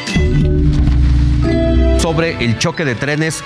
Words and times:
Sobre 2.00 2.44
el 2.44 2.58
choque 2.58 2.84
de 2.84 2.94
trenes 2.94 3.42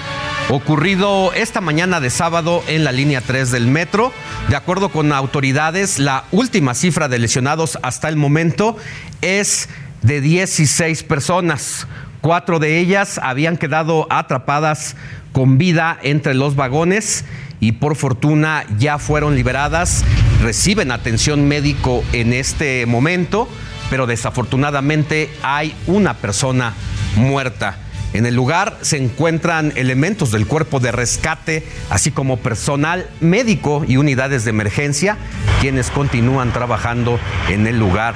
ocurrido 0.48 1.32
esta 1.32 1.60
mañana 1.60 2.00
de 2.00 2.10
sábado 2.10 2.62
en 2.66 2.84
la 2.84 2.92
línea 2.92 3.20
3 3.20 3.50
del 3.50 3.66
metro. 3.66 4.12
De 4.48 4.56
acuerdo 4.56 4.88
con 4.88 5.12
autoridades, 5.12 5.98
la 5.98 6.24
última 6.32 6.74
cifra 6.74 7.08
de 7.08 7.18
lesionados 7.18 7.78
hasta 7.82 8.08
el 8.08 8.16
momento 8.16 8.76
es 9.20 9.68
de 10.02 10.20
16 10.20 11.02
personas. 11.04 11.86
Cuatro 12.20 12.58
de 12.58 12.78
ellas 12.78 13.20
habían 13.22 13.58
quedado 13.58 14.08
atrapadas 14.10 14.96
con 15.32 15.56
vida 15.56 15.98
entre 16.02 16.34
los 16.34 16.56
vagones 16.56 17.24
y 17.60 17.72
por 17.72 17.96
fortuna 17.96 18.64
ya 18.78 18.98
fueron 18.98 19.34
liberadas, 19.34 20.04
reciben 20.42 20.92
atención 20.92 21.48
médico 21.48 22.04
en 22.12 22.32
este 22.32 22.86
momento, 22.86 23.48
pero 23.90 24.06
desafortunadamente 24.06 25.30
hay 25.42 25.74
una 25.86 26.14
persona 26.14 26.74
muerta. 27.16 27.78
En 28.14 28.24
el 28.24 28.34
lugar 28.34 28.78
se 28.80 28.96
encuentran 28.96 29.72
elementos 29.76 30.30
del 30.30 30.46
cuerpo 30.46 30.80
de 30.80 30.92
rescate, 30.92 31.62
así 31.90 32.10
como 32.10 32.38
personal 32.38 33.08
médico 33.20 33.84
y 33.86 33.98
unidades 33.98 34.44
de 34.44 34.50
emergencia, 34.50 35.18
quienes 35.60 35.90
continúan 35.90 36.52
trabajando 36.52 37.20
en 37.48 37.66
el 37.66 37.78
lugar 37.78 38.14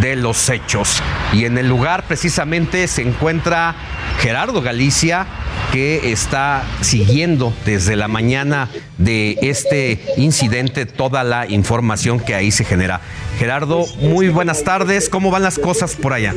de 0.00 0.16
los 0.16 0.48
hechos. 0.48 1.02
Y 1.32 1.44
en 1.44 1.58
el 1.58 1.68
lugar 1.68 2.04
precisamente 2.06 2.86
se 2.88 3.02
encuentra 3.02 3.74
Gerardo 4.20 4.62
Galicia, 4.62 5.26
que 5.72 6.10
está 6.10 6.64
siguiendo 6.80 7.54
desde 7.64 7.94
la 7.94 8.08
mañana 8.08 8.68
de 8.98 9.38
este 9.42 10.02
incidente 10.16 10.86
toda 10.86 11.22
la 11.22 11.46
información 11.48 12.18
que 12.18 12.34
ahí 12.34 12.50
se 12.50 12.64
genera. 12.64 13.00
Gerardo, 13.38 13.86
muy 14.00 14.28
buenas 14.28 14.64
tardes. 14.64 15.08
¿Cómo 15.08 15.30
van 15.30 15.42
las 15.42 15.58
cosas 15.58 15.96
por 15.96 16.12
allá? 16.12 16.34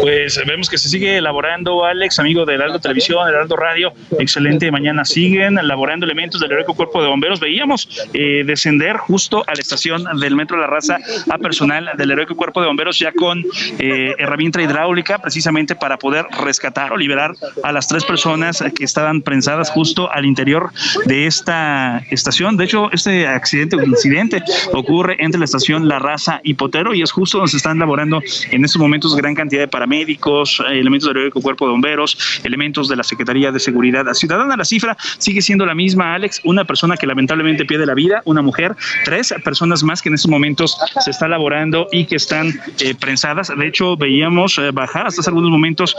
Pues 0.00 0.40
vemos 0.46 0.70
que 0.70 0.78
se 0.78 0.88
sigue 0.88 1.18
elaborando, 1.18 1.84
Alex, 1.84 2.18
amigo 2.18 2.46
de 2.46 2.54
Heraldo 2.54 2.80
Televisión, 2.80 3.28
Heraldo 3.28 3.56
Radio. 3.56 3.92
Excelente. 4.18 4.70
Mañana 4.70 5.04
siguen 5.04 5.58
elaborando 5.58 6.06
elementos 6.06 6.40
del 6.40 6.52
Heroico 6.52 6.74
Cuerpo 6.74 7.02
de 7.02 7.08
Bomberos. 7.08 7.40
Veíamos 7.40 7.88
eh, 8.14 8.44
descender 8.46 8.96
justo 8.96 9.44
a 9.46 9.54
la 9.54 9.60
estación 9.60 10.04
del 10.18 10.36
Metro 10.36 10.56
La 10.56 10.66
Raza 10.66 10.98
a 11.28 11.38
personal 11.38 11.90
del 11.96 12.10
Heroico 12.10 12.34
Cuerpo 12.34 12.60
de 12.60 12.66
Bomberos 12.66 12.98
ya 12.98 13.12
con 13.12 13.44
eh, 13.78 14.14
herramienta 14.18 14.62
hidráulica 14.62 15.18
precisamente 15.18 15.74
para 15.74 15.98
poder 15.98 16.26
rescatar 16.42 16.92
o 16.92 16.96
liberar 16.96 17.34
a 17.62 17.72
las 17.72 17.88
tres 17.88 18.04
personas 18.04 18.64
que 18.74 18.84
estaban 18.84 19.22
prensadas 19.22 19.70
justo 19.70 20.10
al 20.10 20.24
interior 20.24 20.70
de 21.04 21.26
esta 21.26 22.02
estación. 22.10 22.56
De 22.56 22.64
hecho, 22.64 22.90
este 22.92 23.26
accidente 23.26 23.76
o 23.76 23.82
incidente 23.82 24.42
ocurre 24.72 25.16
entre 25.18 25.38
la 25.38 25.44
estación 25.44 25.89
la 25.90 25.98
Raza 25.98 26.40
y 26.44 26.54
Potero, 26.54 26.94
y 26.94 27.02
es 27.02 27.10
justo 27.10 27.38
donde 27.38 27.50
se 27.50 27.56
están 27.56 27.76
elaborando 27.76 28.22
en 28.50 28.64
estos 28.64 28.80
momentos 28.80 29.14
gran 29.16 29.34
cantidad 29.34 29.62
de 29.62 29.68
paramédicos, 29.68 30.60
eh, 30.60 30.78
elementos 30.78 31.08
del 31.08 31.18
heroico 31.18 31.42
cuerpo 31.42 31.66
de 31.66 31.72
bomberos, 31.72 32.40
elementos 32.44 32.88
de 32.88 32.96
la 32.96 33.02
Secretaría 33.02 33.50
de 33.50 33.58
Seguridad 33.58 34.06
Ciudadana. 34.14 34.56
La 34.56 34.64
cifra 34.64 34.96
sigue 35.18 35.42
siendo 35.42 35.66
la 35.66 35.74
misma, 35.74 36.14
Alex, 36.14 36.40
una 36.44 36.64
persona 36.64 36.96
que 36.96 37.06
lamentablemente 37.06 37.64
pierde 37.64 37.86
la 37.86 37.94
vida, 37.94 38.22
una 38.24 38.40
mujer, 38.40 38.76
tres 39.04 39.34
personas 39.44 39.82
más 39.82 40.00
que 40.00 40.08
en 40.08 40.14
estos 40.14 40.30
momentos 40.30 40.78
se 41.00 41.10
está 41.10 41.26
elaborando 41.26 41.88
y 41.90 42.06
que 42.06 42.16
están 42.16 42.48
eh, 42.78 42.94
prensadas. 42.94 43.52
De 43.54 43.66
hecho, 43.66 43.96
veíamos 43.96 44.58
eh, 44.58 44.70
bajar 44.70 45.08
hasta 45.08 45.20
hace 45.20 45.30
algunos 45.30 45.50
momentos 45.50 45.96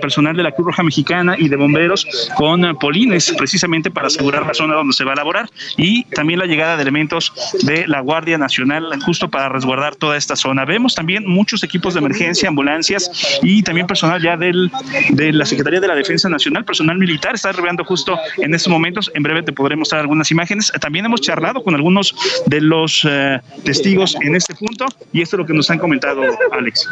personal 0.00 0.36
de 0.36 0.42
la 0.42 0.52
Cruz 0.52 0.68
Roja 0.68 0.82
Mexicana 0.82 1.34
y 1.36 1.48
de 1.48 1.56
bomberos 1.56 2.06
con 2.36 2.76
polines, 2.78 3.34
precisamente 3.36 3.90
para 3.90 4.06
asegurar 4.06 4.46
la 4.46 4.54
zona 4.54 4.74
donde 4.74 4.92
se 4.92 5.04
va 5.04 5.10
a 5.10 5.14
elaborar, 5.14 5.50
y 5.76 6.04
también 6.04 6.38
la 6.38 6.46
llegada 6.46 6.76
de 6.76 6.82
elementos 6.82 7.32
de 7.62 7.86
la 7.86 8.00
Guardia 8.00 8.38
Nacional 8.38 8.92
justo 9.04 9.21
para 9.28 9.48
resguardar 9.48 9.96
toda 9.96 10.16
esta 10.16 10.36
zona. 10.36 10.64
Vemos 10.64 10.94
también 10.94 11.26
muchos 11.26 11.62
equipos 11.62 11.94
de 11.94 12.00
emergencia, 12.00 12.48
ambulancias 12.48 13.38
y 13.42 13.62
también 13.62 13.86
personal 13.86 14.20
ya 14.22 14.36
del, 14.36 14.70
de 15.10 15.32
la 15.32 15.46
Secretaría 15.46 15.80
de 15.80 15.88
la 15.88 15.94
Defensa 15.94 16.28
Nacional, 16.28 16.64
personal 16.64 16.98
militar, 16.98 17.34
está 17.34 17.50
arribando 17.50 17.84
justo 17.84 18.18
en 18.38 18.54
estos 18.54 18.70
momentos. 18.70 19.10
En 19.14 19.22
breve 19.22 19.42
te 19.42 19.52
podremos 19.52 19.88
dar 19.90 20.00
algunas 20.00 20.30
imágenes. 20.30 20.72
También 20.80 21.06
hemos 21.06 21.20
charlado 21.20 21.62
con 21.62 21.74
algunos 21.74 22.14
de 22.46 22.60
los 22.60 23.06
eh, 23.08 23.40
testigos 23.64 24.16
en 24.20 24.36
este 24.36 24.54
punto 24.54 24.86
y 25.12 25.22
esto 25.22 25.36
es 25.36 25.38
lo 25.38 25.46
que 25.46 25.54
nos 25.54 25.70
han 25.70 25.78
comentado, 25.78 26.22
Alex. 26.52 26.88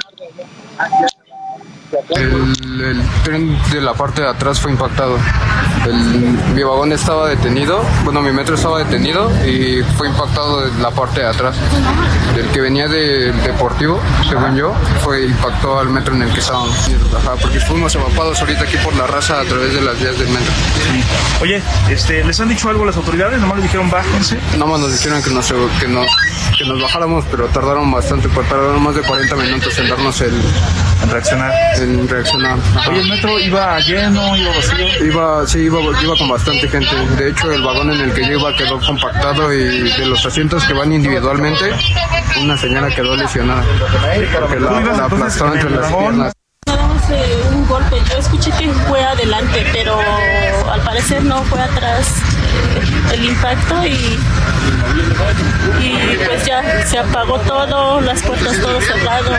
El, 1.92 3.02
tren 3.24 3.58
de 3.72 3.80
la 3.80 3.94
parte 3.94 4.22
de 4.22 4.28
atrás 4.28 4.60
fue 4.60 4.70
impactado. 4.70 5.18
mi 6.54 6.62
vagón 6.62 6.92
estaba 6.92 7.28
detenido, 7.28 7.82
bueno, 8.04 8.22
mi 8.22 8.30
metro 8.30 8.54
estaba 8.54 8.78
detenido 8.78 9.28
y 9.44 9.82
fue 9.96 10.08
impactado 10.08 10.66
de 10.66 10.80
la 10.80 10.90
parte 10.90 11.20
de 11.20 11.26
atrás. 11.26 11.56
El 12.36 12.46
que 12.50 12.60
venía 12.60 12.86
del 12.86 13.42
deportivo, 13.42 14.00
según 14.28 14.54
yo, 14.54 14.72
fue 15.02 15.26
impactó 15.26 15.80
al 15.80 15.88
metro 15.88 16.14
en 16.14 16.22
el 16.22 16.32
que 16.32 16.38
estábamos. 16.38 16.76
porque 17.42 17.58
fuimos 17.58 17.92
evacuados 17.94 18.40
ahorita 18.40 18.62
aquí 18.62 18.76
por 18.84 18.94
la 18.94 19.08
raza 19.08 19.40
a 19.40 19.44
través 19.44 19.74
de 19.74 19.80
las 19.80 19.98
vías 19.98 20.16
del 20.16 20.28
metro. 20.28 20.52
Oye, 21.42 21.60
este, 21.90 22.22
¿les 22.22 22.38
han 22.38 22.48
dicho 22.48 22.68
algo 22.68 22.84
las 22.84 22.96
autoridades? 22.96 23.40
¿Nomás 23.40 23.56
les 23.56 23.64
dijeron 23.64 23.90
bájense? 23.90 24.38
Nomás 24.56 24.78
nos 24.78 24.92
dijeron 24.92 25.22
que 25.22 25.30
nos, 25.30 25.52
que 25.80 25.88
nos, 25.88 26.06
que 26.56 26.64
nos 26.66 26.80
bajáramos, 26.80 27.24
pero 27.30 27.46
tardaron 27.46 27.90
bastante, 27.90 28.28
pues, 28.28 28.48
tardaron 28.48 28.80
más 28.80 28.94
de 28.94 29.02
40 29.02 29.34
minutos 29.34 29.76
en 29.78 29.88
darnos 29.88 30.20
el... 30.20 30.40
En 31.02 31.08
reaccionar 31.08 31.50
en 31.80 32.08
reaccionar. 32.08 32.58
Oye, 32.88 33.00
el 33.00 33.08
metro 33.08 33.38
iba 33.38 33.78
lleno, 33.80 34.36
iba 34.36 34.54
vacío. 34.54 35.04
Iba, 35.04 35.46
sí, 35.46 35.58
iba, 35.60 35.80
iba 36.02 36.16
con 36.16 36.28
bastante 36.28 36.68
gente. 36.68 36.94
De 37.16 37.30
hecho, 37.30 37.50
el 37.52 37.62
vagón 37.62 37.90
en 37.90 38.00
el 38.00 38.12
que 38.12 38.26
yo 38.26 38.38
iba 38.38 38.54
quedó 38.56 38.78
compactado 38.80 39.52
y 39.52 39.90
de 39.90 40.06
los 40.06 40.24
asientos 40.24 40.64
que 40.64 40.72
van 40.72 40.92
individualmente, 40.92 41.70
una 42.42 42.56
señora 42.56 42.88
quedó 42.94 43.16
lesionada. 43.16 43.64
Porque 44.38 44.60
la, 44.60 44.80
la 44.80 45.04
aplastó 45.04 45.52
entre 45.54 45.70
las 45.70 45.92
piernas 45.92 46.32
un 47.52 47.66
golpe. 47.66 47.96
Yo 48.08 48.18
escuché 48.18 48.50
que 48.52 48.68
fue 48.88 49.02
adelante, 49.02 49.66
pero 49.72 49.98
al 50.70 50.80
parecer 50.82 51.22
no 51.24 51.42
fue 51.44 51.60
atrás 51.60 52.06
eh, 52.08 52.39
el 53.12 53.24
impacto 53.24 53.86
y, 53.86 54.18
y 55.84 56.16
pues 56.26 56.44
ya 56.46 56.86
se 56.86 56.98
apagó 56.98 57.38
todo, 57.40 58.00
las 58.00 58.22
puertas 58.22 58.60
todo 58.60 58.80
cerrado. 58.80 59.36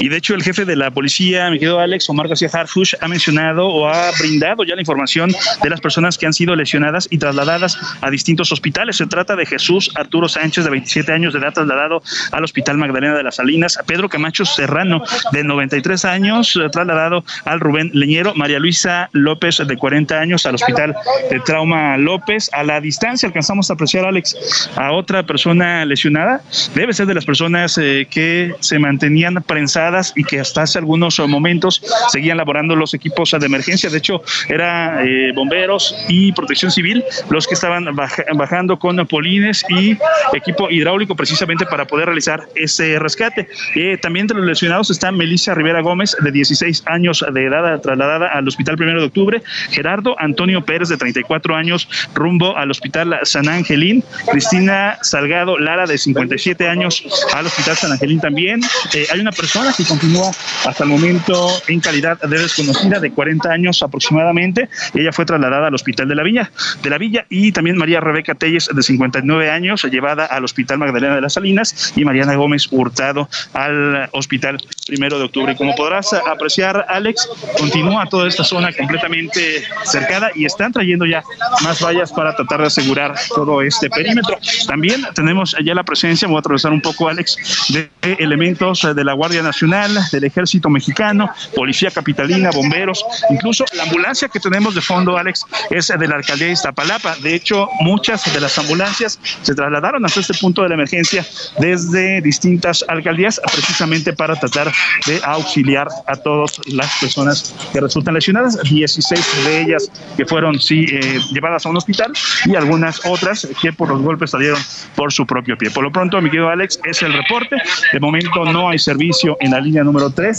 Y 0.00 0.02
Y 0.02 0.08
de 0.08 0.16
hecho 0.16 0.34
el 0.34 0.42
jefe 0.42 0.64
de 0.64 0.74
la 0.74 0.90
policía, 0.90 1.48
mi 1.50 1.60
querido 1.60 1.78
Alex, 1.78 2.10
Omar 2.10 2.26
García 2.26 2.50
Harfush, 2.52 2.94
ha 3.00 3.06
mencionado 3.06 3.68
o 3.68 3.86
ha 3.86 4.10
brindado 4.18 4.64
ya 4.64 4.74
la 4.74 4.80
información 4.80 5.32
de 5.62 5.70
las 5.70 5.80
personas 5.80 6.18
que 6.18 6.26
han 6.26 6.32
sido 6.32 6.56
lesionadas 6.56 7.06
y 7.08 7.18
trasladadas 7.18 7.78
a 8.00 8.10
distintos 8.10 8.50
hospitales. 8.50 8.96
Se 8.96 9.06
trata 9.06 9.36
de 9.36 9.46
Jesús 9.46 9.92
Arturo 9.94 10.28
Sánchez, 10.28 10.64
de 10.64 10.70
27 10.70 11.12
años 11.12 11.32
de 11.32 11.38
edad, 11.38 11.52
trasladado 11.52 12.02
al 12.32 12.42
Hospital 12.42 12.78
Magdalena 12.78 13.14
de 13.14 13.22
las 13.22 13.36
Salinas, 13.36 13.78
a 13.78 13.84
Pedro 13.84 14.08
Camacho 14.08 14.44
Serrano, 14.44 15.04
de 15.30 15.44
93 15.44 16.04
años, 16.04 16.58
trasladado 16.72 17.24
al 17.44 17.60
Rubén 17.60 17.92
Leñero, 17.94 18.34
María 18.34 18.58
Luisa 18.58 19.08
López, 19.12 19.62
de 19.64 19.76
40 19.76 20.18
años, 20.18 20.46
al 20.46 20.56
Hospital 20.56 20.96
de 21.30 21.40
Trauma 21.40 21.96
López. 21.96 22.50
A 22.52 22.62
la 22.62 22.80
distancia 22.80 23.26
alcanzamos 23.26 23.70
a 23.70 23.74
apreciar, 23.74 24.04
Alex, 24.04 24.70
a 24.76 24.92
otra 24.92 25.22
persona 25.24 25.84
lesionada. 25.84 26.42
Debe 26.74 26.92
ser 26.92 27.06
de 27.06 27.14
las 27.14 27.24
personas 27.24 27.78
eh, 27.78 28.06
que 28.10 28.54
se 28.60 28.78
mantenían 28.78 29.42
prensadas 29.46 30.12
y 30.16 30.24
que 30.24 30.40
hasta 30.40 30.62
hace 30.62 30.78
algunos 30.78 31.18
momentos 31.20 31.82
seguían 32.08 32.36
laborando 32.36 32.76
los 32.76 32.94
equipos 32.94 33.30
de 33.30 33.46
emergencia. 33.46 33.90
De 33.90 33.98
hecho, 33.98 34.22
era 34.48 35.04
eh, 35.04 35.32
bomberos 35.34 35.94
y 36.08 36.32
protección 36.32 36.70
civil 36.70 37.04
los 37.30 37.46
que 37.46 37.54
estaban 37.54 37.86
bajando 38.34 38.78
con 38.78 38.96
polines 39.06 39.64
y 39.68 39.96
equipo 40.32 40.70
hidráulico 40.70 41.14
precisamente 41.14 41.66
para 41.66 41.86
poder 41.86 42.06
realizar 42.06 42.48
ese 42.54 42.98
rescate. 42.98 43.48
Eh, 43.74 43.98
también 44.00 44.24
entre 44.24 44.38
los 44.38 44.46
lesionados 44.46 44.90
está 44.90 45.12
Melissa 45.12 45.54
Rivera 45.54 45.80
Gómez, 45.80 46.16
de 46.20 46.30
16 46.30 46.84
años 46.86 47.24
de 47.32 47.44
edad, 47.44 47.80
trasladada 47.80 48.28
al 48.28 48.46
Hospital 48.46 48.76
Primero 48.76 49.00
de 49.00 49.06
Octubre, 49.06 49.42
Gerardo 49.70 50.16
Antonio 50.18 50.64
Pérez, 50.64 50.88
de 50.88 50.96
34 51.12 51.54
años, 51.56 51.88
rumbo 52.14 52.56
al 52.56 52.70
Hospital 52.70 53.18
San 53.24 53.48
Angelín, 53.48 54.02
Cristina 54.30 54.98
Salgado 55.02 55.58
Lara, 55.58 55.86
de 55.86 55.98
57 55.98 56.68
años, 56.68 57.04
al 57.34 57.46
Hospital 57.46 57.76
San 57.76 57.92
Angelín 57.92 58.20
también. 58.20 58.60
Eh, 58.94 59.06
hay 59.12 59.20
una 59.20 59.32
persona 59.32 59.72
que 59.76 59.84
continúa 59.84 60.30
hasta 60.64 60.84
el 60.84 60.90
momento 60.90 61.48
en 61.68 61.80
calidad 61.80 62.20
de 62.20 62.38
desconocida, 62.38 63.00
de 63.00 63.10
40 63.10 63.50
años 63.50 63.82
aproximadamente. 63.82 64.68
Ella 64.94 65.12
fue 65.12 65.24
trasladada 65.24 65.68
al 65.68 65.74
Hospital 65.74 66.08
de 66.08 66.14
la 66.14 66.22
Villa, 66.22 66.50
de 66.82 66.90
la 66.90 66.98
Villa 66.98 67.26
y 67.28 67.52
también 67.52 67.76
María 67.76 68.00
Rebeca 68.00 68.34
Telles, 68.34 68.68
de 68.72 68.82
59 68.82 69.50
años, 69.50 69.84
llevada 69.84 70.26
al 70.26 70.44
Hospital 70.44 70.78
Magdalena 70.78 71.16
de 71.16 71.20
las 71.20 71.34
Salinas 71.34 71.92
y 71.96 72.04
Mariana 72.04 72.34
Gómez 72.34 72.68
Hurtado 72.70 73.28
al 73.52 74.08
Hospital 74.12 74.58
Primero 74.86 75.18
de 75.18 75.24
Octubre. 75.24 75.56
Como 75.56 75.74
podrás 75.74 76.12
apreciar, 76.12 76.86
Alex, 76.88 77.28
continúa 77.58 78.06
toda 78.06 78.28
esta 78.28 78.44
zona 78.44 78.72
completamente 78.72 79.62
cercada 79.84 80.30
y 80.34 80.44
están 80.44 80.72
trayendo 80.72 81.01
ya 81.06 81.22
más 81.62 81.82
vallas 81.82 82.12
para 82.12 82.34
tratar 82.34 82.60
de 82.60 82.66
asegurar 82.66 83.14
todo 83.34 83.62
este 83.62 83.88
perímetro. 83.90 84.38
También 84.66 85.04
tenemos 85.14 85.56
ya 85.64 85.74
la 85.74 85.84
presencia, 85.84 86.28
voy 86.28 86.36
a 86.36 86.40
atravesar 86.40 86.72
un 86.72 86.80
poco, 86.80 87.08
Alex, 87.08 87.36
de 87.68 87.90
elementos 88.18 88.82
de 88.94 89.04
la 89.04 89.12
Guardia 89.12 89.42
Nacional, 89.42 89.98
del 90.10 90.24
Ejército 90.24 90.68
Mexicano, 90.68 91.30
Policía 91.54 91.90
Capitalina, 91.90 92.50
bomberos, 92.50 93.04
incluso 93.30 93.64
la 93.74 93.84
ambulancia 93.84 94.28
que 94.28 94.40
tenemos 94.40 94.74
de 94.74 94.80
fondo, 94.80 95.16
Alex, 95.16 95.44
es 95.70 95.88
de 95.88 96.08
la 96.08 96.16
alcaldía 96.16 96.46
de 96.48 96.52
Iztapalapa. 96.52 97.16
De 97.16 97.34
hecho, 97.34 97.68
muchas 97.80 98.32
de 98.32 98.40
las 98.40 98.58
ambulancias 98.58 99.18
se 99.42 99.54
trasladaron 99.54 100.04
hasta 100.04 100.20
este 100.20 100.34
punto 100.34 100.62
de 100.62 100.68
la 100.68 100.74
emergencia 100.74 101.24
desde 101.58 102.20
distintas 102.20 102.84
alcaldías 102.88 103.40
precisamente 103.52 104.12
para 104.12 104.36
tratar 104.36 104.72
de 105.06 105.20
auxiliar 105.24 105.88
a 106.06 106.16
todas 106.16 106.60
las 106.66 106.90
personas 106.98 107.54
que 107.72 107.80
resultan 107.80 108.14
lesionadas, 108.14 108.58
16 108.62 109.44
de 109.44 109.62
ellas 109.62 109.90
que 110.16 110.26
fueron 110.26 110.60
sí 110.60 110.86
eh, 110.98 111.20
llevadas 111.32 111.66
a 111.66 111.68
un 111.68 111.76
hospital 111.76 112.12
y 112.44 112.54
algunas 112.56 113.04
otras 113.06 113.48
que 113.60 113.72
por 113.72 113.88
los 113.88 114.00
golpes 114.00 114.30
salieron 114.30 114.60
por 114.94 115.12
su 115.12 115.26
propio 115.26 115.56
pie. 115.56 115.70
Por 115.70 115.84
lo 115.84 115.92
pronto, 115.92 116.20
mi 116.20 116.30
querido 116.30 116.48
Alex, 116.48 116.80
es 116.84 117.02
el 117.02 117.12
reporte. 117.12 117.56
De 117.92 118.00
momento 118.00 118.44
no 118.44 118.68
hay 118.68 118.78
servicio 118.78 119.36
en 119.40 119.52
la 119.52 119.60
línea 119.60 119.84
número 119.84 120.10
3. 120.10 120.38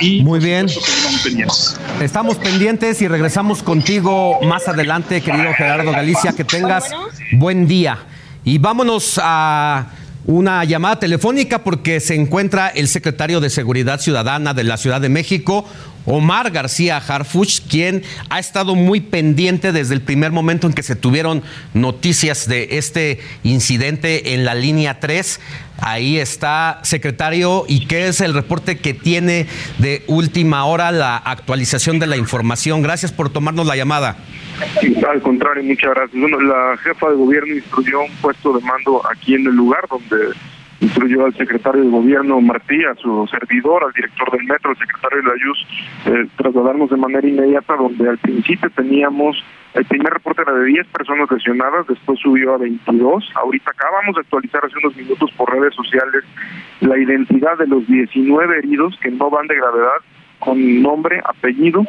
Y 0.00 0.22
Muy 0.22 0.40
bien. 0.40 0.66
Estamos 2.00 2.36
pendientes 2.36 3.02
y 3.02 3.08
regresamos 3.08 3.62
contigo 3.62 4.40
más 4.42 4.68
adelante, 4.68 5.20
querido 5.20 5.52
Gerardo 5.54 5.90
Galicia. 5.92 6.32
Que 6.32 6.44
tengas 6.44 6.90
buen 7.32 7.66
día. 7.66 7.98
Y 8.44 8.58
vámonos 8.58 9.20
a 9.22 9.86
una 10.26 10.64
llamada 10.64 10.98
telefónica 10.98 11.64
porque 11.64 12.00
se 12.00 12.14
encuentra 12.14 12.68
el 12.68 12.88
secretario 12.88 13.40
de 13.40 13.50
Seguridad 13.50 14.00
Ciudadana 14.00 14.54
de 14.54 14.64
la 14.64 14.76
Ciudad 14.76 15.00
de 15.00 15.08
México, 15.08 15.64
Omar 16.04 16.50
García 16.50 16.96
Harfuch, 16.96 17.60
quien 17.68 18.02
ha 18.30 18.38
estado 18.38 18.74
muy 18.74 19.00
pendiente 19.00 19.72
desde 19.72 19.94
el 19.94 20.00
primer 20.00 20.32
momento 20.32 20.66
en 20.66 20.72
que 20.72 20.82
se 20.82 20.96
tuvieron 20.96 21.42
noticias 21.74 22.48
de 22.48 22.78
este 22.78 23.20
incidente 23.42 24.34
en 24.34 24.44
la 24.44 24.54
línea 24.54 25.00
3. 25.00 25.40
Ahí 25.80 26.18
está, 26.18 26.80
secretario, 26.82 27.64
¿y 27.68 27.86
qué 27.86 28.08
es 28.08 28.20
el 28.20 28.34
reporte 28.34 28.78
que 28.78 28.94
tiene 28.94 29.46
de 29.78 30.02
última 30.08 30.64
hora, 30.64 30.90
la 30.90 31.16
actualización 31.16 32.00
de 32.00 32.08
la 32.08 32.16
información? 32.16 32.82
Gracias 32.82 33.12
por 33.12 33.30
tomarnos 33.30 33.66
la 33.66 33.76
llamada. 33.76 34.16
al 35.08 35.22
contrario, 35.22 35.62
muchas 35.62 35.94
gracias. 35.94 36.20
Bueno, 36.20 36.40
la 36.40 36.76
jefa 36.78 37.10
de 37.10 37.14
gobierno 37.16 37.54
instruyó 37.54 38.00
un 38.00 38.12
puesto 38.20 38.52
de 38.52 38.60
mando 38.64 39.02
aquí 39.08 39.34
en 39.34 39.46
el 39.46 39.54
lugar 39.54 39.86
donde 39.88 40.34
instruyó 40.80 41.26
al 41.26 41.34
secretario 41.34 41.82
de 41.82 41.90
gobierno 41.90 42.40
Martí, 42.40 42.84
a 42.84 42.94
su 42.96 43.26
servidor, 43.28 43.84
al 43.84 43.92
director 43.92 44.30
del 44.30 44.44
metro, 44.44 44.70
al 44.70 44.78
secretario 44.78 45.18
de 45.18 45.24
la 45.24 45.32
ayus 45.32 45.66
eh, 46.06 46.28
trasladarnos 46.36 46.90
de 46.90 46.96
manera 46.96 47.26
inmediata 47.26 47.76
donde 47.76 48.08
al 48.08 48.18
principio 48.18 48.70
teníamos, 48.70 49.42
el 49.74 49.84
primer 49.86 50.12
reporte 50.12 50.42
era 50.42 50.52
de 50.52 50.64
10 50.66 50.86
personas 50.88 51.30
lesionadas, 51.30 51.86
después 51.86 52.18
subió 52.20 52.54
a 52.54 52.58
22, 52.58 53.32
ahorita 53.34 53.70
acabamos 53.70 54.14
de 54.14 54.20
actualizar 54.20 54.64
hace 54.64 54.78
unos 54.82 54.96
minutos 54.96 55.30
por 55.36 55.52
redes 55.52 55.74
sociales 55.74 56.24
la 56.80 56.96
identidad 56.96 57.58
de 57.58 57.66
los 57.66 57.86
19 57.86 58.58
heridos 58.58 58.96
que 59.00 59.10
no 59.10 59.30
van 59.30 59.46
de 59.48 59.56
gravedad, 59.56 59.98
con 60.38 60.82
nombre, 60.82 61.20
apellido, 61.24 61.84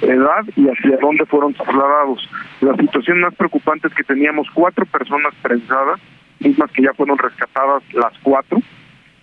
edad 0.00 0.44
y 0.56 0.66
hacia 0.68 0.96
dónde 0.98 1.26
fueron 1.26 1.52
trasladados. 1.52 2.28
La 2.60 2.74
situación 2.76 3.20
más 3.20 3.34
preocupante 3.34 3.88
es 3.88 3.94
que 3.94 4.04
teníamos 4.04 4.48
cuatro 4.54 4.86
personas 4.86 5.34
prensadas, 5.42 6.00
mismas 6.40 6.70
que 6.72 6.82
ya 6.82 6.92
fueron 6.94 7.18
rescatadas 7.18 7.82
las 7.92 8.12
cuatro, 8.22 8.60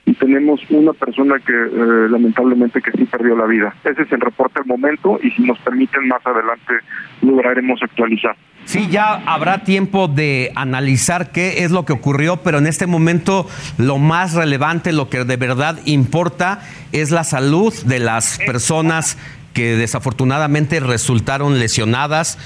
y 0.08 0.14
tenemos 0.14 0.62
una 0.70 0.94
persona 0.94 1.36
que 1.46 1.52
eh, 1.52 2.10
lamentablemente 2.10 2.82
que 2.82 2.92
sí 2.92 3.04
perdió 3.04 3.36
la 3.36 3.46
vida. 3.46 3.76
Ese 3.84 4.04
es 4.04 4.12
el 4.14 4.22
reporte 4.22 4.62
al 4.62 4.66
momento 4.66 5.20
y 5.22 5.32
si 5.32 5.42
nos 5.42 5.60
permiten 5.60 6.08
más 6.08 6.26
adelante 6.26 6.76
lograremos 7.22 7.84
actualizar. 7.84 8.34
Sí, 8.64 8.88
ya 8.90 9.16
habrá 9.26 9.66
tiempo 9.66 10.08
de 10.08 10.54
analizar 10.56 11.34
qué 11.34 11.66
es 11.66 11.72
lo 11.72 11.84
que 11.84 11.92
ocurrió, 11.92 12.38
pero 12.38 12.60
en 12.60 12.68
este 12.68 12.88
momento 12.88 13.48
lo 13.78 13.98
más 13.98 14.34
relevante, 14.34 14.94
lo 14.94 15.10
que 15.10 15.26
de 15.26 15.36
verdad 15.36 15.78
importa 15.84 16.62
es 16.94 17.12
la 17.12 17.26
salud 17.26 17.74
de 17.86 18.00
las 18.00 18.40
personas 18.40 19.18
que 19.54 19.76
desafortunadamente 19.76 20.80
resultaron 20.80 21.60
lesionadas 21.60 22.38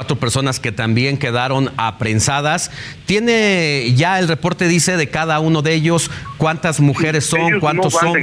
cuatro 0.00 0.16
personas 0.16 0.58
que 0.58 0.72
también 0.72 1.18
quedaron 1.18 1.70
aprensadas. 1.76 2.70
¿Tiene 3.04 3.92
ya 3.94 4.18
el 4.18 4.28
reporte, 4.28 4.66
dice, 4.66 4.96
de 4.96 5.10
cada 5.10 5.40
uno 5.40 5.60
de 5.60 5.74
ellos 5.74 6.10
cuántas 6.38 6.80
mujeres 6.80 7.26
son, 7.26 7.60
cuántos 7.60 7.92
son? 7.92 8.16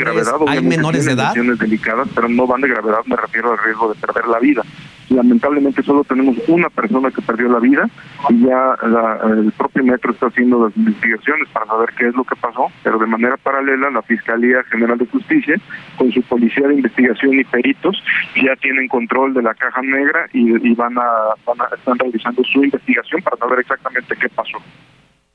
¿Hay 0.48 0.64
menores 0.64 1.06
de 1.06 1.12
edad? 1.12 1.36
delicadas, 1.36 2.08
pero 2.16 2.30
no 2.30 2.48
van 2.48 2.62
de 2.62 2.70
gravedad, 2.70 3.02
me 3.06 3.16
refiero 3.16 3.52
al 3.52 3.60
riesgo 3.60 3.94
de 3.94 4.00
perder 4.00 4.26
la 4.28 4.40
vida. 4.40 4.64
Lamentablemente 5.10 5.84
solo 5.84 6.04
tenemos 6.04 6.36
una 6.48 6.70
persona 6.70 7.10
que 7.12 7.22
perdió 7.22 7.48
la 7.48 7.60
vida 7.60 7.90
y 8.30 8.46
ya 8.46 8.76
el 9.24 9.52
propio 9.54 9.84
metro 9.84 10.12
está 10.12 10.28
haciendo 10.28 10.66
las 10.66 10.76
investigaciones 10.76 11.48
para 11.54 11.66
saber 11.66 11.90
qué 11.98 12.08
es 12.08 12.16
lo 12.16 12.24
que 12.26 12.36
pasó, 12.36 12.68
pero 12.84 13.00
de 13.00 13.06
manera 13.06 13.38
paralela 13.38 13.90
la 13.90 14.02
Fiscalía 14.02 14.64
General 14.70 14.98
de 14.98 15.06
Justicia 15.06 15.56
con 15.98 16.12
su 16.12 16.22
policía 16.24 16.68
de 16.68 16.76
investigación 16.76 17.40
y 17.40 17.44
peritos 17.46 18.04
ya 18.36 18.56
tienen 18.62 18.88
control 18.88 19.34
de 19.34 19.44
la 19.44 19.54
caja 19.54 19.82
negra 19.82 20.28
y, 20.34 20.74
van, 20.76 20.98
a, 20.98 21.04
van 21.46 21.62
a 21.62 21.76
están 21.76 21.98
realizando 21.98 22.44
su 22.44 22.64
investigación 22.64 23.22
para 23.22 23.38
saber 23.38 23.60
exactamente 23.60 24.16
qué 24.20 24.30
pasó. 24.30 24.58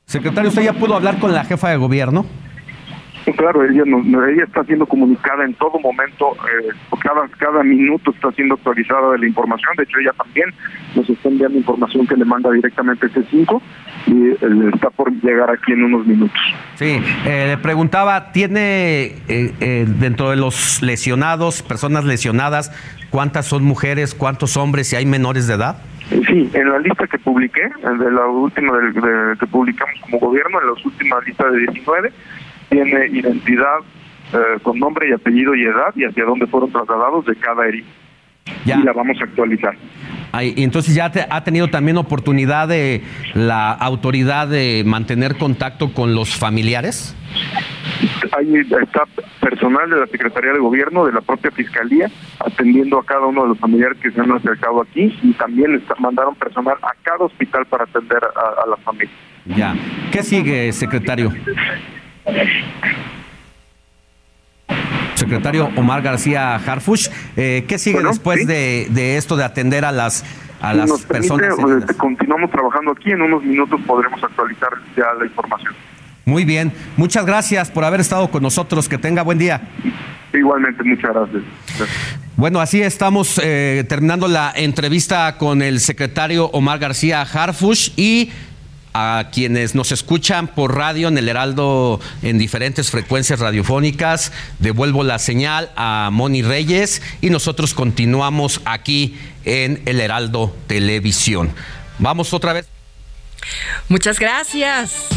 Secretario, 0.05 0.49
¿usted 0.49 0.63
ya 0.63 0.73
pudo 0.73 0.95
hablar 0.95 1.19
con 1.19 1.33
la 1.33 1.43
jefa 1.45 1.69
de 1.69 1.77
gobierno? 1.77 2.25
Claro, 3.31 3.63
ella, 3.63 3.83
ella 3.85 4.43
está 4.43 4.63
siendo 4.65 4.85
comunicada 4.85 5.45
en 5.45 5.53
todo 5.53 5.79
momento, 5.79 6.33
eh, 6.33 6.69
cada, 7.01 7.27
cada 7.37 7.63
minuto 7.63 8.11
está 8.11 8.31
siendo 8.31 8.55
actualizada 8.55 9.11
de 9.13 9.19
la 9.19 9.27
información, 9.27 9.73
de 9.77 9.83
hecho 9.83 9.99
ella 9.99 10.11
también 10.17 10.53
nos 10.95 11.09
está 11.09 11.29
enviando 11.29 11.57
información 11.57 12.05
que 12.05 12.15
le 12.15 12.25
manda 12.25 12.51
directamente 12.51 13.07
C5 13.07 13.61
y 14.07 14.29
eh, 14.29 14.37
está 14.73 14.89
por 14.89 15.11
llegar 15.21 15.49
aquí 15.49 15.71
en 15.71 15.83
unos 15.83 16.05
minutos. 16.05 16.39
Sí, 16.75 17.01
eh, 17.25 17.47
le 17.49 17.57
preguntaba, 17.57 18.31
¿tiene 18.31 19.15
eh, 19.27 19.85
dentro 19.87 20.29
de 20.29 20.35
los 20.35 20.81
lesionados, 20.81 21.61
personas 21.61 22.05
lesionadas, 22.05 22.71
cuántas 23.09 23.45
son 23.45 23.63
mujeres, 23.63 24.13
cuántos 24.13 24.57
hombres 24.57 24.91
y 24.93 24.95
hay 24.95 25.05
menores 25.05 25.47
de 25.47 25.55
edad? 25.55 25.77
Sí, 26.09 26.49
en 26.53 26.69
la 26.69 26.79
lista 26.79 27.07
que 27.07 27.17
publiqué, 27.17 27.61
de 27.61 28.11
la 28.11 28.27
última 28.27 28.73
que 29.39 29.47
publicamos 29.47 29.95
como 30.01 30.19
gobierno, 30.19 30.59
en 30.59 30.67
la 30.67 30.73
última 30.73 31.19
lista 31.21 31.49
de 31.49 31.59
19, 31.59 32.11
tiene 32.73 33.07
identidad 33.07 33.77
eh, 34.33 34.37
con 34.63 34.79
nombre 34.79 35.09
y 35.09 35.13
apellido 35.13 35.53
y 35.55 35.63
edad 35.63 35.93
y 35.95 36.05
hacia 36.05 36.25
dónde 36.25 36.47
fueron 36.47 36.71
trasladados 36.71 37.25
de 37.25 37.35
cada 37.35 37.67
herido. 37.67 37.87
Y 38.65 38.83
la 38.83 38.91
vamos 38.93 39.17
a 39.21 39.23
actualizar. 39.25 39.73
Ay, 40.33 40.53
entonces 40.57 40.95
ya 40.95 41.11
te- 41.11 41.25
ha 41.29 41.43
tenido 41.43 41.67
también 41.69 41.97
oportunidad 41.97 42.67
de 42.67 43.01
la 43.35 43.71
autoridad 43.71 44.47
de 44.47 44.83
mantener 44.85 45.37
contacto 45.37 45.93
con 45.93 46.15
los 46.15 46.35
familiares. 46.35 47.15
Ahí 48.35 48.53
está 48.57 49.03
personal 49.39 49.89
de 49.89 49.99
la 49.99 50.07
Secretaría 50.07 50.51
de 50.53 50.59
Gobierno, 50.59 51.05
de 51.05 51.13
la 51.13 51.21
propia 51.21 51.51
Fiscalía, 51.51 52.09
atendiendo 52.39 52.97
a 52.99 53.05
cada 53.05 53.27
uno 53.27 53.43
de 53.43 53.49
los 53.49 53.59
familiares 53.59 53.97
que 54.01 54.11
se 54.11 54.19
han 54.19 54.31
acercado 54.31 54.81
aquí 54.81 55.15
y 55.21 55.33
también 55.33 55.75
está- 55.75 55.95
mandaron 55.99 56.33
personal 56.35 56.75
a 56.81 56.93
cada 57.03 57.25
hospital 57.25 57.65
para 57.67 57.83
atender 57.83 58.19
a, 58.35 58.63
a 58.63 58.67
la 58.67 58.77
familia. 58.77 59.13
Ya. 59.45 59.75
¿Qué 60.11 60.23
sigue, 60.23 60.71
secretario? 60.73 61.31
Secretario 65.15 65.69
Omar 65.75 66.01
García 66.01 66.55
Harfush, 66.55 67.07
eh, 67.37 67.65
¿qué 67.67 67.77
sigue 67.77 67.95
Bueno, 67.95 68.09
después 68.09 68.41
sí. 68.41 68.45
de, 68.45 68.87
de 68.89 69.17
esto 69.17 69.35
de 69.35 69.43
atender 69.43 69.85
a 69.85 69.91
las 69.91 70.23
a 70.61 70.73
las 70.73 70.89
nos 70.89 71.01
permite, 71.01 71.29
personas? 71.29 71.59
pues, 71.61 71.75
heridas? 71.77 71.95
continuamos 71.97 72.49
trabajando 72.51 72.91
aquí, 72.91 73.11
en 73.11 73.21
unos 73.21 73.43
minutos 73.43 73.79
podremos 73.85 74.23
actualizar 74.23 74.69
ya 74.95 75.05
la 75.19 75.25
información. 75.25 75.73
Muy 76.25 76.45
bien, 76.45 76.71
muchas 76.95 77.25
gracias 77.25 77.69
por 77.69 77.83
haber 77.83 77.99
estado 77.99 78.31
con 78.31 78.41
nosotros. 78.41 78.87
Que 78.87 78.97
tenga 78.97 79.23
buen 79.23 79.37
día. 79.37 79.61
Igualmente, 80.33 80.81
muchas 80.83 81.13
gracias. 81.13 81.43
Bueno, 82.37 82.61
así 82.61 82.81
estamos 82.81 83.39
eh, 83.43 83.83
terminando 83.89 84.27
la 84.29 84.53
entrevista 84.55 85.37
con 85.37 85.61
el 85.61 85.81
secretario 85.81 86.45
Omar 86.47 86.79
García 86.79 87.21
Harfush 87.21 87.89
y 87.97 88.31
a 88.93 89.29
quienes 89.31 89.75
nos 89.75 89.91
escuchan 89.91 90.47
por 90.47 90.75
radio 90.75 91.07
en 91.07 91.17
el 91.17 91.27
Heraldo 91.27 91.99
en 92.21 92.37
diferentes 92.37 92.91
frecuencias 92.91 93.39
radiofónicas. 93.39 94.31
Devuelvo 94.59 95.03
la 95.03 95.19
señal 95.19 95.71
a 95.75 96.09
Moni 96.11 96.41
Reyes 96.41 97.01
y 97.21 97.29
nosotros 97.29 97.73
continuamos 97.73 98.61
aquí 98.65 99.17
en 99.45 99.81
el 99.85 99.99
Heraldo 99.99 100.55
Televisión. 100.67 101.53
Vamos 101.99 102.33
otra 102.33 102.53
vez. 102.53 102.67
Muchas 103.89 104.19
gracias. 104.19 105.09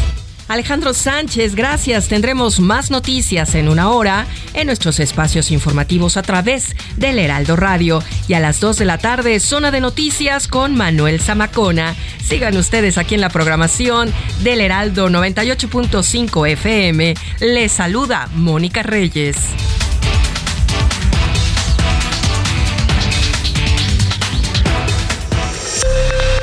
Alejandro 0.47 0.93
Sánchez, 0.93 1.55
gracias. 1.55 2.07
Tendremos 2.07 2.59
más 2.59 2.89
noticias 2.89 3.53
en 3.55 3.67
una 3.67 3.89
hora 3.91 4.27
en 4.53 4.67
nuestros 4.67 4.99
espacios 4.99 5.51
informativos 5.51 6.15
a 6.15 6.21
través 6.21 6.75
del 6.95 7.19
Heraldo 7.19 7.55
Radio. 7.55 8.01
Y 8.27 8.33
a 8.33 8.39
las 8.39 8.59
2 8.59 8.77
de 8.77 8.85
la 8.85 8.97
tarde, 8.97 9.39
zona 9.39 9.71
de 9.71 9.81
noticias 9.81 10.47
con 10.47 10.75
Manuel 10.75 11.19
Zamacona. 11.19 11.95
Sigan 12.23 12.55
ustedes 12.55 12.97
aquí 12.97 13.15
en 13.15 13.21
la 13.21 13.29
programación 13.29 14.13
del 14.43 14.61
Heraldo 14.61 15.09
98.5 15.09 16.49
FM. 16.49 17.13
Les 17.41 17.71
saluda 17.71 18.29
Mónica 18.33 18.83
Reyes. 18.83 19.37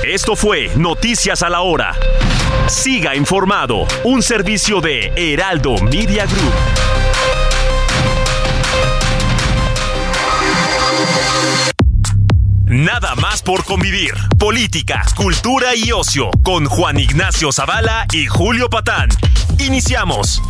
Esto 0.06 0.36
fue 0.36 0.70
Noticias 0.76 1.42
a 1.42 1.48
la 1.48 1.62
Hora. 1.62 1.94
Siga 2.66 3.14
informado, 3.14 3.86
un 4.04 4.22
servicio 4.22 4.80
de 4.80 5.12
Heraldo 5.16 5.76
Media 5.82 6.26
Group. 6.26 6.52
Nada 12.66 13.14
más 13.14 13.42
por 13.42 13.64
convivir. 13.64 14.14
Política, 14.38 15.02
cultura 15.14 15.76
y 15.76 15.92
ocio 15.92 16.30
con 16.42 16.66
Juan 16.66 16.98
Ignacio 16.98 17.52
Zavala 17.52 18.06
y 18.12 18.26
Julio 18.26 18.68
Patán. 18.68 19.08
Iniciamos. 19.58 20.42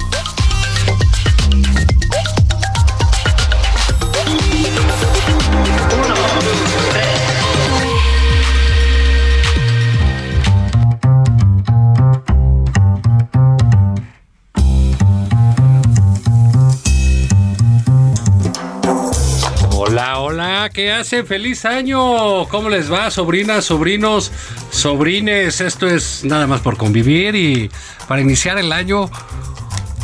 ¿Qué 20.75 20.93
hacen? 20.93 21.25
¡Feliz 21.25 21.65
año! 21.65 22.47
¿Cómo 22.49 22.69
les 22.69 22.93
va, 22.93 23.11
sobrinas, 23.11 23.65
sobrinos, 23.65 24.33
sobrines? 24.71 25.61
Esto 25.61 25.87
es 25.87 26.25
nada 26.25 26.47
más 26.49 26.61
por 26.61 26.77
convivir 26.77 27.37
y 27.37 27.71
para 28.09 28.21
iniciar 28.21 28.59
el 28.59 28.73
año, 28.73 29.09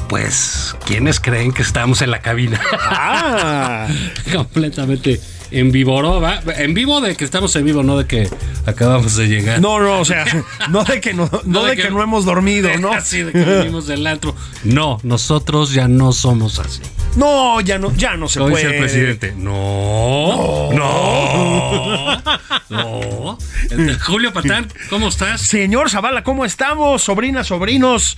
pues, 0.09 0.77
¿quiénes 0.87 1.19
creen 1.19 1.53
que 1.53 1.63
estamos 1.63 2.01
en 2.03 2.13
la 2.13 2.23
cabina? 2.23 2.61
Ah. 2.73 3.89
Completamente 4.33 5.21
en 5.51 5.73
vivo, 5.73 6.03
¿no? 6.03 6.21
¿Va? 6.21 6.41
En 6.57 6.75
vivo 6.75 7.01
de 7.01 7.17
que 7.17 7.25
estamos 7.25 7.55
en 7.57 7.65
vivo, 7.65 7.83
no 7.83 7.99
de 7.99 8.07
que 8.07 8.29
acabamos 8.67 9.17
de 9.17 9.29
llegar. 9.29 9.61
No, 9.61 9.81
no, 9.81 10.01
o 10.01 10.05
sea, 10.05 10.25
no 10.71 10.85
de 10.85 11.01
que 11.01 11.15
no, 11.15 11.31
no 11.45 11.65
de 11.65 11.77
que 11.77 11.91
no 11.91 12.03
hemos 12.03 12.25
dormido, 12.25 12.71
¿no? 12.79 12.93
Así 12.93 13.23
de 13.23 13.33
que 13.33 13.39
venimos 13.39 13.87
del 13.87 14.07
antro. 14.07 14.35
No, 14.65 14.99
nosotros 15.03 15.73
ya 15.73 15.89
no 15.89 16.13
somos 16.13 16.59
así. 16.59 16.83
No, 17.17 17.61
ya 17.61 17.79
no, 17.79 17.93
ya 17.97 18.17
no 18.17 18.29
se 18.29 18.41
puede. 18.41 18.57
dice 18.57 18.69
el 18.69 18.79
presidente. 18.79 19.35
No, 19.37 20.71
no, 20.73 22.23
no. 22.69 23.39
Este, 23.71 23.95
Julio 23.95 24.33
Patán, 24.33 24.67
¿cómo 24.89 25.09
estás? 25.09 25.43
Señor 25.43 25.91
Zavala, 25.91 26.25
¿cómo 26.25 26.45
estamos? 26.45 27.03
Sobrinas, 27.03 27.47
sobrinos. 27.47 28.17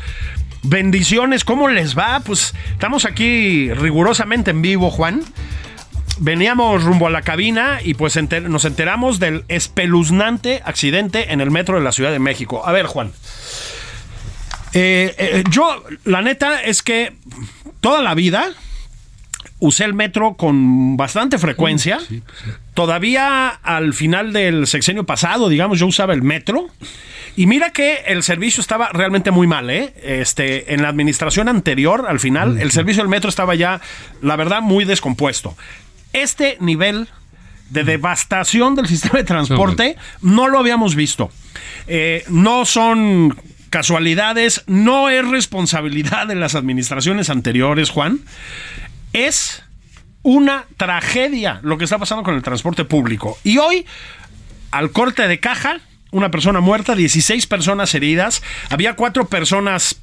Bendiciones, 0.62 1.44
¿cómo 1.44 1.68
les 1.68 1.98
va? 1.98 2.20
Pues 2.20 2.54
estamos 2.70 3.04
aquí 3.04 3.72
rigurosamente 3.74 4.52
en 4.52 4.62
vivo, 4.62 4.90
Juan. 4.90 5.22
Veníamos 6.24 6.84
rumbo 6.84 7.08
a 7.08 7.10
la 7.10 7.22
cabina 7.22 7.80
y 7.82 7.94
pues 7.94 8.16
enter- 8.16 8.48
nos 8.48 8.64
enteramos 8.64 9.18
del 9.18 9.44
espeluznante 9.48 10.62
accidente 10.64 11.32
en 11.32 11.40
el 11.40 11.50
metro 11.50 11.76
de 11.76 11.82
la 11.82 11.90
Ciudad 11.90 12.12
de 12.12 12.20
México. 12.20 12.62
A 12.64 12.70
ver, 12.70 12.86
Juan. 12.86 13.10
Eh, 14.72 15.14
eh, 15.18 15.44
yo, 15.50 15.82
la 16.04 16.22
neta 16.22 16.62
es 16.62 16.82
que 16.82 17.12
toda 17.80 18.02
la 18.02 18.14
vida 18.14 18.50
usé 19.58 19.84
el 19.84 19.94
metro 19.94 20.34
con 20.34 20.96
bastante 20.96 21.38
frecuencia. 21.38 21.98
Todavía 22.74 23.48
al 23.48 23.92
final 23.92 24.32
del 24.32 24.66
sexenio 24.68 25.04
pasado, 25.04 25.48
digamos, 25.48 25.80
yo 25.80 25.86
usaba 25.88 26.14
el 26.14 26.22
metro. 26.22 26.68
Y 27.34 27.46
mira 27.46 27.70
que 27.70 27.96
el 28.06 28.22
servicio 28.22 28.60
estaba 28.60 28.90
realmente 28.92 29.30
muy 29.32 29.46
mal, 29.46 29.70
¿eh? 29.70 29.92
Este, 30.02 30.72
en 30.74 30.82
la 30.82 30.88
administración 30.88 31.48
anterior, 31.48 32.04
al 32.08 32.20
final, 32.20 32.60
el 32.60 32.70
servicio 32.70 33.02
del 33.02 33.08
metro 33.08 33.28
estaba 33.28 33.54
ya, 33.54 33.80
la 34.20 34.36
verdad, 34.36 34.60
muy 34.60 34.84
descompuesto. 34.84 35.56
Este 36.12 36.56
nivel 36.60 37.08
de 37.70 37.84
devastación 37.84 38.74
del 38.74 38.86
sistema 38.86 39.18
de 39.18 39.24
transporte 39.24 39.96
no 40.20 40.48
lo 40.48 40.58
habíamos 40.58 40.94
visto. 40.94 41.30
Eh, 41.86 42.24
no 42.28 42.64
son 42.66 43.36
casualidades, 43.70 44.62
no 44.66 45.08
es 45.08 45.26
responsabilidad 45.26 46.26
de 46.26 46.34
las 46.34 46.54
administraciones 46.54 47.30
anteriores, 47.30 47.88
Juan. 47.88 48.20
Es 49.14 49.62
una 50.22 50.66
tragedia 50.76 51.60
lo 51.62 51.78
que 51.78 51.84
está 51.84 51.98
pasando 51.98 52.22
con 52.22 52.34
el 52.34 52.42
transporte 52.42 52.84
público. 52.84 53.38
Y 53.42 53.58
hoy, 53.58 53.86
al 54.70 54.92
corte 54.92 55.26
de 55.26 55.40
caja, 55.40 55.80
una 56.10 56.30
persona 56.30 56.60
muerta, 56.60 56.94
16 56.94 57.46
personas 57.46 57.94
heridas, 57.94 58.42
había 58.68 58.94
cuatro 58.94 59.26
personas, 59.26 59.96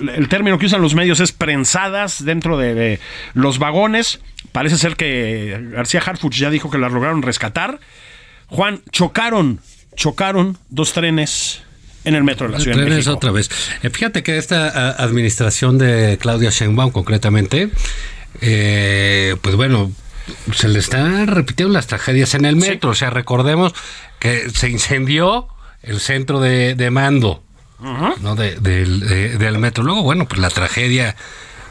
el 0.00 0.28
término 0.28 0.58
que 0.58 0.66
usan 0.66 0.80
los 0.80 0.94
medios 0.94 1.18
es 1.18 1.32
prensadas 1.32 2.24
dentro 2.24 2.56
de, 2.56 2.74
de 2.74 3.00
los 3.34 3.58
vagones. 3.58 4.20
Parece 4.52 4.76
ser 4.78 4.96
que 4.96 5.58
García 5.72 6.02
Harfuch 6.04 6.34
ya 6.34 6.50
dijo 6.50 6.70
que 6.70 6.78
las 6.78 6.92
lograron 6.92 7.22
rescatar. 7.22 7.78
Juan, 8.46 8.80
chocaron, 8.92 9.60
chocaron 9.96 10.56
dos 10.70 10.92
trenes 10.92 11.60
en 12.04 12.14
el 12.14 12.24
metro 12.24 12.46
de 12.46 12.54
la 12.54 12.60
Ciudad 12.60 12.76
de 12.76 12.82
Trenes 12.84 12.98
México. 13.06 13.14
otra 13.16 13.30
vez. 13.32 13.50
Eh, 13.82 13.90
Fíjate 13.90 14.22
que 14.22 14.38
esta 14.38 14.68
a, 14.68 15.02
administración 15.04 15.76
de 15.78 16.16
Claudia 16.20 16.50
Sheinbaum, 16.50 16.90
concretamente, 16.90 17.70
eh, 18.40 19.36
pues 19.42 19.56
bueno, 19.56 19.90
se 20.54 20.68
le 20.68 20.78
están 20.78 21.26
repitiendo 21.26 21.72
las 21.74 21.86
tragedias 21.86 22.34
en 22.34 22.44
el 22.44 22.56
metro. 22.56 22.90
O 22.90 22.94
sea, 22.94 23.10
recordemos 23.10 23.74
que 24.18 24.48
se 24.50 24.68
incendió 24.70 25.48
el 25.82 26.00
centro 26.00 26.40
de, 26.40 26.74
de 26.74 26.90
mando 26.90 27.42
¿no? 27.80 28.34
De- 28.34 28.56
de- 28.56 29.38
del 29.38 29.58
metro. 29.58 29.84
Luego, 29.84 30.02
bueno, 30.02 30.26
pues 30.26 30.40
la 30.40 30.50
tragedia 30.50 31.14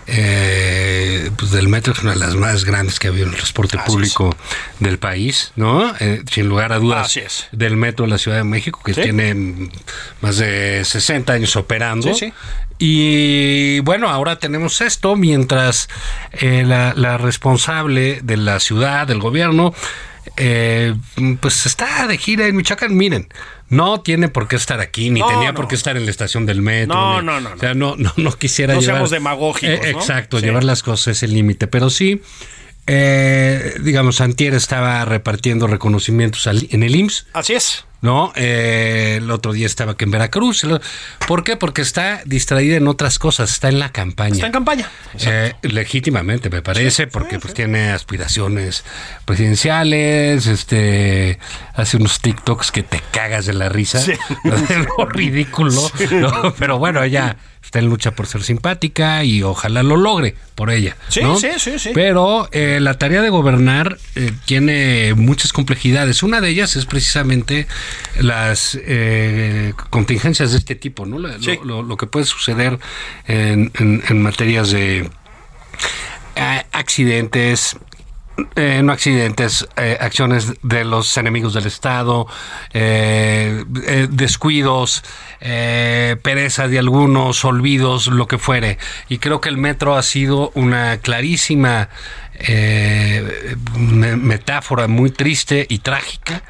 eh, 0.07 1.29
pues 1.37 1.51
del 1.51 1.67
metro 1.67 1.93
es 1.93 1.99
una 1.99 2.11
de 2.13 2.17
las 2.19 2.35
más 2.35 2.63
grandes 2.65 2.99
que 2.99 3.07
ha 3.07 3.09
habido 3.11 3.25
en 3.25 3.31
el 3.31 3.37
transporte 3.37 3.77
público 3.85 4.35
del 4.79 4.97
país, 4.99 5.51
¿no? 5.55 5.93
Eh, 5.99 6.23
sin 6.31 6.47
lugar 6.47 6.71
a 6.73 6.79
dudas, 6.79 7.07
Así 7.07 7.19
es. 7.19 7.47
del 7.51 7.75
metro 7.77 8.05
de 8.05 8.11
la 8.11 8.17
Ciudad 8.17 8.37
de 8.37 8.43
México, 8.43 8.81
que 8.83 8.93
Sí. 8.93 9.01
tiene 9.03 9.69
más 10.21 10.37
de 10.37 10.83
60 10.85 11.33
años 11.33 11.55
operando. 11.55 12.13
Sí, 12.13 12.27
sí. 12.27 12.33
Y 12.79 13.79
bueno, 13.81 14.07
ahora 14.09 14.37
tenemos 14.39 14.81
esto 14.81 15.15
mientras 15.15 15.87
eh, 16.33 16.63
la, 16.65 16.93
la 16.95 17.17
responsable 17.17 18.19
de 18.23 18.37
la 18.37 18.59
ciudad, 18.59 19.07
del 19.07 19.19
gobierno, 19.19 19.73
eh, 20.37 20.93
pues 21.41 21.65
está 21.65 22.05
de 22.07 22.17
gira 22.17 22.45
en 22.47 22.55
Michoacán. 22.55 22.95
Miren, 22.95 23.27
no 23.69 24.01
tiene 24.01 24.29
por 24.29 24.47
qué 24.47 24.55
estar 24.55 24.79
aquí, 24.79 25.09
ni 25.09 25.19
No, 25.19 25.27
tenía 25.27 25.49
no. 25.49 25.53
por 25.55 25.67
qué 25.67 25.75
estar 25.75 25.97
en 25.97 26.05
la 26.05 26.11
estación 26.11 26.45
del 26.45 26.61
metro. 26.61 26.95
No, 26.95 27.19
ni- 27.21 27.25
no, 27.27 27.39
no, 27.41 27.51
O 27.55 27.57
sea, 27.59 27.73
no, 27.73 27.95
no, 27.97 28.13
no 28.15 28.31
quisiera 28.33 28.73
No 28.75 28.79
llevar. 28.81 28.95
seamos 28.95 29.11
demagógicos, 29.11 29.85
Eh, 29.85 29.91
¿no? 29.93 29.99
exacto, 29.99 30.39
Sí. 30.39 30.45
llevar 30.45 30.63
las 30.63 30.83
cosas 30.83 31.07
a 31.09 31.11
ese 31.11 31.27
límite. 31.27 31.67
Pero 31.67 31.89
sí, 31.89 32.21
eh, 32.87 33.75
digamos, 33.81 34.21
Antier 34.21 34.53
estaba 34.53 35.03
repartiendo 35.05 35.67
reconocimientos 35.67 36.47
al- 36.47 36.67
en 36.71 36.83
el 36.83 36.95
IMSS. 36.95 37.25
Así 37.33 37.53
es. 37.53 37.85
¿No? 38.01 38.31
Eh, 38.35 39.15
el 39.17 39.31
otro 39.31 39.53
día 39.53 39.65
estaba 39.65 39.93
aquí 39.93 40.05
en 40.05 40.11
Veracruz. 40.11 40.65
¿Por 41.27 41.43
qué? 41.43 41.55
Porque 41.57 41.81
está 41.81 42.21
distraída 42.25 42.77
en 42.77 42.87
otras 42.87 43.19
cosas, 43.19 43.51
está 43.51 43.69
en 43.69 43.79
la 43.79 43.91
campaña. 43.91 44.35
Está 44.35 44.47
en 44.47 44.51
campaña. 44.51 44.89
Eh, 45.19 45.53
legítimamente, 45.63 46.49
me 46.49 46.61
parece, 46.61 47.07
porque 47.07 47.39
pues 47.39 47.53
tiene 47.53 47.91
aspiraciones 47.91 48.83
presidenciales, 49.25 50.47
este 50.47 51.39
hace 51.73 51.97
unos 51.97 52.19
TikToks 52.21 52.71
que 52.71 52.83
te 52.83 53.01
cagas 53.11 53.45
de 53.45 53.53
la 53.53 53.69
risa, 53.69 54.03
lo 54.97 55.05
ridículo, 55.05 55.89
¿no? 56.11 56.53
pero 56.57 56.79
bueno, 56.79 57.03
ella 57.03 57.37
está 57.67 57.79
en 57.79 57.87
lucha 57.87 58.11
por 58.11 58.27
ser 58.27 58.43
simpática 58.43 59.25
y 59.25 59.43
ojalá 59.43 59.83
lo 59.83 59.97
logre 59.97 60.35
por 60.55 60.71
ella. 60.71 60.95
Sí, 61.09 61.21
¿no? 61.21 61.37
sí, 61.37 61.49
sí, 61.57 61.77
sí. 61.77 61.91
Pero 61.93 62.47
eh, 62.53 62.79
la 62.81 62.93
tarea 62.93 63.21
de 63.21 63.29
gobernar 63.29 63.97
eh, 64.15 64.31
tiene 64.45 65.13
muchas 65.15 65.51
complejidades. 65.51 66.23
Una 66.23 66.39
de 66.39 66.49
ellas 66.49 66.77
es 66.77 66.85
precisamente 66.85 67.67
las 68.19 68.77
eh, 68.81 69.73
contingencias 69.89 70.51
de 70.51 70.57
este 70.57 70.75
tipo, 70.75 71.05
¿no? 71.05 71.19
La- 71.19 71.37
Sí. 71.39 71.59
Lo, 71.63 71.97
que 71.97 72.07
puede 72.07 72.25
suceder 72.25 72.79
en, 73.27 73.71
en- 73.79 74.03
en 74.07 74.21
materias 74.21 74.71
de 74.71 75.09
eh, 76.35 76.63
accidentes. 76.71 77.77
eh, 78.55 78.81
no 78.83 78.91
accidentes, 78.93 79.67
eh, 79.77 79.97
acciones 79.99 80.53
de 80.61 80.85
los 80.85 81.17
enemigos 81.17 81.55
del 81.55 81.65
Estado, 81.65 82.27
eh, 82.71 83.63
descuidos, 84.11 85.03
pereza 85.39 86.67
de 86.67 86.77
algunos, 86.77 87.43
olvidos, 87.45 88.05
lo 88.07 88.27
que 88.27 88.37
fuere. 88.37 88.77
Y 89.09 89.17
creo 89.17 89.41
que 89.41 89.49
el 89.49 89.57
metro 89.57 89.95
ha 89.95 90.03
sido 90.03 90.51
una 90.53 90.97
clarísima 90.99 91.89
me- 93.75 94.15
metáfora 94.17 94.87
muy 94.87 95.09
triste 95.09 95.65
y 95.67 95.79
trágica 95.79 96.43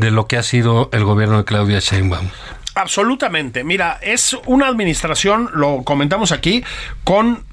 de 0.00 0.10
lo 0.10 0.26
que 0.26 0.36
ha 0.36 0.42
sido 0.42 0.88
el 0.92 1.04
gobierno 1.04 1.38
de 1.38 1.44
Claudia 1.44 1.78
Sheinbaum. 1.78 2.28
Absolutamente. 2.74 3.64
Mira, 3.64 3.98
es 4.02 4.36
una 4.46 4.66
administración, 4.66 5.50
lo 5.54 5.82
comentamos 5.84 6.32
aquí, 6.32 6.64
con 7.04 7.44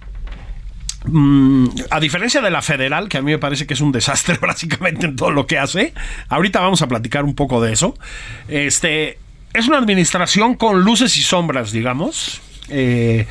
mm, 1.05 1.67
a 1.89 1.99
diferencia 1.99 2.41
de 2.41 2.49
la 2.49 2.61
federal, 2.61 3.09
que 3.09 3.17
a 3.17 3.21
mí 3.21 3.31
me 3.31 3.37
parece 3.37 3.67
que 3.67 3.73
es 3.73 3.81
un 3.81 3.91
desastre 3.91 4.37
básicamente 4.41 5.05
en 5.05 5.15
todo 5.15 5.31
lo 5.31 5.45
que 5.47 5.59
hace, 5.59 5.93
ahorita 6.29 6.59
vamos 6.59 6.81
a 6.81 6.87
platicar 6.87 7.23
un 7.25 7.35
poco 7.35 7.61
de 7.61 7.73
eso. 7.73 7.95
Este 8.47 9.19
es 9.53 9.67
una 9.67 9.77
administración 9.77 10.55
con 10.55 10.81
luces 10.81 11.17
y 11.17 11.21
sombras, 11.21 11.71
digamos. 11.71 12.41
Eh, 12.69 13.25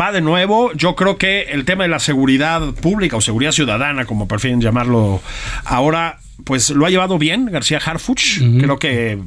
va 0.00 0.12
de 0.12 0.20
nuevo. 0.20 0.72
Yo 0.72 0.94
creo 0.96 1.16
que 1.16 1.42
el 1.42 1.64
tema 1.64 1.84
de 1.84 1.88
la 1.88 1.98
seguridad 1.98 2.62
pública 2.74 3.16
o 3.16 3.20
seguridad 3.20 3.52
ciudadana, 3.52 4.04
como 4.04 4.28
prefieren 4.28 4.60
llamarlo 4.60 5.20
ahora, 5.64 6.18
pues 6.44 6.70
lo 6.70 6.84
ha 6.86 6.90
llevado 6.90 7.18
bien 7.18 7.46
García 7.46 7.80
Harfuch. 7.84 8.38
Creo 8.58 8.78
que 8.78 9.18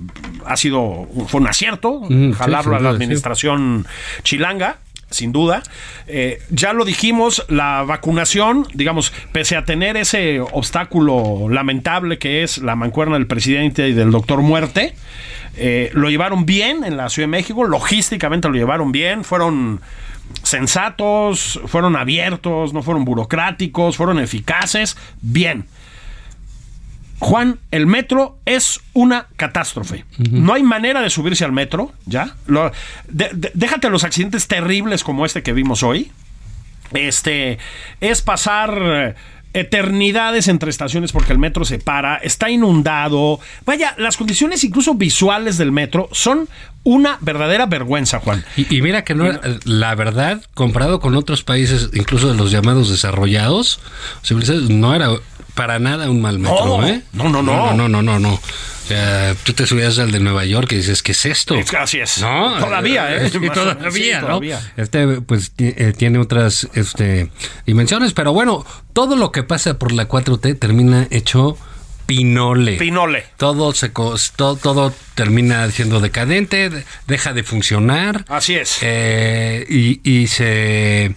ha 0.46 0.58
sido 0.58 1.08
fue 1.28 1.40
un 1.42 1.48
acierto 1.48 2.02
Mm, 2.10 2.32
sí, 2.32 2.38
jalarlo 2.38 2.76
a 2.76 2.80
la 2.80 2.90
sí. 2.90 2.96
administración 2.96 3.86
chilanga. 4.24 4.78
Sin 5.10 5.32
duda. 5.32 5.64
Eh, 6.08 6.40
ya 6.50 6.74
lo 6.74 6.84
dijimos, 6.84 7.46
la 7.48 7.84
vacunación, 7.84 8.68
digamos, 8.74 9.14
pese 9.32 9.56
a 9.56 9.64
tener 9.64 9.96
ese 9.96 10.42
obstáculo 10.42 11.48
lamentable 11.50 12.18
que 12.18 12.44
es 12.44 12.58
la 12.58 12.76
mancuerna 12.76 13.14
del 13.14 13.26
presidente 13.26 13.88
y 13.88 13.94
del 13.94 14.12
doctor 14.12 14.42
Muerte, 14.42 14.96
eh, 15.56 15.92
lo 15.94 16.10
llevaron 16.10 16.46
bien 16.46 16.84
en 16.84 16.98
la 16.98 17.08
Ciudad 17.10 17.28
de 17.28 17.32
México, 17.32 17.64
logísticamente 17.64 18.50
lo 18.50 18.56
llevaron 18.56 18.92
bien, 18.92 19.24
fueron 19.24 19.80
sensatos, 20.44 21.60
fueron 21.66 21.96
abiertos, 21.96 22.74
no 22.74 22.82
fueron 22.84 23.06
burocráticos, 23.06 23.98
fueron 23.98 24.20
eficaces, 24.20 24.98
bien. 25.22 25.66
Juan, 27.20 27.60
el 27.72 27.88
metro 27.88 28.38
es 28.46 28.80
una 28.94 29.28
catástrofe. 29.38 30.06
No 30.20 30.54
hay 30.54 30.62
manera 30.62 31.02
de 31.02 31.10
subirse 31.10 31.44
al 31.44 31.52
metro, 31.52 31.92
¿ya? 32.06 32.36
Lo- 32.46 32.72
de- 33.08 33.32
de- 33.34 33.52
déjate 33.56 33.90
los 33.90 34.04
accidentes 34.04 34.48
terribles 34.48 35.04
como 35.04 35.26
este 35.26 35.42
que 35.42 35.54
vimos 35.54 35.82
hoy. 35.82 36.12
Este 36.94 37.58
es 38.02 38.22
pasar 38.22 39.16
eternidades 39.60 40.48
entre 40.48 40.70
estaciones 40.70 41.12
porque 41.12 41.34
el 41.34 41.40
metro 41.40 41.66
se 41.66 41.80
para, 41.80 42.18
está 42.18 42.50
inundado. 42.50 43.40
Vaya, 43.66 43.96
las 43.98 44.18
condiciones 44.18 44.64
incluso 44.64 44.94
visuales 44.96 45.58
del 45.58 45.72
metro 45.72 46.10
son 46.12 46.48
una 46.84 47.18
verdadera 47.22 47.66
vergüenza, 47.66 48.20
Juan. 48.20 48.46
Y, 48.56 48.76
y 48.78 48.82
mira 48.82 49.04
que 49.04 49.16
no 49.16 49.26
era- 49.26 49.42
la 49.66 49.94
verdad, 49.96 50.42
comparado 50.54 51.00
con 51.00 51.16
otros 51.16 51.44
países, 51.44 51.90
incluso 51.94 52.30
de 52.30 52.36
los 52.36 52.52
llamados 52.52 52.90
desarrollados, 52.90 53.80
no 54.70 54.96
era 54.96 55.10
para 55.54 55.80
nada 55.80 56.10
un 56.10 56.22
mal 56.22 56.40
metro, 56.40 56.78
No, 56.82 56.88
¿eh? 56.88 57.02
no, 57.14 57.30
no, 57.30 57.42
no. 57.42 57.74
No, 57.74 57.74
no, 57.74 57.90
no, 57.90 58.02
no, 58.04 58.20
no. 58.20 58.40
Sea, 58.88 59.36
tú 59.44 59.53
te 59.53 59.65
subías 59.67 60.00
al 60.00 60.12
de 60.12 60.20
Nueva 60.20 60.46
York 60.46 60.72
y 60.72 60.77
dices, 60.77 61.03
¿qué 61.03 61.12
es 61.12 61.25
esto? 61.25 61.56
Así 61.77 62.00
es. 62.00 62.22
No, 62.22 62.58
Todavía, 62.60 63.15
¿eh? 63.15 63.29
Sí, 63.32 63.39
todavía, 63.53 63.91
sí, 63.91 64.12
¿no? 64.13 64.27
todavía. 64.27 64.74
Este, 64.77 65.06
pues, 65.22 65.51
eh, 65.58 65.94
tiene 65.98 66.20
otras 66.20 66.67
este, 66.74 67.29
dimensiones, 67.65 68.13
pero 68.13 68.32
bueno, 68.34 68.65
todo 68.94 69.15
lo 69.17 69.32
que 69.32 69.44
pasa 69.44 69.78
por 69.78 69.91
la 69.91 70.08
4T 70.08 70.58
termina 70.58 71.08
hecho 71.12 71.58
pinole. 72.06 72.78
Pinole. 72.78 73.26
Todo 73.36 73.73
se 73.73 73.89
todo, 73.89 74.56
todo 74.56 74.93
termina 75.15 75.69
siendo 75.71 76.00
decadente, 76.00 76.69
de- 76.69 76.86
deja 77.08 77.34
de 77.34 77.43
funcionar. 77.43 78.23
Así 78.30 78.56
es. 78.56 78.78
Eh, 78.82 79.65
y, 79.69 80.00
y 80.10 80.28
se 80.28 81.13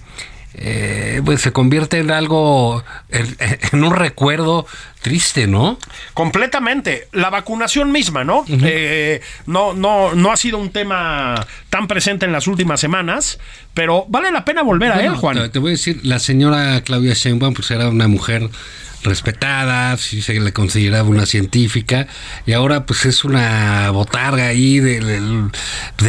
eh, 0.54 1.22
pues 1.24 1.40
se 1.40 1.52
convierte 1.52 1.98
en 1.98 2.10
algo 2.10 2.82
en, 3.08 3.36
en 3.72 3.84
un 3.84 3.94
recuerdo 3.94 4.66
triste, 5.00 5.46
¿no? 5.46 5.78
Completamente. 6.14 7.08
La 7.12 7.30
vacunación 7.30 7.92
misma, 7.92 8.24
¿no? 8.24 8.44
Eh, 8.48 9.20
no, 9.46 9.72
no, 9.72 10.14
no 10.14 10.32
ha 10.32 10.36
sido 10.36 10.58
un 10.58 10.70
tema 10.70 11.46
tan 11.70 11.86
presente 11.86 12.26
en 12.26 12.32
las 12.32 12.46
últimas 12.46 12.80
semanas, 12.80 13.38
pero 13.74 14.04
vale 14.08 14.30
la 14.30 14.44
pena 14.44 14.62
volver 14.62 14.92
a 14.92 15.02
él, 15.02 15.14
Juan. 15.14 15.36
Te, 15.36 15.48
te 15.48 15.58
voy 15.58 15.70
a 15.70 15.72
decir, 15.72 16.00
la 16.02 16.18
señora 16.18 16.82
Claudia 16.82 17.14
Sheinbaum 17.14 17.54
pues 17.54 17.70
era 17.70 17.88
una 17.88 18.08
mujer 18.08 18.50
respetada, 19.02 19.96
sí 19.96 20.22
se 20.22 20.38
le 20.38 20.52
consideraba 20.52 21.08
una 21.08 21.26
científica 21.26 22.06
y 22.46 22.52
ahora 22.52 22.86
pues 22.86 23.06
es 23.06 23.24
una 23.24 23.90
botarga 23.90 24.46
ahí 24.46 24.80
de, 24.80 25.00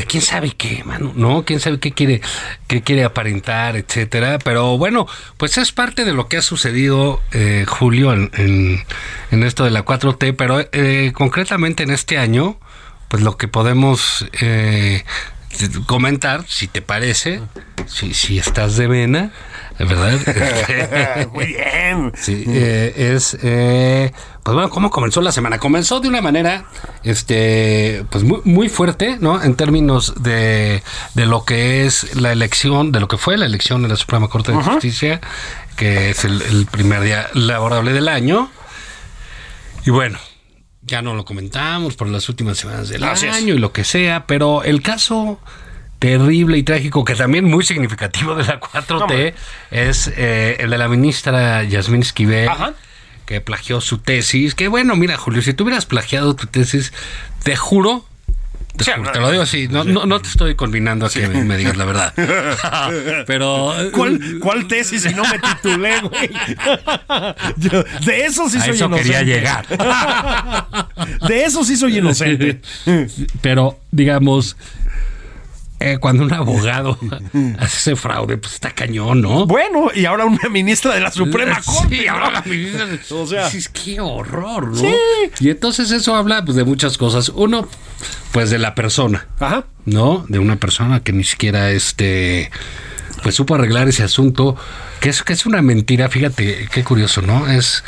quién 0.08 0.21
sabe 0.21 0.51
qué, 0.51 0.84
mano, 0.84 1.13
¿no? 1.15 1.45
Quién 1.45 1.60
sabe 1.60 1.80
qué 1.80 1.91
quiere 1.91 2.21
qué 2.67 2.82
quiere 2.82 3.04
aparentar, 3.04 3.75
etcétera, 3.75 4.39
pero 4.39 4.77
bueno, 4.77 5.08
pues 5.38 5.58
es 5.58 5.71
parte 5.71 6.06
de 6.06 6.13
lo 6.13 6.27
que 6.27 6.38
ha 6.38 6.41
sucedido 6.41 7.21
eh, 7.32 7.65
Julio 7.67 8.13
en, 8.13 8.32
en, 8.36 8.84
en 9.32 9.43
esto 9.43 9.63
de 9.63 9.71
la 9.71 9.86
4T, 9.86 10.36
pero 10.36 10.60
eh, 10.71 11.12
concretamente 11.13 11.84
en 11.84 11.91
este 11.91 12.17
año 12.17 12.58
pues 13.12 13.23
lo 13.23 13.36
que 13.36 13.49
podemos 13.49 14.25
eh, 14.39 15.04
comentar, 15.86 16.45
si 16.47 16.67
te 16.67 16.82
parece, 16.82 17.41
si, 17.86 18.13
si 18.13 18.39
estás 18.39 18.77
de 18.77 18.88
vena, 18.88 19.32
¿verdad? 19.86 21.28
Muy 21.34 21.48
bien. 21.48 22.12
Sí, 22.15 22.44
eh, 22.48 22.94
es 23.15 23.38
eh, 23.41 24.12
pues 24.44 24.54
bueno, 24.54 24.70
¿cómo 24.70 24.89
comenzó 24.89 25.22
la 25.22 25.32
semana? 25.32 25.60
Comenzó 25.60 26.00
de 26.00 26.08
una 26.08 26.22
manera 26.22 26.65
este 27.04 28.06
pues 28.10 28.24
muy, 28.24 28.41
muy 28.44 28.70
fuerte, 28.70 29.17
¿no? 29.20 29.41
En 29.41 29.56
términos 29.56 30.15
de, 30.22 30.84
de 31.13 31.26
lo 31.26 31.46
que 31.46 31.86
es 31.86 32.15
la 32.15 32.32
elección, 32.32 32.91
de 32.91 33.00
lo 33.00 33.08
que 33.08 33.17
fue 33.17 33.38
la 33.38 33.46
elección 33.46 33.82
de 33.84 33.89
la 33.89 33.96
Suprema 33.96 34.28
Corte 34.28 34.52
de 34.52 34.62
Justicia, 34.62 35.22
que 35.76 36.10
es 36.12 36.26
el, 36.26 36.41
el 36.41 36.65
primer 36.65 37.02
día 37.02 37.28
laborable 37.34 37.94
del 37.94 38.08
año. 38.08 38.50
Y 39.86 39.89
bueno, 39.89 40.20
ya 40.82 41.02
no 41.02 41.13
lo 41.13 41.26
comentamos 41.26 41.96
por 41.96 42.08
las 42.08 42.28
últimas 42.30 42.58
semanas 42.58 42.89
del 42.89 43.04
año 43.04 43.54
y 43.54 43.58
lo 43.58 43.72
que 43.72 43.84
sea, 43.84 44.26
pero 44.26 44.63
el 44.63 44.82
caso 44.82 45.39
terrible 46.02 46.58
y 46.58 46.64
trágico, 46.64 47.06
que 47.06 47.14
también 47.14 47.46
muy 47.46 47.64
significativo 47.64 48.34
de 48.34 48.44
la 48.44 48.60
4T, 48.60 49.02
hombre. 49.02 49.36
es 49.70 50.12
eh, 50.18 50.58
el 50.60 50.72
de 50.72 50.78
la 50.80 50.88
ministra 50.88 51.64
Yasmín 51.64 52.02
Esquivel, 52.02 52.50
Ajá. 52.50 52.74
que 53.28 53.40
plagió 53.40 53.80
su 53.82 54.00
tesis. 54.00 54.56
Que 54.56 54.68
bueno, 54.68 54.96
mira, 54.96 55.16
Julio, 55.18 55.44
si 55.44 55.54
tú 55.54 55.64
hubieras 55.64 55.86
plagiado 55.86 56.36
tu 56.36 56.48
tesis, 56.48 56.92
te 57.44 57.56
juro. 57.56 58.04
Te, 58.78 58.86
Sí, 58.86 58.92
juro, 58.96 59.04
no, 59.04 59.12
te 59.12 59.20
lo 59.20 59.30
digo 59.30 59.44
así, 59.44 59.68
no, 59.68 59.84
no, 59.84 60.06
no 60.08 60.22
te 60.22 60.30
estoy 60.30 60.56
convinando 60.56 61.06
a 61.06 61.10
que 61.12 61.28
me, 61.28 61.44
me 61.44 61.56
digas 61.58 61.78
la 61.78 61.86
verdad. 61.86 62.14
Pero. 63.28 63.80
eh, 63.80 63.92
¿Cuál, 63.92 64.40
cuál 64.42 64.68
tesis 64.68 65.04
si 65.04 65.14
no 65.14 65.22
me 65.24 65.38
titulé, 65.38 66.00
güey? 66.02 66.32
Yo- 67.58 67.84
de 68.06 68.26
eso 68.26 68.50
sí 68.50 68.58
A 68.58 68.62
soy 68.62 68.76
eso 68.76 68.90
quería 68.90 69.22
inocente. 69.22 69.26
llegar. 69.26 69.66
De 71.28 71.44
eso 71.46 71.64
sí 71.64 71.78
soy 71.78 71.98
inocente. 72.00 72.60
Pero, 73.42 73.80
digamos, 73.92 74.56
eh, 75.82 75.98
cuando 76.00 76.24
un 76.24 76.34
abogado 76.34 76.98
hace 77.60 77.78
ese 77.78 77.96
fraude, 77.96 78.38
pues 78.38 78.54
está 78.54 78.72
cañón, 78.72 79.22
¿no? 79.22 79.46
Bueno, 79.46 79.89
y 79.94 80.06
ahora 80.06 80.26
una 80.26 80.50
ministra 80.50 80.94
de 80.94 81.02
la 81.02 81.12
Suprema 81.12 81.60
Corte. 81.65 82.06
¿no? 82.06 82.12
ahora 82.13 82.32
la 82.32 82.41
ministra- 82.44 82.88
O 83.12 83.26
sea. 83.28 83.46
Dices, 83.50 83.70
qué 83.70 84.00
horror, 84.00 84.67
¿no? 84.67 84.76
Sí. 84.76 84.94
Y 85.39 85.50
entonces 85.50 85.91
eso 85.91 86.15
habla 86.15 86.44
pues, 86.46 86.56
de 86.56 86.63
muchas 86.63 86.98
cosas. 86.98 87.30
Uno, 87.30 87.67
pues 88.32 88.50
de 88.50 88.58
la 88.60 88.76
persona, 88.76 89.28
Ajá. 89.39 89.65
¿no? 89.86 90.26
De 90.30 90.39
una 90.39 90.56
persona 90.58 91.02
que 91.04 91.12
ni 91.13 91.24
siquiera 91.24 91.72
este 91.72 92.52
pues 93.24 93.36
supo 93.36 93.54
arreglar 93.56 93.88
ese 93.88 94.04
asunto, 94.04 94.56
que 95.00 95.10
es, 95.10 95.22
que 95.22 95.34
es 95.34 95.46
una 95.46 95.62
mentira, 95.62 96.10
fíjate, 96.10 96.67
qué 96.72 96.84
curioso, 96.84 97.22
¿no? 97.22 97.48
Es, 97.48 97.84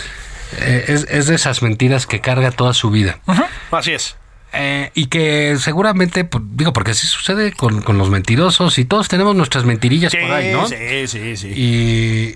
eh, 0.60 0.86
es, 0.89 1.08
es 1.10 1.25
de 1.25 1.34
esas 1.36 1.63
mentiras 1.63 2.06
que 2.06 2.21
carga 2.21 2.51
toda 2.51 2.73
su 2.75 2.91
vida. 2.91 3.19
Así 3.71 3.91
es. 3.93 4.15
Eh, 4.53 4.91
y 4.93 5.07
que 5.07 5.57
seguramente, 5.59 6.25
pues, 6.25 6.43
digo, 6.51 6.73
porque 6.73 6.91
así 6.91 7.07
sucede 7.07 7.53
con, 7.53 7.81
con 7.81 7.97
los 7.97 8.09
mentirosos 8.09 8.77
y 8.77 8.85
todos 8.85 9.07
tenemos 9.07 9.35
nuestras 9.35 9.65
mentirillas 9.65 10.11
Sí, 10.11 10.19
por 10.21 10.31
ahí, 10.31 10.51
¿no? 10.51 10.67
sí, 10.67 11.07
sí, 11.07 11.37
sí. 11.37 11.47
Y 11.47 12.35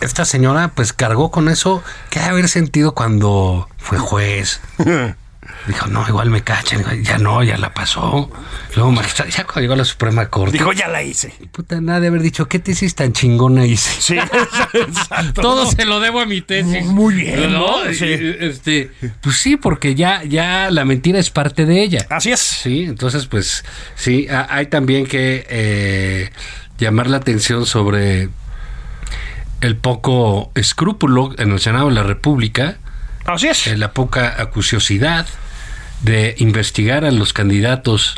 esta 0.00 0.24
señora 0.24 0.72
pues 0.74 0.92
cargó 0.92 1.30
con 1.30 1.48
eso 1.48 1.82
que 2.10 2.18
ha 2.18 2.24
de 2.24 2.28
haber 2.30 2.48
sentido 2.48 2.92
cuando 2.94 3.68
fue 3.78 3.98
juez. 3.98 4.60
Dijo, 5.66 5.86
no, 5.88 6.06
igual 6.06 6.30
me 6.30 6.42
cachan. 6.42 7.02
Ya 7.02 7.18
no, 7.18 7.42
ya 7.42 7.56
la 7.58 7.74
pasó. 7.74 8.30
Luego, 8.76 8.92
magistrado, 8.92 9.30
ya 9.30 9.44
cuando 9.44 9.60
llegó 9.62 9.72
a 9.74 9.76
la 9.78 9.84
Suprema 9.84 10.26
Corte. 10.28 10.56
Dijo, 10.58 10.72
ya 10.72 10.86
la 10.88 11.02
hice. 11.02 11.32
Puta, 11.50 11.80
nada 11.80 11.98
de 12.00 12.06
haber 12.08 12.22
dicho, 12.22 12.48
¿qué 12.48 12.58
tesis 12.58 12.94
tan 12.94 13.12
chingona 13.12 13.66
hice? 13.66 14.00
Sí, 14.00 14.16
exacto. 14.72 15.42
Todo 15.42 15.70
se 15.70 15.84
lo 15.84 15.98
debo 16.00 16.20
a 16.20 16.26
mi 16.26 16.40
tesis. 16.42 16.84
Muy 16.84 17.14
bien, 17.14 17.52
¿no? 17.52 17.90
Y, 17.90 17.94
Sí. 17.94 18.06
Este, 18.08 18.90
pues 19.20 19.36
sí, 19.38 19.56
porque 19.56 19.94
ya, 19.94 20.22
ya 20.24 20.70
la 20.70 20.84
mentira 20.84 21.18
es 21.18 21.30
parte 21.30 21.66
de 21.66 21.82
ella. 21.82 22.06
Así 22.10 22.30
es. 22.30 22.40
Sí, 22.40 22.84
entonces, 22.84 23.26
pues 23.26 23.64
sí, 23.96 24.28
ha- 24.28 24.46
hay 24.48 24.66
también 24.66 25.06
que 25.06 25.46
eh, 25.50 26.30
llamar 26.78 27.08
la 27.10 27.16
atención 27.16 27.66
sobre 27.66 28.28
el 29.62 29.76
poco 29.76 30.52
escrúpulo 30.54 31.34
en 31.38 31.50
el 31.52 31.60
Senado 31.60 31.88
de 31.88 31.94
la 31.94 32.02
República, 32.02 32.76
Así 33.24 33.48
es. 33.48 33.66
eh, 33.66 33.76
la 33.76 33.92
poca 33.92 34.40
acuciosidad 34.40 35.26
de 36.02 36.34
investigar 36.38 37.04
a 37.04 37.10
los 37.10 37.32
candidatos 37.32 38.14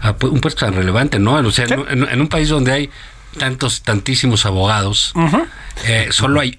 a 0.00 0.14
un 0.22 0.40
puesto 0.40 0.64
tan 0.66 0.74
relevante, 0.74 1.18
¿no? 1.18 1.34
O 1.34 1.50
sea, 1.50 1.66
en, 1.66 1.84
en- 2.02 2.08
en 2.08 2.20
un 2.20 2.28
país 2.28 2.48
donde 2.48 2.72
hay 2.72 2.90
tantos, 3.38 3.82
tantísimos 3.82 4.46
abogados, 4.46 5.12
eh, 5.86 6.08
solo 6.10 6.40
hay 6.40 6.58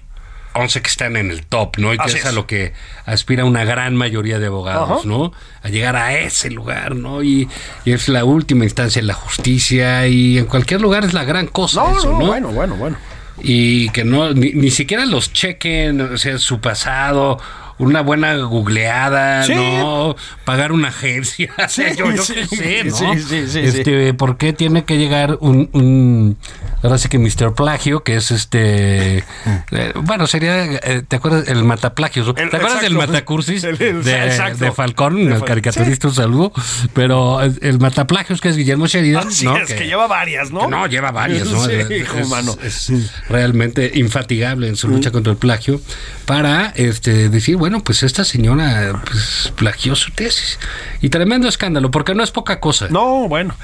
11 0.54 0.82
que 0.82 0.88
están 0.88 1.16
en 1.16 1.30
el 1.30 1.46
top, 1.46 1.78
¿no? 1.78 1.94
Y 1.94 1.98
que 1.98 2.10
es 2.12 2.26
a 2.26 2.32
lo 2.32 2.46
que 2.46 2.72
aspira 3.06 3.44
una 3.44 3.64
gran 3.64 3.94
mayoría 3.96 4.38
de 4.38 4.46
abogados, 4.46 4.90
Ajá. 5.00 5.08
¿no? 5.08 5.32
A 5.62 5.68
llegar 5.68 5.94
a 5.96 6.12
ese 6.18 6.50
lugar, 6.50 6.96
¿no? 6.96 7.22
Y, 7.22 7.48
y 7.84 7.92
es 7.92 8.08
la 8.08 8.24
última 8.24 8.64
instancia 8.64 8.98
en 9.00 9.06
la 9.06 9.14
justicia 9.14 10.06
y 10.08 10.38
en 10.38 10.46
cualquier 10.46 10.80
lugar 10.80 11.04
es 11.04 11.12
la 11.14 11.24
gran 11.24 11.46
cosa 11.46 11.82
No, 11.82 11.98
eso, 11.98 12.12
no, 12.12 12.18
¿no? 12.20 12.26
bueno, 12.26 12.48
bueno, 12.48 12.74
bueno. 12.76 12.96
y 13.42 13.90
que 13.90 14.04
no 14.04 14.32
ni, 14.34 14.52
ni 14.52 14.70
siquiera 14.70 15.06
los 15.06 15.32
chequen, 15.32 16.00
o 16.00 16.16
sea, 16.18 16.36
su 16.38 16.60
pasado, 16.60 17.38
una 17.80 18.00
buena 18.02 18.34
googleada, 18.36 19.42
Sí. 19.44 19.54
no 19.54 20.16
pagar 20.44 20.72
una 20.72 20.88
agencia, 20.88 21.52
Sí, 21.68 21.82
yo, 21.96 22.10
yo 22.12 22.22
qué 22.26 22.46
sé, 22.46 22.84
¿no? 22.84 22.94
sí, 22.96 23.06
sí, 23.20 23.48
sí, 23.48 23.58
este, 23.60 24.14
¿por 24.14 24.36
qué 24.36 24.52
tiene 24.52 24.84
que 24.84 24.98
llegar 24.98 25.38
un, 25.40 25.68
un 25.72 26.36
ahora 26.82 26.98
sí 26.98 27.08
que 27.08 27.18
Mr. 27.18 27.54
Plagio, 27.54 28.02
que 28.02 28.16
es 28.16 28.30
este 28.30 29.18
eh, 29.72 29.92
bueno, 30.02 30.26
sería 30.26 30.64
eh, 30.64 31.02
¿te 31.06 31.16
acuerdas 31.16 31.48
el 31.48 31.64
mataplagio? 31.64 32.34
¿Te 32.34 32.42
El- 32.42 32.48
acuerdas 32.48 32.80
del 32.82 32.92
exacto. 32.92 33.12
Matacursis 33.12 33.64
El- 33.64 33.82
el- 33.82 34.02
de, 34.04 34.26
exacto. 34.26 34.64
de 34.64 34.72
Falcón, 34.72 35.16
De 35.16 35.34
el 35.34 35.40
Fal- 35.40 35.44
caricaturista, 35.46 36.08
un 36.08 36.14
saludo, 36.14 36.52
pero 36.94 37.40
el, 37.42 37.58
el 37.62 37.78
mataplagios 37.78 38.40
que 38.40 38.48
es 38.48 38.56
Guillermo 38.56 38.86
Sheridan, 38.86 39.28
Así 39.28 39.44
¿no? 39.44 39.56
es, 39.56 39.72
que, 39.72 39.86
lleva 39.86 40.06
varias, 40.06 40.50
¿no? 40.50 40.68
No, 40.68 40.86
lleva 40.86 41.10
varias, 41.10 41.48
¿no? 41.48 41.64
Sí, 41.66 41.72
Es- 41.72 41.90
hijo 41.90 42.18
es- 42.18 42.28
mano. 42.28 42.56
es 42.62 42.90
realmente 43.28 43.90
infatigable 43.94 44.68
en 44.68 44.76
su 44.76 44.88
lucha 44.88 45.10
contra 45.10 45.32
el 45.32 45.38
plagio 45.38 45.80
para 46.26 46.72
este 46.76 47.28
decir, 47.28 47.56
bueno, 47.56 47.82
pues 47.84 48.02
esta 48.02 48.24
señora 48.24 49.02
pues, 49.04 49.52
plagió 49.56 49.94
su 49.94 50.10
tesis. 50.12 50.58
Y 51.02 51.08
tremendo 51.10 51.48
escándalo, 51.48 51.90
porque 51.90 52.14
no 52.14 52.22
es 52.22 52.30
poca 52.30 52.60
cosa. 52.60 52.88
No, 52.90 53.28
bueno. 53.28 53.54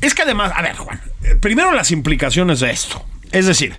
Es 0.00 0.14
que 0.14 0.22
además, 0.22 0.52
a 0.54 0.62
ver, 0.62 0.76
Juan, 0.76 1.00
eh, 1.22 1.36
primero 1.36 1.72
las 1.72 1.90
implicaciones 1.90 2.60
de 2.60 2.70
esto. 2.70 3.04
Es 3.32 3.46
decir, 3.46 3.78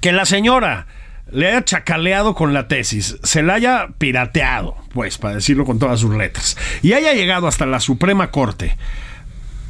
que 0.00 0.12
la 0.12 0.26
señora 0.26 0.86
le 1.30 1.48
haya 1.48 1.64
chacaleado 1.64 2.34
con 2.34 2.52
la 2.52 2.68
tesis, 2.68 3.16
se 3.22 3.42
la 3.42 3.54
haya 3.54 3.88
pirateado, 3.98 4.76
pues, 4.92 5.18
para 5.18 5.34
decirlo 5.36 5.64
con 5.64 5.78
todas 5.78 6.00
sus 6.00 6.14
letras, 6.14 6.56
y 6.82 6.92
haya 6.92 7.12
llegado 7.14 7.48
hasta 7.48 7.66
la 7.66 7.80
Suprema 7.80 8.30
Corte. 8.30 8.76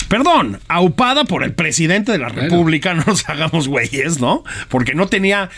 Perdón, 0.08 0.60
aupada 0.68 1.24
por 1.24 1.42
el 1.42 1.54
presidente 1.54 2.12
de 2.12 2.18
la 2.18 2.28
República, 2.28 2.94
no 2.94 3.04
nos 3.06 3.28
hagamos 3.28 3.68
güeyes, 3.68 4.20
¿no? 4.20 4.44
Porque 4.68 4.94
no 4.94 5.08
tenía 5.08 5.50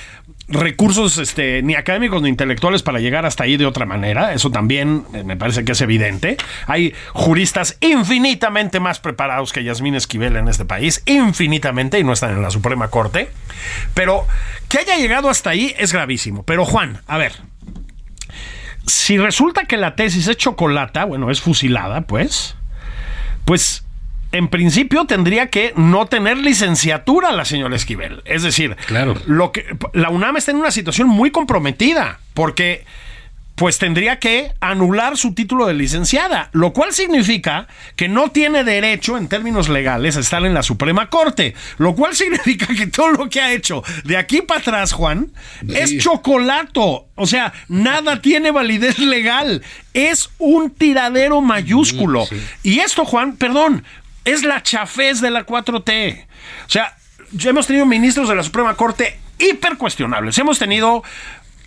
recursos 0.48 1.18
este, 1.18 1.62
ni 1.62 1.74
académicos 1.74 2.22
ni 2.22 2.30
intelectuales 2.30 2.82
para 2.82 3.00
llegar 3.00 3.26
hasta 3.26 3.44
ahí 3.44 3.56
de 3.56 3.66
otra 3.66 3.86
manera. 3.86 4.32
Eso 4.32 4.50
también 4.50 5.04
eh, 5.12 5.22
me 5.22 5.36
parece 5.36 5.64
que 5.64 5.72
es 5.72 5.80
evidente. 5.80 6.36
Hay 6.66 6.94
juristas 7.12 7.76
infinitamente 7.80 8.80
más 8.80 8.98
preparados 8.98 9.52
que 9.52 9.62
Yasmín 9.62 9.94
Esquivel 9.94 10.36
en 10.36 10.48
este 10.48 10.64
país, 10.64 11.02
infinitamente, 11.06 11.98
y 11.98 12.04
no 12.04 12.12
están 12.12 12.32
en 12.32 12.42
la 12.42 12.50
Suprema 12.50 12.88
Corte. 12.88 13.30
Pero 13.94 14.26
que 14.68 14.78
haya 14.78 14.96
llegado 14.96 15.28
hasta 15.28 15.50
ahí 15.50 15.74
es 15.78 15.92
gravísimo. 15.92 16.42
Pero 16.44 16.64
Juan, 16.64 17.02
a 17.06 17.18
ver, 17.18 17.32
si 18.86 19.18
resulta 19.18 19.66
que 19.66 19.76
la 19.76 19.94
tesis 19.96 20.28
es 20.28 20.36
chocolata, 20.36 21.04
bueno, 21.04 21.30
es 21.30 21.40
fusilada, 21.40 22.02
pues, 22.02 22.56
pues 23.44 23.84
en 24.32 24.48
principio 24.48 25.04
tendría 25.06 25.48
que 25.48 25.72
no 25.76 26.06
tener 26.06 26.38
licenciatura 26.38 27.32
la 27.32 27.44
señora 27.44 27.76
Esquivel. 27.76 28.22
Es 28.24 28.42
decir, 28.42 28.76
Claro. 28.86 29.14
lo 29.26 29.52
que 29.52 29.64
la 29.94 30.10
UNAM 30.10 30.36
está 30.36 30.50
en 30.50 30.58
una 30.58 30.70
situación 30.70 31.08
muy 31.08 31.30
comprometida 31.30 32.20
porque 32.34 32.84
pues 33.54 33.78
tendría 33.78 34.20
que 34.20 34.52
anular 34.60 35.16
su 35.16 35.34
título 35.34 35.66
de 35.66 35.74
licenciada, 35.74 36.48
lo 36.52 36.72
cual 36.72 36.92
significa 36.92 37.66
que 37.96 38.08
no 38.08 38.30
tiene 38.30 38.62
derecho 38.62 39.18
en 39.18 39.26
términos 39.26 39.68
legales 39.68 40.16
a 40.16 40.20
estar 40.20 40.46
en 40.46 40.54
la 40.54 40.62
Suprema 40.62 41.10
Corte, 41.10 41.56
lo 41.78 41.96
cual 41.96 42.14
significa 42.14 42.68
que 42.68 42.86
todo 42.86 43.10
lo 43.10 43.28
que 43.28 43.40
ha 43.40 43.52
hecho 43.52 43.82
de 44.04 44.16
aquí 44.16 44.42
para 44.42 44.60
atrás, 44.60 44.92
Juan, 44.92 45.32
es 45.74 45.98
chocolato, 45.98 47.08
o 47.16 47.26
sea, 47.26 47.52
nada 47.66 48.22
tiene 48.22 48.52
validez 48.52 49.00
legal, 49.00 49.62
es 49.92 50.30
un 50.38 50.70
tiradero 50.70 51.40
mayúsculo. 51.40 52.28
Y 52.62 52.78
esto, 52.78 53.04
Juan, 53.04 53.34
perdón, 53.36 53.82
es 54.32 54.44
la 54.44 54.62
chafez 54.62 55.20
de 55.20 55.30
la 55.30 55.44
4T. 55.46 56.24
O 56.66 56.70
sea, 56.70 56.96
ya 57.32 57.50
hemos 57.50 57.66
tenido 57.66 57.86
ministros 57.86 58.28
de 58.28 58.34
la 58.34 58.42
Suprema 58.42 58.74
Corte 58.74 59.18
hiper 59.38 59.76
cuestionables. 59.76 60.36
Hemos 60.38 60.58
tenido 60.58 61.02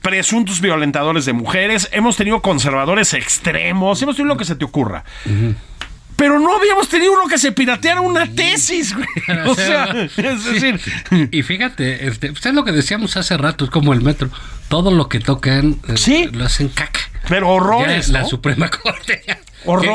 presuntos 0.02 0.62
violentadores 0.62 1.26
de 1.26 1.34
mujeres, 1.34 1.88
hemos 1.92 2.18
tenido 2.18 2.42
conservadores 2.42 3.14
extremos, 3.14 4.02
hemos 4.02 4.16
tenido 4.16 4.34
lo 4.34 4.38
que 4.38 4.46
se 4.46 4.56
te 4.56 4.66
ocurra. 4.66 5.04
Pero 6.16 6.40
no 6.40 6.56
habíamos 6.56 6.88
tenido 6.88 7.14
uno 7.14 7.28
que 7.28 7.38
se 7.40 7.52
pirateara 7.52 8.02
una 8.02 8.28
tesis, 8.28 8.94
güey. 8.96 9.08
O 9.48 9.56
sea, 9.56 9.86
es 10.18 10.44
decir, 10.46 10.80
Y 11.32 11.42
fíjate, 11.44 12.08
este, 12.08 12.32
pues 12.32 12.46
es 12.46 12.54
lo 12.54 12.64
que 12.64 12.72
decíamos 12.72 13.18
hace 13.18 13.38
rato, 13.38 13.66
es 13.66 13.72
como 13.72 13.94
el 13.94 14.02
metro. 14.02 14.30
Todo 14.68 14.92
lo 14.92 15.10
que 15.10 15.20
tocan 15.20 15.78
eh, 15.88 15.98
Sí. 15.98 16.30
lo 16.32 16.46
hacen 16.46 16.70
caca. 16.70 17.00
pero 17.28 17.50
horrores. 17.50 18.08
Ya 18.08 18.20
la. 18.22 18.26
Suprema 18.26 18.70
Corte. 18.84 19.24
ya. 19.28 19.40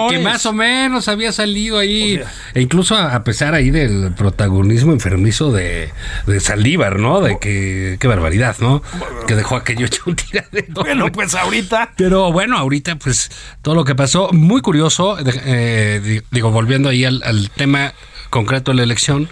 Que, 0.09 0.16
que 0.16 0.18
más 0.22 0.46
o 0.46 0.52
menos 0.52 1.09
había 1.09 1.33
salido 1.33 1.79
ahí. 1.79 2.20
e 2.55 2.61
incluso 2.61 2.94
a, 2.94 3.14
a 3.14 3.24
pesar 3.24 3.55
ahí 3.55 3.70
del 3.70 4.12
protagonismo 4.16 4.92
enfermizo 4.92 5.50
de, 5.52 5.90
de 6.26 6.40
Saldívar, 6.40 6.98
¿no? 6.98 7.20
De 7.20 7.38
que. 7.38 7.96
Qué 7.98 8.07
barbaridad, 8.09 8.57
¿no? 8.61 8.83
Que 9.26 9.35
dejó 9.35 9.57
aquello 9.57 9.87
hecho 9.87 10.02
un 10.07 10.14
tiradero. 10.16 10.66
Bueno, 10.83 11.11
pues 11.11 11.35
ahorita. 11.35 11.92
Pero 11.96 12.31
bueno, 12.33 12.57
ahorita 12.59 12.96
pues 12.96 13.31
todo 13.62 13.74
lo 13.74 13.85
que 13.85 13.94
pasó, 13.94 14.31
muy 14.33 14.61
curioso, 14.61 15.16
eh, 15.44 16.00
di- 16.05 16.22
digo, 16.31 16.50
volviendo 16.50 16.88
ahí 16.88 17.05
al, 17.05 17.22
al 17.24 17.50
tema 17.50 17.92
concreto 18.31 18.70
de 18.70 18.76
la 18.76 18.83
elección 18.85 19.29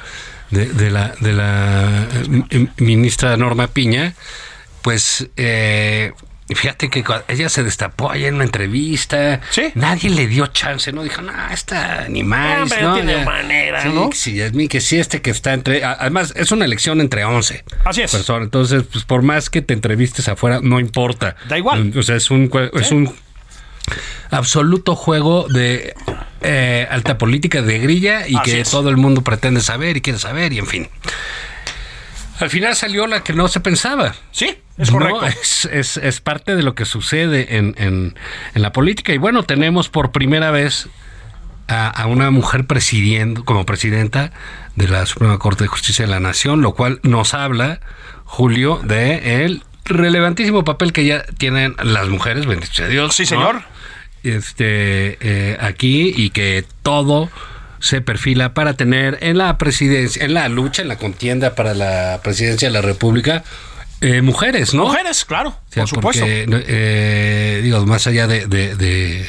de, 0.51 0.67
de 0.67 0.91
la, 0.91 1.15
de 1.21 1.33
la 1.33 2.09
eh, 2.51 2.67
ministra 2.79 3.37
Norma 3.37 3.67
Piña, 3.69 4.15
pues 4.83 5.29
eh, 5.37 6.13
fíjate 6.55 6.89
que 6.91 7.05
ella 7.29 7.49
se 7.49 7.63
destapó 7.63 8.11
ahí 8.11 8.25
en 8.27 8.35
una 8.37 8.45
entrevista, 8.45 9.41
Sí. 9.51 9.73
nadie 9.75 10.11
le 10.11 10.27
dio 10.27 10.47
chance, 10.49 10.93
¿no? 10.93 11.03
Dijo, 11.03 11.23
no, 11.23 11.33
esta 11.53 12.07
ni 12.09 12.23
más, 12.23 12.71
Ah, 12.71 12.75
pero 12.77 12.89
¿no? 12.91 12.95
tiene 12.95 13.13
Ya- 13.15 13.25
manera, 13.25 13.83
sí, 13.83 13.89
¿no? 13.89 14.11
que 14.11 14.17
sí, 14.17 14.35
Yasmín, 14.35 14.69
que 14.69 14.81
sí, 14.81 14.99
este 14.99 15.21
que 15.23 15.31
está 15.31 15.53
entre... 15.53 15.85
Además, 15.85 16.33
es 16.37 16.53
una 16.53 16.65
elección 16.65 17.01
entre 17.01 17.25
11 17.25 17.65
Así 17.85 18.03
es. 18.03 18.11
personas. 18.13 18.45
Entonces, 18.47 18.85
pues 18.91 19.05
por 19.05 19.23
más 19.23 19.51
que 19.51 19.63
te 19.63 19.75
entrevistes 19.75 20.29
afuera, 20.29 20.61
no 20.63 20.81
importa. 20.81 21.37
Da 21.49 21.59
igual. 21.59 21.93
O 21.97 22.03
sea, 22.03 22.17
es 22.17 22.31
un, 22.31 22.51
es 22.75 22.91
un 22.91 23.15
absoluto 24.31 24.97
juego 24.97 25.47
de 25.49 25.95
eh, 26.41 26.87
alta 26.91 27.19
política 27.19 27.63
de 27.63 27.79
grilla 27.79 28.27
y 28.29 28.37
Así 28.37 28.51
que 28.51 28.61
es. 28.61 28.71
todo 28.71 28.89
el 28.91 28.97
mundo 28.97 29.23
pretende 29.23 29.61
saber 29.61 29.97
y 29.97 30.01
quiere 30.01 30.19
saber 30.19 30.53
y 30.53 30.59
en 30.59 30.67
fin. 30.67 30.89
Al 32.41 32.51
final 32.51 32.75
salió 32.77 33.07
la 33.07 33.23
que 33.23 33.33
no 33.33 33.49
se 33.49 33.61
pensaba. 33.61 34.15
Sí, 34.33 34.57
es 34.77 34.91
¿no? 34.91 34.99
correcto. 34.99 35.27
Es, 35.27 35.65
es- 35.67 35.97
es 35.99 36.21
parte 36.21 36.57
de 36.57 36.63
lo 36.63 36.75
que 36.75 36.85
sucede 36.85 37.57
en, 37.57 37.75
en- 37.79 38.15
en 38.55 38.63
la 38.63 38.73
política. 38.73 39.13
Y 39.13 39.19
bueno, 39.19 39.43
tenemos 39.45 39.89
por 39.89 40.11
primera 40.13 40.51
vez 40.51 40.89
a, 41.69 41.89
a 41.89 42.07
una 42.07 42.31
mujer 42.31 42.67
presidiendo, 42.67 43.45
como 43.45 43.65
presidenta 43.65 44.33
de 44.77 44.89
la 44.89 45.07
Suprema 45.07 45.39
Corte 45.39 45.65
de 45.65 45.69
Justicia 45.69 46.05
de 46.07 46.11
la 46.11 46.21
Nación, 46.21 46.61
lo 46.61 46.75
cual 46.75 47.01
nos 47.05 47.35
habla, 47.35 47.81
Julio, 48.25 48.81
de 48.83 49.45
el 49.45 49.63
relevantísimo 49.85 50.65
papel 50.65 50.93
que 50.93 51.05
ya 51.05 51.23
tienen 51.39 51.77
las 51.83 52.09
mujeres, 52.09 52.47
bendito 52.47 52.73
sea 52.73 52.89
Dios. 52.89 53.15
Sí, 53.15 53.23
¿no? 53.23 53.29
señor. 53.29 53.63
Este, 54.25 55.19
eh, 55.21 55.57
aquí 55.61 56.13
y 56.17 56.31
que 56.31 56.65
todo 56.83 57.31
se 57.85 58.01
perfila 58.01 58.55
para 58.55 58.75
tener 58.75 59.19
en 59.21 59.37
la 59.37 59.59
presidencia, 59.59 60.25
en 60.25 60.33
la 60.33 60.49
lucha, 60.49 60.81
en 60.81 60.89
la 60.89 60.97
contienda 60.97 61.55
para 61.55 61.75
la 61.75 62.21
presidencia 62.23 62.69
de 62.69 62.73
la 62.73 62.81
República, 62.81 63.45
eh, 64.01 64.23
mujeres, 64.23 64.73
¿no? 64.75 64.87
Mujeres, 64.87 65.25
claro, 65.25 65.51
O 65.51 65.73
sea, 65.73 65.83
por 65.83 65.89
supuesto. 65.91 66.23
porque, 66.25 66.47
eh, 66.67 67.61
digo, 67.63 67.85
más 67.87 68.07
allá 68.07 68.27
de, 68.27 68.47
de, 68.47 68.75
de- 68.75 69.27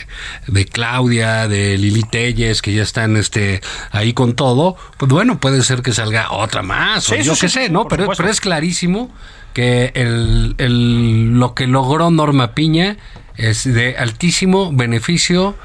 de 0.48 0.66
Claudia, 0.66 1.48
de 1.50 1.78
Lili 1.78 2.04
Telles, 2.04 2.62
que 2.62 2.74
ya 2.74 2.84
están 2.84 3.18
este, 3.18 3.62
ahí 3.92 4.14
con 4.14 4.36
todo, 4.36 4.78
pues 4.98 5.12
bueno, 5.12 5.40
puede 5.40 5.62
ser 5.62 5.82
que 5.82 5.92
salga 5.94 6.32
otra 6.32 6.62
más, 6.62 7.10
o 7.10 7.16
yo 7.16 7.36
sí, 7.36 7.42
qué 7.42 7.50
sí, 7.50 7.54
sé, 7.66 7.70
¿no? 7.70 7.88
Pero, 7.90 8.08
pero 8.16 8.30
es 8.30 8.40
clarísimo 8.42 9.14
que 9.54 9.92
el, 9.96 10.56
el- 10.58 11.40
lo 11.40 11.54
que 11.56 11.68
logró 11.68 12.10
Norma 12.10 12.54
Piña 12.56 12.98
es 13.38 13.66
de 13.66 13.96
altísimo 13.98 14.72
beneficio 14.74 15.56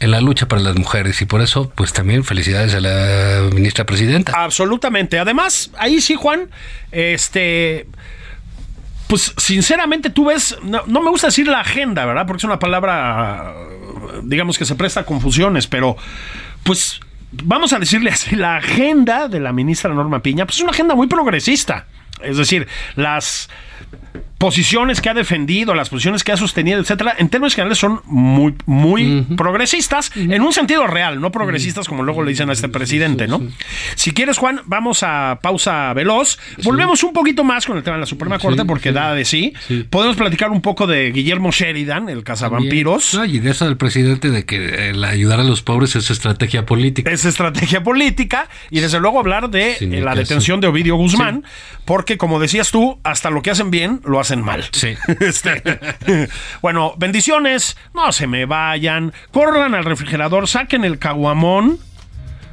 en 0.00 0.10
la 0.10 0.20
lucha 0.20 0.48
para 0.48 0.62
las 0.62 0.76
mujeres 0.76 1.20
y 1.22 1.26
por 1.26 1.42
eso, 1.42 1.70
pues 1.74 1.92
también 1.92 2.24
felicidades 2.24 2.74
a 2.74 2.80
la 2.80 3.50
ministra 3.54 3.84
presidenta. 3.84 4.32
Absolutamente. 4.34 5.18
Además, 5.18 5.70
ahí 5.78 6.00
sí, 6.00 6.16
Juan, 6.16 6.50
este. 6.90 7.86
Pues 9.06 9.34
sinceramente 9.38 10.08
tú 10.10 10.26
ves, 10.26 10.56
no, 10.62 10.82
no 10.86 11.02
me 11.02 11.10
gusta 11.10 11.26
decir 11.26 11.48
la 11.48 11.60
agenda, 11.60 12.06
¿verdad? 12.06 12.26
Porque 12.26 12.38
es 12.38 12.44
una 12.44 12.60
palabra, 12.60 13.54
digamos 14.22 14.56
que 14.56 14.64
se 14.64 14.76
presta 14.76 15.00
a 15.00 15.04
confusiones, 15.04 15.66
pero 15.66 15.96
pues 16.62 17.00
vamos 17.32 17.72
a 17.72 17.80
decirle 17.80 18.10
así, 18.10 18.36
la 18.36 18.56
agenda 18.56 19.26
de 19.26 19.40
la 19.40 19.52
ministra 19.52 19.92
Norma 19.92 20.22
Piña, 20.22 20.46
pues 20.46 20.58
es 20.58 20.62
una 20.62 20.70
agenda 20.70 20.94
muy 20.94 21.08
progresista. 21.08 21.86
Es 22.22 22.36
decir, 22.36 22.68
las 22.94 23.48
posiciones 24.40 25.02
que 25.02 25.10
ha 25.10 25.14
defendido, 25.14 25.74
las 25.74 25.90
posiciones 25.90 26.24
que 26.24 26.32
ha 26.32 26.36
sostenido, 26.38 26.80
etcétera, 26.80 27.14
en 27.18 27.28
términos 27.28 27.54
generales 27.54 27.76
son 27.76 28.00
muy, 28.06 28.54
muy 28.64 29.26
progresistas, 29.36 30.10
en 30.16 30.40
un 30.40 30.54
sentido 30.54 30.86
real, 30.86 31.20
no 31.20 31.30
progresistas 31.30 31.86
como 31.86 32.02
luego 32.02 32.22
le 32.22 32.30
dicen 32.30 32.48
a 32.48 32.54
este 32.54 32.70
presidente, 32.70 33.28
¿no? 33.28 33.42
Si 33.96 34.12
quieres, 34.12 34.38
Juan, 34.38 34.62
vamos 34.64 35.02
a 35.02 35.40
pausa 35.42 35.92
veloz. 35.92 36.38
Volvemos 36.64 37.04
un 37.04 37.12
poquito 37.12 37.44
más 37.44 37.66
con 37.66 37.76
el 37.76 37.82
tema 37.82 37.96
de 37.96 38.00
la 38.00 38.06
Suprema 38.06 38.38
Corte, 38.38 38.64
porque 38.64 38.92
da 38.92 39.14
de 39.14 39.26
sí. 39.26 39.52
Podemos 39.90 40.16
platicar 40.16 40.50
un 40.50 40.62
poco 40.62 40.86
de 40.86 41.12
Guillermo 41.12 41.50
Sheridan, 41.50 42.08
el 42.08 42.24
cazavampiros. 42.24 43.12
No, 43.12 43.26
y 43.26 43.40
de 43.40 43.50
eso 43.50 43.66
del 43.66 43.76
presidente 43.76 44.30
de 44.30 44.46
que 44.46 44.88
el 44.88 45.04
ayudar 45.04 45.40
a 45.40 45.44
los 45.44 45.60
pobres 45.60 45.96
es 45.96 46.10
estrategia 46.10 46.64
política. 46.64 47.10
Es 47.10 47.26
estrategia 47.26 47.82
política 47.82 48.48
y 48.70 48.80
desde 48.80 49.00
luego 49.00 49.18
hablar 49.18 49.50
de 49.50 49.76
eh, 49.78 50.00
la 50.00 50.14
detención 50.14 50.62
de 50.62 50.68
Ovidio 50.68 50.96
Guzmán, 50.96 51.44
porque 51.84 52.16
como 52.16 52.40
decías 52.40 52.70
tú, 52.70 52.98
hasta 53.04 53.28
lo 53.28 53.42
que 53.42 53.50
hacen 53.50 53.69
bien 53.70 54.00
lo 54.04 54.20
hacen 54.20 54.42
mal. 54.42 54.64
Sí. 54.72 54.94
Este, 55.20 55.62
bueno, 56.62 56.94
bendiciones, 56.96 57.76
no 57.94 58.10
se 58.12 58.26
me 58.26 58.46
vayan, 58.46 59.12
corran 59.30 59.74
al 59.74 59.84
refrigerador, 59.84 60.48
saquen 60.48 60.84
el 60.84 60.98
caguamón. 60.98 61.78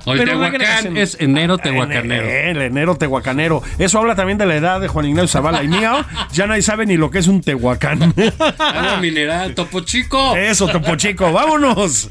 O 0.05 0.13
el 0.13 0.19
pero 0.19 0.31
Tehuacán 0.39 0.95
es 0.95 1.17
enero 1.19 1.57
tehuacanero. 1.57 2.25
El, 2.27 2.61
enero 2.61 2.95
tehuacanero. 2.95 3.61
Eso 3.77 3.99
habla 3.99 4.15
también 4.15 4.37
de 4.37 4.45
la 4.45 4.55
edad 4.55 4.79
de 4.79 4.87
Juan 4.87 5.05
Ignacio 5.05 5.27
Zavala 5.27 5.63
y 5.63 5.67
mío. 5.67 6.05
Ya 6.31 6.47
nadie 6.47 6.61
sabe 6.61 6.85
ni 6.85 6.95
lo 6.95 7.11
que 7.11 7.19
es 7.19 7.27
un 7.27 7.41
tehuacán. 7.41 8.13
Agua 8.57 8.97
mineral, 9.01 9.53
topo 9.53 9.81
chico. 9.81 10.35
Eso, 10.35 10.67
Topo 10.67 10.95
Chico, 10.95 11.33
vámonos. 11.33 12.09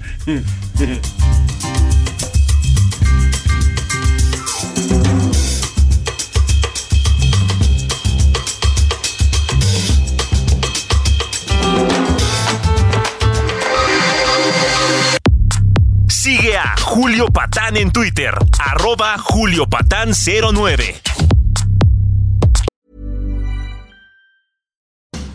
Sigue 16.47 16.55
a 16.55 16.81
Julio 16.81 17.27
Patán 17.27 17.77
en 17.77 17.91
Twitter, 17.91 18.33
arroba 18.61 19.19
Julio 19.19 19.67
Patán 19.67 20.15
09. 20.15 20.95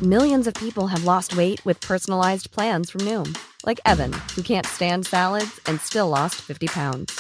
Millions 0.02 0.48
of 0.48 0.54
people 0.54 0.88
have 0.88 1.04
lost 1.04 1.36
weight 1.36 1.66
with 1.66 1.82
personalized 1.82 2.50
plans 2.52 2.90
from 2.90 3.02
Noom, 3.02 3.38
like 3.66 3.82
Evan, 3.86 4.14
who 4.36 4.42
can't 4.42 4.66
stand 4.66 5.06
salads 5.06 5.60
and 5.66 5.82
still 5.82 6.08
lost 6.08 6.36
50 6.36 6.68
pounds. 6.68 7.20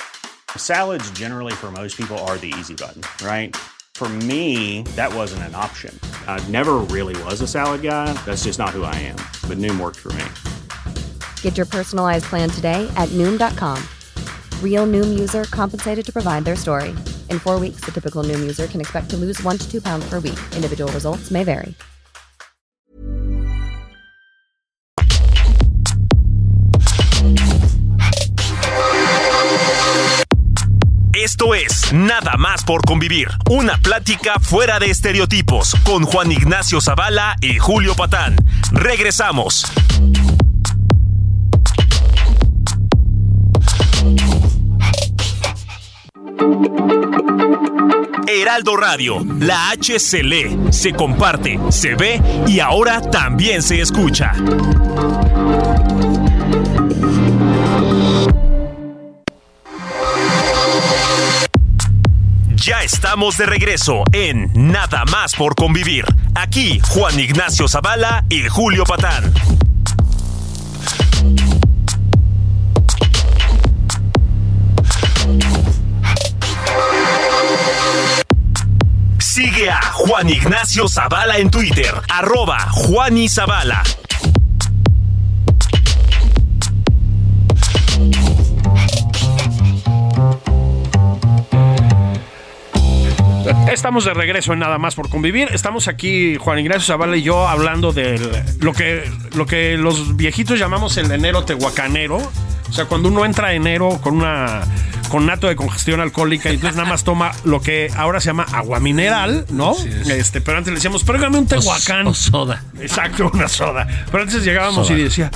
Salads, 0.55 1.11
generally, 1.11 1.53
for 1.53 1.69
most 1.69 1.97
people, 1.97 2.17
are 2.19 2.37
the 2.37 2.53
easy 2.59 2.75
button, 2.75 3.01
right? 3.25 3.53
For 3.95 4.07
me, 4.07 4.83
that 4.95 5.13
wasn't 5.13 5.43
an 5.43 5.53
option. 5.53 5.99
I 6.27 6.39
never 6.47 6.75
really 6.87 7.21
was 7.23 7.41
a 7.41 7.47
salad 7.47 7.81
guy. 7.81 8.13
That's 8.25 8.45
just 8.45 8.57
not 8.57 8.69
who 8.69 8.83
I 8.83 8.95
am. 8.95 9.17
But 9.49 9.57
Noom 9.57 9.81
worked 9.81 9.99
for 9.99 10.13
me. 10.13 10.23
Get 11.43 11.57
your 11.57 11.67
personalized 11.67 12.25
plan 12.25 12.49
today 12.49 12.91
at 12.97 13.09
Noom.com. 13.09 13.77
Real 14.63 14.87
Noom 14.87 15.19
user 15.19 15.43
compensated 15.43 16.03
to 16.03 16.11
provide 16.11 16.45
their 16.45 16.55
story. 16.55 16.89
In 17.29 17.37
four 17.37 17.59
weeks, 17.59 17.81
the 17.81 17.91
typical 17.91 18.23
Noom 18.23 18.39
user 18.39 18.65
can 18.65 18.81
expect 18.81 19.11
to 19.11 19.17
lose 19.17 19.39
one 19.43 19.59
to 19.59 19.71
two 19.71 19.81
pounds 19.81 20.09
per 20.09 20.15
week. 20.19 20.39
Individual 20.55 20.91
results 20.91 21.29
may 21.29 21.43
vary. 21.43 21.75
Esto 31.13 31.53
es 31.53 31.93
Nada 31.93 32.35
más 32.37 32.63
por 32.63 32.81
convivir, 32.83 33.27
una 33.49 33.77
plática 33.77 34.39
fuera 34.39 34.79
de 34.79 34.89
estereotipos 34.89 35.75
con 35.83 36.03
Juan 36.03 36.31
Ignacio 36.31 36.81
Zavala 36.81 37.35
y 37.41 37.59
Julio 37.59 37.95
Patán. 37.95 38.37
Regresamos. 38.71 39.65
Heraldo 48.27 48.77
Radio, 48.77 49.25
la 49.39 49.69
H 49.71 49.99
se 49.99 50.23
lee, 50.23 50.57
se 50.71 50.93
comparte, 50.93 51.59
se 51.69 51.95
ve 51.95 52.21
y 52.47 52.59
ahora 52.59 53.01
también 53.01 53.61
se 53.61 53.81
escucha. 53.81 54.33
Ya 62.55 62.83
estamos 62.83 63.37
de 63.37 63.47
regreso 63.47 64.03
en 64.13 64.51
Nada 64.53 65.03
más 65.05 65.35
por 65.35 65.55
convivir. 65.55 66.05
Aquí 66.35 66.79
Juan 66.89 67.19
Ignacio 67.19 67.67
Zavala 67.67 68.23
y 68.29 68.47
Julio 68.47 68.83
Patán. 68.83 69.33
A 79.69 79.79
Juan 79.93 80.27
Ignacio 80.27 80.89
Zavala 80.89 81.37
en 81.37 81.51
Twitter, 81.51 81.93
arroba 82.09 82.57
Juan. 82.71 83.15
Estamos 93.71 94.05
de 94.05 94.13
regreso 94.13 94.53
en 94.53 94.59
Nada 94.59 94.79
más 94.79 94.95
por 94.95 95.09
convivir. 95.09 95.49
Estamos 95.53 95.87
aquí, 95.87 96.37
Juan 96.37 96.57
Ignacio 96.59 96.93
Zavala 96.93 97.17
y 97.17 97.21
yo, 97.21 97.47
hablando 97.47 97.91
de 97.91 98.17
lo 98.61 98.73
que, 98.73 99.03
lo 99.35 99.45
que 99.45 99.77
los 99.77 100.15
viejitos 100.15 100.57
llamamos 100.57 100.97
el 100.97 101.11
enero 101.11 101.43
tehuacanero. 101.43 102.17
O 102.17 102.73
sea, 102.73 102.85
cuando 102.85 103.09
uno 103.09 103.25
entra 103.25 103.53
enero 103.53 103.99
con 104.01 104.15
una 104.15 104.61
con 105.11 105.25
nato 105.25 105.47
de 105.47 105.57
congestión 105.57 105.99
alcohólica 105.99 106.49
y 106.49 106.53
entonces 106.55 106.77
nada 106.77 106.87
más 106.87 107.03
toma 107.03 107.33
lo 107.43 107.59
que 107.59 107.91
ahora 107.97 108.21
se 108.21 108.27
llama 108.27 108.45
agua 108.53 108.79
mineral, 108.79 109.45
¿no? 109.49 109.75
Este, 110.07 110.39
pero 110.39 110.57
antes 110.57 110.71
le 110.71 110.75
decíamos, 110.75 111.03
tráigame 111.03 111.37
un 111.37 111.47
tehuacán. 111.47 112.07
O 112.07 112.13
soda. 112.13 112.63
Exacto, 112.79 113.29
una 113.33 113.49
soda. 113.49 113.85
Pero 114.09 114.23
antes 114.23 114.41
llegábamos 114.41 114.87
Soda. 114.87 114.97
y 114.97 115.03
decía, 115.03 115.29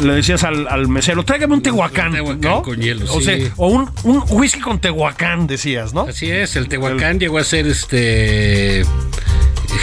le 0.00 0.12
decías 0.12 0.44
al, 0.44 0.68
al 0.68 0.86
mesero, 0.86 1.24
tráigame 1.24 1.54
un 1.54 1.62
tehuacán, 1.62 2.12
tehuacán 2.12 2.40
¿no? 2.40 2.62
con 2.62 2.80
hielo, 2.80 3.12
o, 3.12 3.18
sí. 3.18 3.24
sea, 3.24 3.52
o 3.56 3.66
un, 3.66 3.90
un 4.04 4.22
whisky 4.28 4.60
con 4.60 4.78
tehuacán, 4.78 5.48
decías, 5.48 5.92
¿no? 5.92 6.02
Así 6.02 6.30
es, 6.30 6.54
el 6.54 6.68
Tehuacán 6.68 7.18
llegó 7.18 7.38
a 7.38 7.44
ser 7.44 7.66
este 7.66 8.84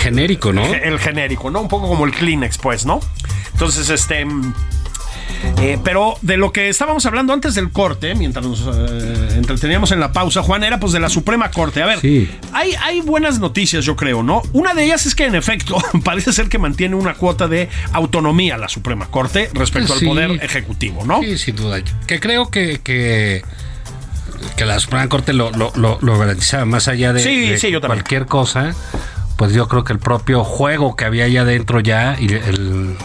genérico, 0.01 0.53
¿no? 0.53 0.63
El 0.63 0.97
genérico, 0.97 1.51
¿no? 1.51 1.59
Un 1.59 1.67
poco 1.67 1.89
como 1.89 2.05
el 2.05 2.13
Kleenex, 2.13 2.57
pues, 2.57 2.85
¿no? 2.85 3.01
Entonces, 3.51 3.89
este... 3.89 4.25
eh, 5.61 5.77
pero 5.83 6.15
de 6.21 6.37
lo 6.37 6.51
que 6.51 6.69
estábamos 6.69 7.05
hablando 7.05 7.33
antes 7.33 7.55
del 7.55 7.71
corte, 7.71 8.13
mientras 8.15 8.45
nos 8.45 8.61
eh, 8.61 9.29
entreteníamos 9.35 9.91
en 9.91 9.99
la 9.99 10.11
pausa, 10.11 10.43
Juan, 10.43 10.63
era 10.63 10.79
pues 10.79 10.91
de 10.93 10.99
la 10.99 11.09
Suprema 11.09 11.51
Corte. 11.51 11.81
A 11.81 11.85
ver, 11.85 11.99
Sí. 11.99 12.29
hay, 12.53 12.73
hay 12.81 13.01
buenas 13.01 13.39
noticias, 13.39 13.85
yo 13.85 13.95
creo, 13.95 14.23
¿no? 14.23 14.41
Una 14.53 14.73
de 14.73 14.83
ellas 14.85 15.05
es 15.05 15.15
que, 15.15 15.25
en 15.25 15.35
efecto, 15.35 15.77
parece 16.03 16.33
ser 16.33 16.49
que 16.49 16.57
mantiene 16.57 16.95
una 16.95 17.13
cuota 17.15 17.47
de 17.47 17.69
autonomía 17.93 18.57
la 18.57 18.69
Suprema 18.69 19.07
Corte 19.07 19.49
respecto 19.53 19.95
Sí. 19.97 20.05
al 20.05 20.09
Poder 20.11 20.31
Ejecutivo, 20.43 21.05
¿no? 21.05 21.21
Sí, 21.21 21.37
sin 21.37 21.55
duda. 21.55 21.79
Que 22.07 22.19
creo 22.19 22.49
que, 22.51 22.79
que, 22.83 23.43
que 24.55 24.65
la 24.65 24.79
Suprema 24.79 25.07
Corte 25.09 25.33
lo, 25.33 25.51
lo, 25.51 25.71
lo, 25.75 25.97
lo 26.01 26.17
garantizaba 26.19 26.65
más 26.65 26.87
allá 26.87 27.13
de, 27.13 27.21
Sí, 27.21 27.49
de 27.49 27.57
sí, 27.57 27.71
yo 27.71 27.81
también. 27.81 27.99
cualquier 27.99 28.25
cosa. 28.25 28.75
Pues 29.37 29.53
yo 29.53 29.67
creo 29.67 29.83
que 29.83 29.91
el 29.91 29.99
propio 29.99 30.45
juego 30.45 30.95
que 30.95 31.03
había 31.03 31.25
allá 31.25 31.41
adentro 31.41 31.81
ya 31.81 32.15
y 32.17 32.31
el, 32.31 32.95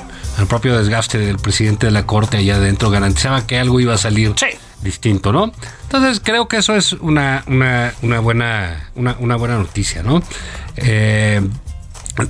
el 0.40 0.46
propio 0.46 0.76
desgaste 0.78 1.18
del 1.18 1.36
presidente 1.38 1.86
de 1.86 1.92
la 1.92 2.06
Corte 2.06 2.38
allá 2.38 2.56
adentro 2.56 2.90
garantizaba 2.90 3.46
que 3.46 3.58
algo 3.58 3.80
iba 3.80 3.94
a 3.94 3.98
salir 3.98 4.32
Sí. 4.36 4.46
distinto, 4.82 5.32
¿no? 5.32 5.52
Entonces 5.82 6.20
creo 6.24 6.48
que 6.48 6.56
eso 6.58 6.74
es 6.74 6.92
una, 6.94 7.44
una, 7.46 7.94
una 8.02 8.20
buena, 8.20 8.90
una, 8.94 9.16
una, 9.18 9.36
buena 9.36 9.56
noticia, 9.56 10.02
¿no? 10.02 10.22
Eh, 10.76 11.40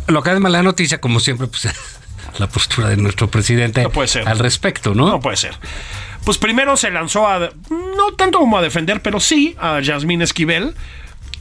lo 0.08 0.22
que 0.22 0.32
es 0.32 0.40
mala 0.40 0.62
noticia, 0.62 1.00
como 1.00 1.20
siempre, 1.20 1.46
pues 1.46 1.68
la 2.38 2.48
postura 2.48 2.88
de 2.88 2.96
nuestro 2.96 3.30
presidente 3.30 3.86
al 4.26 4.38
respecto, 4.38 4.94
¿no? 4.94 5.08
No 5.08 5.20
puede 5.20 5.36
ser. 5.36 5.54
Pues 6.24 6.36
primero 6.38 6.76
se 6.76 6.90
lanzó 6.90 7.26
a, 7.26 7.38
no 7.70 8.12
tanto 8.16 8.38
como 8.38 8.58
a 8.58 8.62
defender, 8.62 9.00
pero 9.02 9.20
sí 9.20 9.56
a 9.58 9.80
Yasmín 9.80 10.20
Esquivel 10.22 10.74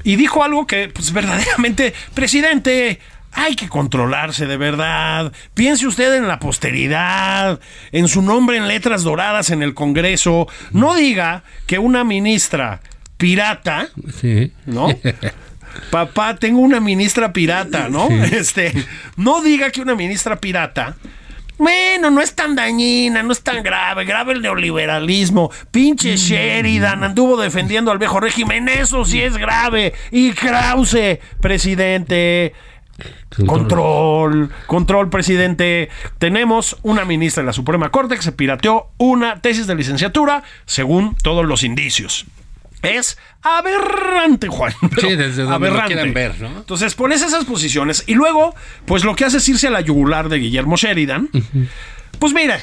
y 0.04 0.16
dijo 0.16 0.44
algo 0.44 0.66
que, 0.66 0.88
pues 0.88 1.12
verdaderamente, 1.12 1.94
presidente, 2.14 3.00
hay 3.32 3.56
que 3.56 3.70
controlarse 3.70 4.46
de 4.46 4.58
verdad. 4.58 5.32
Piense 5.54 5.88
usted 5.88 6.16
en 6.16 6.28
la 6.28 6.40
posteridad, 6.40 7.60
en 7.92 8.08
su 8.08 8.22
nombre 8.22 8.58
en 8.58 8.68
letras 8.68 9.04
doradas 9.04 9.50
en 9.50 9.64
el 9.64 9.74
Congreso. 9.74 10.48
No 10.72 10.96
diga 10.96 11.44
que 11.68 11.80
una 11.80 12.04
ministra 12.04 12.82
pirata, 13.18 13.90
sí. 14.20 14.52
¿no? 14.66 14.90
Papá, 15.92 16.36
tengo 16.36 16.60
una 16.60 16.80
ministra 16.80 17.32
pirata, 17.32 17.90
¿no? 17.90 18.10
Este, 18.10 18.74
no 19.18 19.42
diga 19.42 19.70
que 19.70 19.82
una 19.82 19.96
ministra 19.96 20.40
pirata 20.40 20.96
bueno, 21.60 22.10
no 22.10 22.22
es 22.22 22.36
tan 22.36 22.56
dañina, 22.56 23.22
no 23.22 23.34
es 23.34 23.42
tan 23.42 23.62
grave. 23.62 24.06
Grave 24.06 24.32
el 24.32 24.42
neoliberalismo. 24.42 25.52
Pinche 25.72 26.14
mm. 26.14 26.16
Sheridan 26.16 27.04
anduvo 27.04 27.36
defendiendo 27.36 27.92
al 27.92 27.98
viejo 27.98 28.22
régimen. 28.22 28.70
Eso 28.70 29.04
sí 29.04 29.22
es 29.22 29.36
grave. 29.38 29.94
Y 30.10 30.32
Krause, 30.32 31.20
presidente. 31.42 32.54
Control, 33.46 34.50
control, 34.68 35.10
presidente. 35.10 35.90
Tenemos 36.18 36.78
una 36.84 37.06
ministra 37.06 37.44
de 37.44 37.48
la 37.48 37.54
Suprema 37.54 37.90
Corte 37.90 38.16
que 38.16 38.22
se 38.22 38.32
pirateó 38.32 38.88
una 38.98 39.42
tesis 39.42 39.68
de 39.68 39.76
licenciatura 39.76 40.44
según 40.66 41.16
todos 41.16 41.46
los 41.46 41.64
indicios. 41.64 42.26
Es 42.82 43.18
aberrante, 43.42 44.48
Juan. 44.48 44.74
Sí, 45.00 45.16
desde 45.16 45.44
donde 45.44 45.68
aberrante. 45.68 46.06
Lo 46.06 46.14
ver, 46.14 46.40
¿no? 46.40 46.48
Entonces 46.48 46.96
pones 46.96 47.22
esas 47.22 47.46
posiciones 47.46 48.04
y 48.08 48.14
luego, 48.14 48.56
pues 48.86 49.04
lo 49.04 49.16
que 49.16 49.26
hace 49.26 49.38
es 49.38 49.50
irse 49.50 49.68
a 49.68 49.72
la 49.72 49.82
yugular 49.82 50.30
de 50.30 50.40
Guillermo 50.40 50.78
Sheridan. 50.78 51.30
Pues 52.20 52.34
mira, 52.34 52.60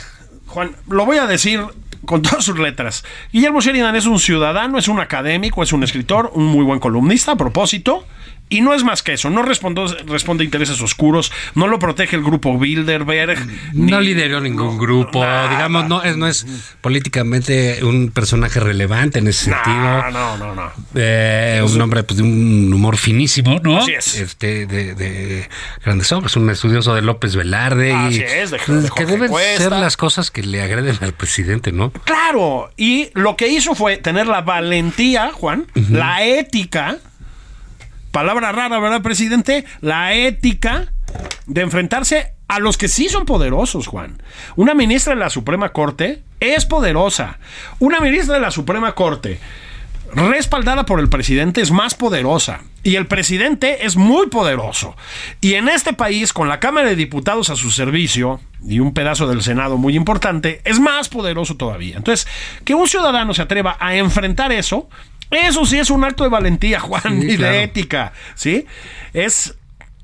Juan, 0.46 0.74
lo 0.88 1.04
voy 1.04 1.18
a 1.18 1.26
decir 1.26 1.60
con 2.06 2.22
todas 2.22 2.44
sus 2.44 2.58
letras. 2.58 3.04
Guillermo 3.32 3.60
Sheridan 3.60 3.94
es 3.96 4.06
un 4.06 4.18
ciudadano, 4.18 4.78
es 4.78 4.88
un 4.88 5.00
académico, 5.00 5.62
es 5.62 5.72
un 5.72 5.82
escritor, 5.82 6.30
un 6.34 6.46
muy 6.46 6.64
buen 6.64 6.80
columnista 6.80 7.32
a 7.32 7.36
propósito. 7.36 8.06
Y 8.48 8.60
no 8.60 8.74
es 8.74 8.84
más 8.84 9.02
que 9.02 9.14
eso, 9.14 9.28
no 9.28 9.42
responde 9.42 9.82
a 9.82 10.44
intereses 10.44 10.80
oscuros, 10.80 11.32
no 11.54 11.66
lo 11.66 11.80
protege 11.80 12.14
el 12.14 12.22
grupo 12.22 12.56
Bilderberg. 12.58 13.38
No 13.72 14.00
lideró 14.00 14.40
ningún 14.40 14.78
grupo, 14.78 15.18
digamos, 15.18 15.88
no 15.88 16.02
es, 16.02 16.16
no 16.16 16.28
es 16.28 16.46
políticamente 16.80 17.84
un 17.84 18.10
personaje 18.10 18.60
relevante 18.60 19.18
en 19.18 19.28
ese 19.28 19.46
sentido. 19.46 20.10
No, 20.10 20.36
no, 20.36 20.54
no. 20.54 20.70
Eh, 20.94 21.60
un 21.66 21.80
hombre 21.80 22.04
pues, 22.04 22.18
de 22.18 22.22
un 22.22 22.72
humor 22.72 22.96
finísimo, 22.96 23.58
¿no? 23.62 23.78
Así 23.78 23.92
es. 23.92 24.14
Este, 24.16 24.66
de, 24.66 24.94
de 24.94 25.48
grandes 25.84 26.10
obras, 26.12 26.36
un 26.36 26.48
estudioso 26.48 26.94
de 26.94 27.02
López 27.02 27.34
Velarde. 27.34 27.92
Así 27.92 28.22
es, 28.22 28.52
de, 28.52 28.58
de 28.58 28.90
Que 28.94 29.06
deben 29.06 29.32
ser 29.56 29.72
las 29.72 29.96
cosas 29.96 30.30
que 30.30 30.42
le 30.42 30.62
agreden 30.62 30.96
al 31.00 31.14
presidente, 31.14 31.72
¿no? 31.72 31.90
Claro, 32.04 32.70
y 32.76 33.10
lo 33.14 33.36
que 33.36 33.48
hizo 33.48 33.74
fue 33.74 33.96
tener 33.96 34.28
la 34.28 34.42
valentía, 34.42 35.32
Juan, 35.32 35.66
la 35.90 36.24
ética 36.24 36.98
palabra 38.16 38.50
rara, 38.50 38.78
¿verdad, 38.78 39.02
presidente? 39.02 39.66
La 39.82 40.14
ética 40.14 40.90
de 41.44 41.60
enfrentarse 41.60 42.32
a 42.48 42.60
los 42.60 42.78
que 42.78 42.88
sí 42.88 43.10
son 43.10 43.26
poderosos, 43.26 43.88
Juan. 43.88 44.22
Una 44.56 44.72
ministra 44.72 45.12
de 45.12 45.20
la 45.20 45.28
Suprema 45.28 45.68
Corte 45.68 46.22
es 46.40 46.64
poderosa. 46.64 47.38
Una 47.78 48.00
ministra 48.00 48.36
de 48.36 48.40
la 48.40 48.50
Suprema 48.50 48.94
Corte 48.94 49.38
respaldada 50.14 50.86
por 50.86 51.00
el 51.00 51.08
presidente 51.08 51.60
es 51.60 51.70
más 51.70 51.94
poderosa. 51.94 52.60
Y 52.82 52.94
el 52.96 53.06
presidente 53.06 53.84
es 53.86 53.96
muy 53.96 54.28
poderoso. 54.28 54.96
Y 55.40 55.54
en 55.54 55.68
este 55.68 55.92
país, 55.92 56.32
con 56.32 56.48
la 56.48 56.60
Cámara 56.60 56.88
de 56.88 56.96
Diputados 56.96 57.50
a 57.50 57.56
su 57.56 57.70
servicio 57.70 58.40
y 58.64 58.78
un 58.78 58.94
pedazo 58.94 59.26
del 59.26 59.42
Senado 59.42 59.76
muy 59.76 59.96
importante, 59.96 60.60
es 60.64 60.78
más 60.78 61.08
poderoso 61.08 61.56
todavía. 61.56 61.96
Entonces, 61.96 62.28
que 62.64 62.74
un 62.74 62.86
ciudadano 62.86 63.34
se 63.34 63.42
atreva 63.42 63.76
a 63.80 63.96
enfrentar 63.96 64.52
eso, 64.52 64.88
eso 65.30 65.66
sí 65.66 65.78
es 65.78 65.90
un 65.90 66.04
acto 66.04 66.24
de 66.24 66.30
valentía, 66.30 66.78
Juan, 66.80 67.22
y 67.22 67.36
de 67.36 67.64
ética, 67.64 68.12
¿sí? 68.34 68.66
Es 69.12 69.56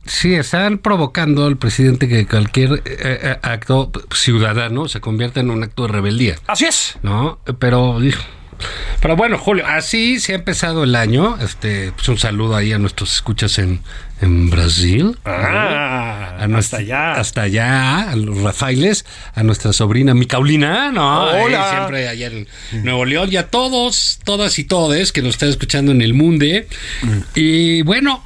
Sí, 0.04 0.34
están 0.34 0.78
provocando 0.78 1.46
al 1.46 1.56
presidente 1.56 2.08
que 2.08 2.26
cualquier 2.26 2.72
eh, 2.72 2.82
eh, 2.86 3.38
acto 3.42 3.92
ciudadano 4.12 4.88
se 4.88 5.00
convierta 5.00 5.40
en 5.40 5.50
un 5.50 5.62
acto 5.62 5.82
de 5.82 5.88
rebeldía. 5.92 6.36
Así 6.48 6.64
es. 6.64 6.98
¿No? 7.02 7.38
Pero 7.60 8.00
pero 9.00 9.16
bueno, 9.16 9.38
Julio, 9.38 9.64
así 9.66 10.20
se 10.20 10.32
ha 10.32 10.34
empezado 10.36 10.84
el 10.84 10.94
año. 10.94 11.36
Este, 11.40 11.92
pues 11.92 12.08
un 12.08 12.18
saludo 12.18 12.56
ahí 12.56 12.72
a 12.72 12.78
nuestros 12.78 13.14
escuchas 13.14 13.58
en, 13.58 13.80
en 14.20 14.50
Brasil. 14.50 15.18
Ah, 15.24 16.36
hasta 16.54 16.78
allá. 16.78 17.12
Hasta 17.14 17.42
allá, 17.42 18.10
a 18.10 18.16
los 18.16 18.40
Rafaeles, 18.42 19.04
a 19.34 19.42
nuestra 19.42 19.72
sobrina 19.72 20.14
Micaulina, 20.14 20.92
¿no? 20.92 21.24
Hola. 21.30 21.70
siempre 21.70 22.08
allá 22.08 22.26
en 22.28 22.48
Nuevo 22.84 23.04
León 23.04 23.28
y 23.32 23.36
a 23.36 23.48
todos, 23.48 24.20
todas 24.24 24.58
y 24.58 24.64
todes 24.64 25.12
que 25.12 25.22
nos 25.22 25.30
están 25.30 25.48
escuchando 25.48 25.92
en 25.92 26.02
el 26.02 26.14
Munde. 26.14 26.68
Mm. 27.02 27.18
Y 27.34 27.82
bueno, 27.82 28.22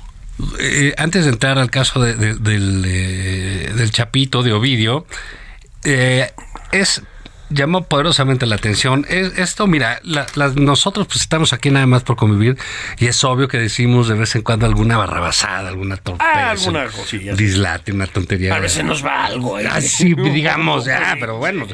eh, 0.61 0.95
antes 0.99 1.25
de 1.25 1.31
entrar 1.31 1.59
al 1.59 1.71
caso 1.71 2.01
del, 2.01 2.85
eh, 2.87 3.73
del 3.75 3.91
Chapito 3.91 4.43
de 4.43 4.53
Ovidio, 4.53 5.07
eh, 5.85 6.31
es 6.73 7.03
llamó 7.51 7.83
poderosamente 7.85 8.47
la 8.47 8.57
atención. 8.57 9.07
esto, 9.09 9.67
mira, 9.67 10.01
nosotros 10.57 11.07
pues 11.07 11.21
estamos 11.21 11.53
aquí 11.53 11.71
nada 11.71 11.87
más 11.87 12.03
por 12.03 12.17
convivir 12.17 12.57
y 12.99 13.07
es 13.07 13.23
obvio 13.25 13.49
que 13.49 13.59
decimos 13.59 14.09
de 14.09 14.15
vez 14.15 14.35
en 14.35 14.43
cuando 14.43 14.67
alguna 14.67 14.97
barrabasada, 14.97 15.69
alguna 15.69 15.97
torpeza. 15.97 16.31
Ah, 16.35 16.51
alguna 16.51 16.87
cosilla. 16.87 17.35
Dislate, 17.35 17.93
una 17.93 18.07
tontería. 18.07 18.55
A 18.55 18.59
veces 18.59 18.85
nos 18.85 19.05
va 19.05 19.27
algo. 19.27 19.59
¿eh? 19.59 19.67
Así, 19.71 20.15
digamos, 20.33 20.85
ya, 20.85 21.17
pero 21.19 21.39
bueno, 21.39 21.67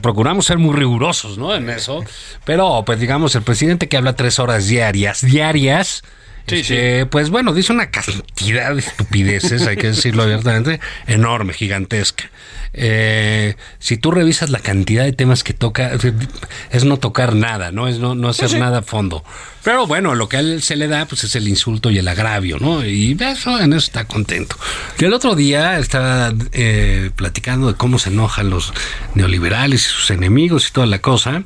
procuramos 0.00 0.46
ser 0.46 0.58
muy 0.58 0.74
rigurosos, 0.74 1.38
¿no? 1.38 1.54
En 1.54 1.68
eso. 1.70 2.04
Pero, 2.44 2.82
pues 2.84 2.98
digamos, 3.00 3.34
el 3.34 3.42
presidente 3.42 3.88
que 3.88 3.96
habla 3.96 4.14
tres 4.14 4.38
horas 4.38 4.66
diarias, 4.66 5.22
diarias, 5.22 6.02
este, 6.46 7.06
pues 7.06 7.30
bueno, 7.30 7.52
dice 7.54 7.72
una 7.72 7.90
cantidad 7.90 8.74
de 8.74 8.80
estupideces, 8.80 9.66
hay 9.66 9.76
que 9.76 9.88
decirlo 9.88 10.22
abiertamente, 10.24 10.80
enorme, 11.06 11.52
gigantesca. 11.52 12.30
Eh, 12.74 13.56
si 13.78 13.98
tú 13.98 14.10
revisas 14.10 14.48
la 14.48 14.58
cantidad 14.58 15.04
de 15.04 15.12
temas 15.12 15.44
que 15.44 15.52
toca, 15.52 15.92
es 16.70 16.84
no 16.84 16.98
tocar 16.98 17.34
nada, 17.34 17.70
¿no? 17.70 17.86
Es 17.86 17.98
no, 17.98 18.28
hacer 18.28 18.58
nada 18.58 18.78
a 18.78 18.82
fondo. 18.82 19.22
Pero 19.62 19.86
bueno, 19.86 20.14
lo 20.14 20.28
que 20.28 20.38
a 20.38 20.40
él 20.40 20.62
se 20.62 20.76
le 20.76 20.88
da, 20.88 21.04
pues 21.04 21.24
es 21.24 21.36
el 21.36 21.48
insulto 21.48 21.90
y 21.90 21.98
el 21.98 22.08
agravio, 22.08 22.58
¿no? 22.58 22.84
Y 22.84 23.16
eso, 23.20 23.60
en 23.60 23.74
eso 23.74 23.86
está 23.86 24.06
contento. 24.06 24.56
Y 24.98 25.04
el 25.04 25.12
otro 25.12 25.34
día 25.34 25.78
estaba 25.78 26.32
eh, 26.52 27.10
platicando 27.14 27.68
de 27.68 27.74
cómo 27.74 27.98
se 27.98 28.08
enojan 28.08 28.48
los 28.48 28.72
neoliberales 29.14 29.86
y 29.86 29.90
sus 29.90 30.10
enemigos 30.10 30.68
y 30.68 30.72
toda 30.72 30.86
la 30.86 31.00
cosa. 31.00 31.44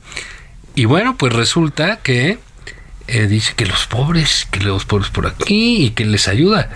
Y 0.76 0.84
bueno, 0.84 1.16
pues 1.16 1.32
resulta 1.32 1.98
que 2.02 2.38
eh, 3.08 3.26
dice 3.26 3.54
que 3.54 3.66
los 3.66 3.86
pobres, 3.86 4.46
que 4.50 4.60
los 4.60 4.84
pobres 4.84 5.10
por 5.10 5.26
aquí 5.26 5.86
y 5.86 5.90
que 5.90 6.04
les 6.04 6.28
ayuda 6.28 6.70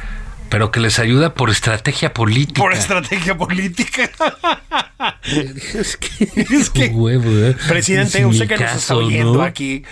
pero 0.50 0.72
que 0.72 0.80
les 0.80 0.98
ayuda 0.98 1.32
por 1.32 1.48
estrategia 1.48 2.12
política. 2.12 2.60
Por 2.60 2.74
estrategia 2.74 3.38
política. 3.38 4.10
es 5.22 5.96
que, 5.96 6.24
es 6.50 6.70
que 6.70 6.86
¿eh? 6.86 7.56
presidente, 7.68 8.26
usted 8.26 8.48
que 8.48 8.58
nos 8.58 8.74
está 8.74 8.96
oyendo 8.96 9.42
aquí. 9.42 9.84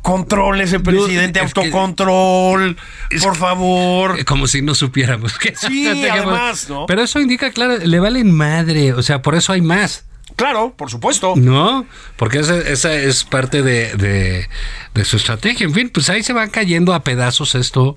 Control 0.00 0.58
ese 0.62 0.80
presidente, 0.80 1.40
autocontrol, 1.40 2.74
por 3.20 3.36
favor. 3.36 4.18
Eh, 4.18 4.24
como 4.24 4.46
si 4.46 4.62
no 4.62 4.74
supiéramos 4.74 5.38
que 5.38 5.54
Sí, 5.54 5.86
además, 6.10 6.70
¿no? 6.70 6.86
Pero 6.86 7.02
eso 7.02 7.20
indica, 7.20 7.50
claro, 7.50 7.76
le 7.76 8.00
valen 8.00 8.30
madre, 8.30 8.94
o 8.94 9.02
sea, 9.02 9.20
por 9.20 9.34
eso 9.34 9.52
hay 9.52 9.60
más. 9.60 10.06
Claro, 10.36 10.74
por 10.76 10.90
supuesto. 10.90 11.34
No, 11.36 11.86
porque 12.16 12.40
esa, 12.40 12.94
es 12.94 13.24
parte 13.24 13.62
de, 13.62 14.48
de, 14.94 15.04
su 15.04 15.16
estrategia. 15.16 15.66
En 15.66 15.74
fin, 15.74 15.90
pues 15.90 16.10
ahí 16.10 16.22
se 16.22 16.32
va 16.32 16.48
cayendo 16.48 16.94
a 16.94 17.00
pedazos 17.00 17.54
esto, 17.54 17.96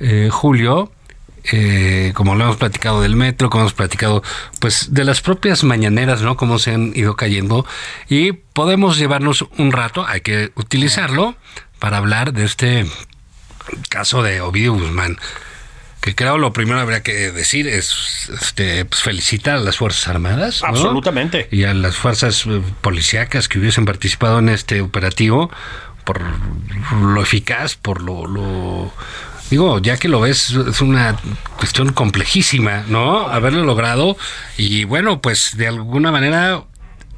eh, 0.00 0.28
Julio. 0.30 0.92
Eh, 1.50 2.12
como 2.14 2.36
lo 2.36 2.44
hemos 2.44 2.56
platicado 2.56 3.02
del 3.02 3.16
metro, 3.16 3.50
como 3.50 3.62
hemos 3.62 3.72
platicado, 3.72 4.22
pues 4.60 4.94
de 4.94 5.04
las 5.04 5.20
propias 5.20 5.64
mañaneras, 5.64 6.22
¿no? 6.22 6.36
Cómo 6.36 6.58
se 6.58 6.72
han 6.72 6.92
ido 6.94 7.16
cayendo. 7.16 7.66
Y 8.08 8.32
podemos 8.32 8.96
llevarnos 8.96 9.44
un 9.58 9.72
rato, 9.72 10.06
hay 10.06 10.20
que 10.20 10.52
utilizarlo 10.54 11.34
para 11.80 11.96
hablar 11.96 12.32
de 12.32 12.44
este 12.44 12.86
caso 13.88 14.22
de 14.22 14.40
Ovidio 14.40 14.74
Guzmán 14.74 15.18
que 16.02 16.16
creo 16.16 16.36
lo 16.36 16.52
primero 16.52 16.80
habría 16.80 17.02
que 17.02 17.30
decir 17.30 17.68
es 17.68 18.28
este, 18.40 18.84
pues, 18.84 19.02
felicitar 19.02 19.56
a 19.56 19.60
las 19.60 19.76
Fuerzas 19.76 20.08
Armadas. 20.08 20.62
Absolutamente. 20.64 21.48
Y 21.52 21.62
a 21.62 21.72
las 21.74 21.94
fuerzas 21.94 22.44
eh, 22.46 22.60
policíacas 22.80 23.48
que 23.48 23.60
hubiesen 23.60 23.84
participado 23.84 24.40
en 24.40 24.48
este 24.48 24.80
operativo 24.80 25.50
por 26.04 26.20
lo 27.00 27.22
eficaz, 27.22 27.76
por 27.76 28.02
lo, 28.02 28.92
digo, 29.48 29.78
ya 29.78 29.96
que 29.96 30.08
lo 30.08 30.20
ves, 30.20 30.50
es 30.50 30.80
una 30.80 31.16
cuestión 31.56 31.92
complejísima, 31.92 32.84
¿no? 32.88 33.28
Haberlo 33.28 33.62
logrado 33.62 34.16
y 34.56 34.82
bueno, 34.82 35.20
pues 35.20 35.56
de 35.56 35.68
alguna 35.68 36.10
manera, 36.10 36.64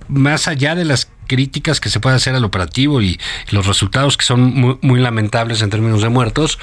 más 0.09 0.47
allá 0.47 0.75
de 0.75 0.85
las 0.85 1.09
críticas 1.27 1.81
que 1.81 1.89
se 1.89 2.01
puede 2.01 2.17
hacer 2.17 2.35
al 2.35 2.45
operativo 2.45 3.01
y, 3.01 3.19
los 3.49 3.67
resultados 3.67 4.19
que 4.19 4.27
son 4.27 4.43
muy, 4.43 4.79
muy, 4.83 5.01
lamentables 5.01 5.63
en 5.63 5.71
términos 5.71 6.03
de 6.03 6.11
muertos, 6.11 6.59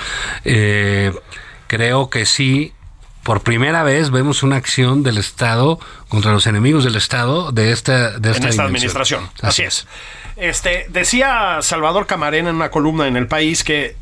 eh, 0.45 1.11
creo 1.71 2.09
que 2.09 2.25
sí 2.25 2.73
por 3.23 3.43
primera 3.43 3.83
vez 3.83 4.11
vemos 4.11 4.43
una 4.43 4.57
acción 4.57 5.03
del 5.03 5.17
Estado 5.17 5.79
contra 6.09 6.33
los 6.33 6.45
enemigos 6.45 6.83
del 6.83 6.97
Estado 6.97 7.53
de 7.53 7.71
esta, 7.71 8.19
de 8.19 8.31
esta, 8.31 8.43
en 8.43 8.49
esta 8.49 8.63
administración. 8.63 9.29
Así, 9.41 9.63
es. 9.63 9.87
Este, 10.35 10.87
decía 10.89 11.59
Salvador 11.61 12.07
Camarena 12.07 12.49
en 12.49 12.57
una 12.57 12.71
columna 12.71 13.07
en 13.07 13.15
El 13.15 13.27
País 13.27 13.63
que 13.63 13.95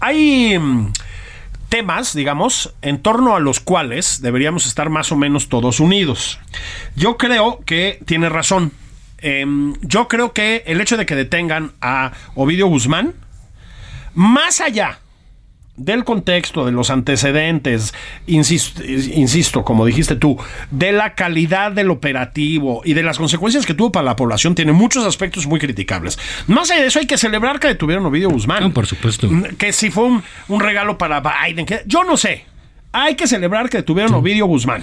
hay 0.00 0.58
mm, 0.58 0.94
temas, 1.68 2.14
digamos, 2.14 2.72
en 2.80 3.02
torno 3.02 3.36
a 3.36 3.40
los 3.40 3.60
cuales 3.60 4.22
deberíamos 4.22 4.66
estar 4.66 4.88
más 4.88 5.12
o 5.12 5.16
menos 5.16 5.50
todos 5.50 5.80
unidos. 5.80 6.40
Yo 6.96 7.18
creo 7.18 7.60
que 7.66 8.00
tiene 8.06 8.30
razón. 8.30 8.72
Em, 9.18 9.74
yo 9.82 10.08
creo 10.08 10.32
que 10.32 10.62
el 10.64 10.80
hecho 10.80 10.96
de 10.96 11.04
que 11.04 11.16
detengan 11.16 11.72
a 11.82 12.12
Ovidio 12.34 12.66
Guzmán, 12.68 13.12
más 14.14 14.62
allá 14.62 15.00
del 15.78 16.04
contexto, 16.04 16.66
de 16.66 16.72
los 16.72 16.90
antecedentes, 16.90 17.94
insisto, 18.26 18.84
insisto, 18.84 19.64
como 19.64 19.86
dijiste 19.86 20.16
tú, 20.16 20.36
de 20.70 20.92
la 20.92 21.14
calidad 21.14 21.72
del 21.72 21.90
operativo 21.90 22.82
y 22.84 22.94
de 22.94 23.02
las 23.02 23.18
consecuencias 23.18 23.64
que 23.64 23.74
tuvo 23.74 23.92
para 23.92 24.04
la 24.04 24.16
población, 24.16 24.54
tiene 24.54 24.72
muchos 24.72 25.06
aspectos 25.06 25.46
muy 25.46 25.60
criticables. 25.60 26.18
Más 26.46 26.70
allá 26.70 26.82
de 26.82 26.88
eso, 26.88 26.98
hay 26.98 27.06
que 27.06 27.16
celebrar 27.16 27.60
que 27.60 27.68
detuvieron 27.68 28.04
a 28.04 28.08
Ovidio 28.08 28.30
Guzmán. 28.30 28.72
por 28.72 28.86
supuesto. 28.86 29.28
Mm, 29.30 29.56
que 29.56 29.72
si 29.72 29.90
fue 29.90 30.04
un, 30.48 30.60
regalo 30.60 30.98
para 30.98 31.20
Biden, 31.20 31.64
que 31.64 31.82
yo 31.86 32.04
no 32.04 32.16
sé. 32.16 32.44
Hay 32.92 33.14
que 33.14 33.26
celebrar 33.26 33.68
que 33.68 33.78
detuvieron 33.78 34.14
a 34.14 34.16
Ovidio 34.16 34.46
Guzmán. 34.46 34.82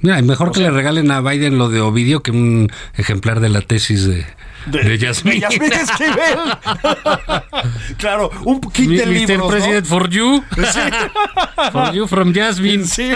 Mira, 0.00 0.22
mejor 0.22 0.52
que 0.52 0.60
le 0.60 0.70
regalen 0.70 1.10
a 1.10 1.20
Biden 1.20 1.58
lo 1.58 1.68
de 1.68 1.80
Ovidio 1.80 2.22
que 2.22 2.30
un 2.30 2.70
ejemplar 2.96 3.40
de 3.40 3.48
la 3.48 3.62
tesis 3.62 4.06
de, 4.06 4.24
de, 4.70 4.82
de 4.82 4.98
Yasmín. 4.98 5.42
Esquivel. 5.44 6.38
claro, 7.98 8.30
un 8.44 8.60
kit 8.60 8.90
de 8.90 9.06
libros. 9.06 9.38
Mr. 9.38 9.48
President 9.48 9.86
for 9.86 10.08
you. 10.08 10.44
Sí. 10.56 10.80
For 11.72 11.92
you 11.92 12.06
from 12.06 12.32
Jasmine. 12.32 12.84
Sí. 12.84 13.10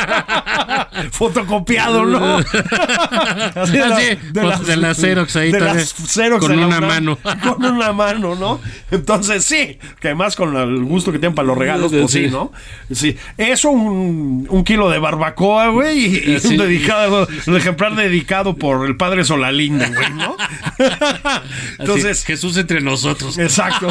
Fotocopiado, 1.12 2.05
¿no? 2.05 2.38
Así 2.38 3.72
de, 3.72 3.82
Así, 3.82 4.18
de, 4.32 4.42
las, 4.42 4.66
de 4.66 4.76
la 4.76 4.94
Xerox 4.94 5.36
ahí. 5.36 5.53
De 5.53 5.61
las 5.61 5.94
Xerox 5.94 6.44
con 6.44 6.59
una 6.59 6.80
mano. 6.80 7.18
Con 7.42 7.64
una 7.64 7.92
mano, 7.92 8.34
¿no? 8.34 8.61
Entonces, 8.90 9.44
sí. 9.44 9.78
Que 10.00 10.09
además 10.09 10.36
con 10.36 10.57
el 10.57 10.82
gusto 10.84 11.12
que 11.12 11.18
tienen 11.18 11.34
para 11.34 11.46
los 11.46 11.57
regalos, 11.57 11.92
pues 11.92 12.11
sí, 12.11 12.28
¿no? 12.28 12.53
Sí. 12.90 13.16
Eso, 13.38 13.70
un, 13.70 14.46
un 14.48 14.64
kilo 14.64 14.90
de 14.90 14.98
barbacoa, 14.98 15.68
güey. 15.68 15.98
Y, 15.98 16.32
y 16.32 16.46
un, 16.46 16.57
dedicado, 16.57 17.28
un 17.46 17.57
ejemplar 17.57 17.94
dedicado 17.94 18.57
por 18.57 18.86
el 18.86 18.96
padre 18.96 19.24
Solalinde, 19.24 19.86
güey, 19.88 20.11
¿no? 20.14 20.36
Entonces, 21.78 22.24
Jesús 22.24 22.57
entre 22.57 22.80
nosotros. 22.80 23.38
Exacto. 23.38 23.88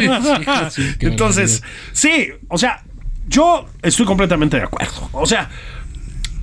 Entonces, 1.00 1.62
sí, 1.92 2.28
o 2.48 2.58
sea, 2.58 2.82
yo 3.28 3.68
estoy 3.82 4.06
completamente 4.06 4.56
de 4.56 4.64
acuerdo. 4.64 5.08
O 5.12 5.26
sea, 5.26 5.50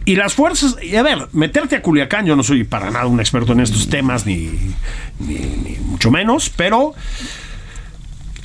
y 0.05 0.15
las 0.15 0.33
fuerzas, 0.33 0.75
y 0.81 0.95
a 0.95 1.03
ver, 1.03 1.29
meterte 1.31 1.77
a 1.77 1.81
Culiacán, 1.81 2.25
yo 2.25 2.35
no 2.35 2.43
soy 2.43 2.65
para 2.65 2.91
nada 2.91 3.05
un 3.05 3.19
experto 3.19 3.53
en 3.53 3.61
estos 3.61 3.87
temas, 3.87 4.25
ni, 4.25 4.51
ni, 5.19 5.77
mucho 5.85 6.11
menos, 6.11 6.49
pero, 6.49 6.93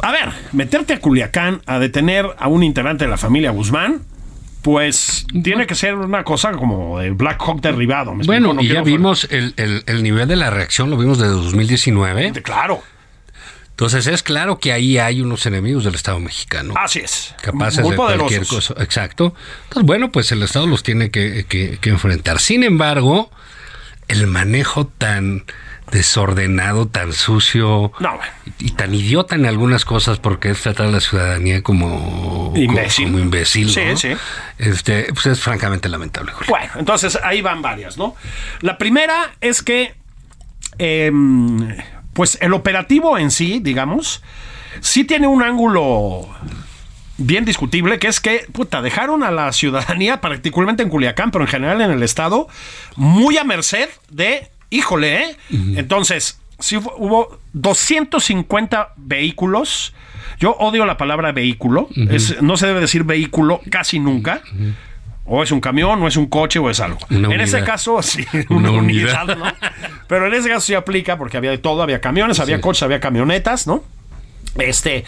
a 0.00 0.12
ver, 0.12 0.30
meterte 0.52 0.94
a 0.94 1.00
Culiacán 1.00 1.62
a 1.66 1.80
detener 1.80 2.26
a 2.38 2.46
un 2.46 2.62
integrante 2.62 3.06
de 3.06 3.10
la 3.10 3.16
familia 3.16 3.50
Guzmán, 3.50 4.02
pues 4.62 5.26
tiene 5.42 5.66
que 5.66 5.74
ser 5.74 5.94
una 5.94 6.24
cosa 6.24 6.52
como 6.52 7.00
el 7.00 7.14
Black 7.14 7.40
Hawk 7.40 7.60
derribado. 7.60 8.14
bueno, 8.26 8.56
y 8.60 8.68
ya 8.68 8.82
vimos 8.82 9.28
el, 9.30 9.54
el, 9.56 10.02
nivel 10.02 10.28
de 10.28 10.36
la 10.36 10.50
reacción, 10.50 10.90
lo 10.90 10.96
vimos 10.96 11.18
desde 11.18 11.32
2019. 11.32 12.32
claro. 12.42 12.82
Entonces 13.70 14.08
es 14.08 14.24
claro 14.24 14.58
que 14.58 14.72
ahí 14.72 14.98
hay 14.98 15.20
unos 15.20 15.46
enemigos 15.46 15.84
del 15.84 15.94
Estado 15.94 16.18
mexicano. 16.18 16.74
Así 16.76 16.98
es. 16.98 17.32
Capaces 17.40 17.88
de 17.88 17.94
cualquier 17.94 18.44
cosa. 18.44 18.74
Exacto. 18.78 19.36
Entonces, 19.64 19.86
bueno, 19.86 20.10
pues 20.10 20.32
el 20.32 20.42
Estado 20.42 20.66
los 20.66 20.82
tiene 20.82 21.12
que, 21.12 21.46
que, 21.48 21.78
que 21.80 21.90
enfrentar. 21.90 22.40
Sin 22.40 22.64
embargo, 22.64 23.30
el 24.08 24.26
manejo 24.26 24.88
tan 24.88 25.44
desordenado, 25.90 26.88
tan 26.88 27.12
sucio 27.12 27.92
y 28.58 28.72
tan 28.72 28.94
idiota 28.94 29.34
en 29.34 29.46
algunas 29.46 29.84
cosas 29.84 30.18
porque 30.18 30.50
es 30.50 30.60
tratar 30.60 30.86
a 30.86 30.90
la 30.90 31.00
ciudadanía 31.00 31.62
como 31.62 32.52
imbécil. 32.56 33.06
Como, 33.06 33.18
imbécil 33.18 33.70
sí, 33.70 33.82
sí. 33.96 34.10
Este, 34.58 35.12
pues 35.12 35.26
es 35.26 35.40
francamente 35.40 35.88
lamentable. 35.88 36.32
Bueno, 36.48 36.72
entonces 36.76 37.18
ahí 37.22 37.40
van 37.40 37.62
varias, 37.62 37.96
¿no? 37.96 38.16
La 38.60 38.78
primera 38.78 39.32
es 39.40 39.62
que, 39.62 39.94
em, 40.78 41.76
pues 42.12 42.38
el 42.40 42.52
operativo 42.54 43.18
en 43.18 43.30
sí, 43.30 43.60
digamos, 43.62 44.22
sí 44.80 45.04
tiene 45.04 45.26
un 45.26 45.42
ángulo 45.42 46.28
bien 47.18 47.44
discutible, 47.44 47.98
que 47.98 48.06
es 48.08 48.20
que, 48.20 48.46
puta, 48.52 48.80
dejaron 48.80 49.22
a 49.22 49.30
la 49.30 49.52
ciudadanía, 49.52 50.20
particularmente 50.20 50.82
en 50.82 50.88
Culiacán, 50.88 51.30
pero 51.30 51.44
en 51.44 51.50
general 51.50 51.80
en 51.80 51.90
el 51.90 52.02
estado, 52.02 52.48
muy 52.96 53.36
a 53.36 53.44
merced 53.44 53.88
de 54.08 54.50
híjole, 54.70 55.22
¿eh? 55.22 55.36
Entonces, 55.76 56.40
sí 56.58 56.76
hubo 56.76 57.38
250 57.52 58.94
vehículos. 58.96 59.94
Yo 60.38 60.52
odio 60.52 60.86
la 60.86 60.96
palabra 60.96 61.32
vehículo. 61.32 61.88
no 62.40 62.56
se 62.56 62.66
debe 62.66 62.80
decir 62.80 63.04
vehículo 63.04 63.60
casi 63.70 63.98
nunca. 63.98 64.42
O 65.30 65.42
es 65.42 65.52
un 65.52 65.60
camión, 65.60 66.02
o 66.02 66.08
es 66.08 66.16
un 66.16 66.26
coche, 66.26 66.58
o 66.58 66.70
es 66.70 66.80
algo. 66.80 66.98
en 67.10 67.40
ese 67.40 67.62
caso, 67.62 68.02
sí, 68.02 68.24
una, 68.48 68.70
unidad, 68.72 69.36
¿no? 69.36 69.44
Pero 70.06 70.26
en 70.26 70.32
ese 70.32 70.48
caso 70.48 70.66
sí 70.66 70.74
aplica 70.74 71.18
porque 71.18 71.36
había 71.36 71.50
de 71.50 71.58
todo, 71.58 71.82
había 71.82 72.00
camiones, 72.00 72.40
había 72.40 72.62
coches, 72.62 72.82
había 72.82 72.98
camionetas, 72.98 73.66
¿no? 73.66 73.84
Este 74.56 75.04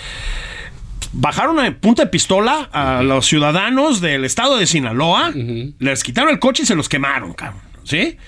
bajaron 1.13 1.59
a 1.59 1.77
punta 1.77 2.05
de 2.05 2.09
pistola 2.09 2.69
a 2.73 3.03
los 3.03 3.27
ciudadanos 3.27 4.01
del 4.01 4.25
estado 4.25 4.57
de 4.59 4.67
Sinaloa, 4.67 5.33
les 5.79 6.05
quitaron 6.05 6.31
el 6.31 6.39
coche 6.39 6.63
y 6.63 6.67
se 6.67 6.75
los 6.75 6.89
quemaron, 6.89 7.33
cabrón. 7.33 7.63
¿Sí? 7.83 8.19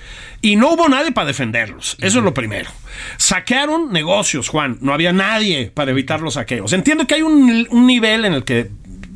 Y 0.45 0.57
no 0.57 0.73
hubo 0.73 0.89
nadie 0.89 1.13
para 1.13 1.29
defenderlos. 1.29 1.97
Eso 2.01 2.19
es 2.19 2.25
lo 2.25 2.35
primero. 2.35 2.69
Saquearon 3.17 3.93
negocios, 3.93 4.49
Juan. 4.49 4.77
No 4.81 4.93
había 4.93 5.13
nadie 5.13 5.71
para 5.73 5.93
evitar 5.93 6.21
los 6.21 6.35
saqueos. 6.35 6.73
Entiendo 6.73 7.07
que 7.07 7.15
hay 7.15 7.23
un, 7.23 7.69
nivel 7.87 8.25
en 8.25 8.35
el 8.35 8.45
que 8.45 8.69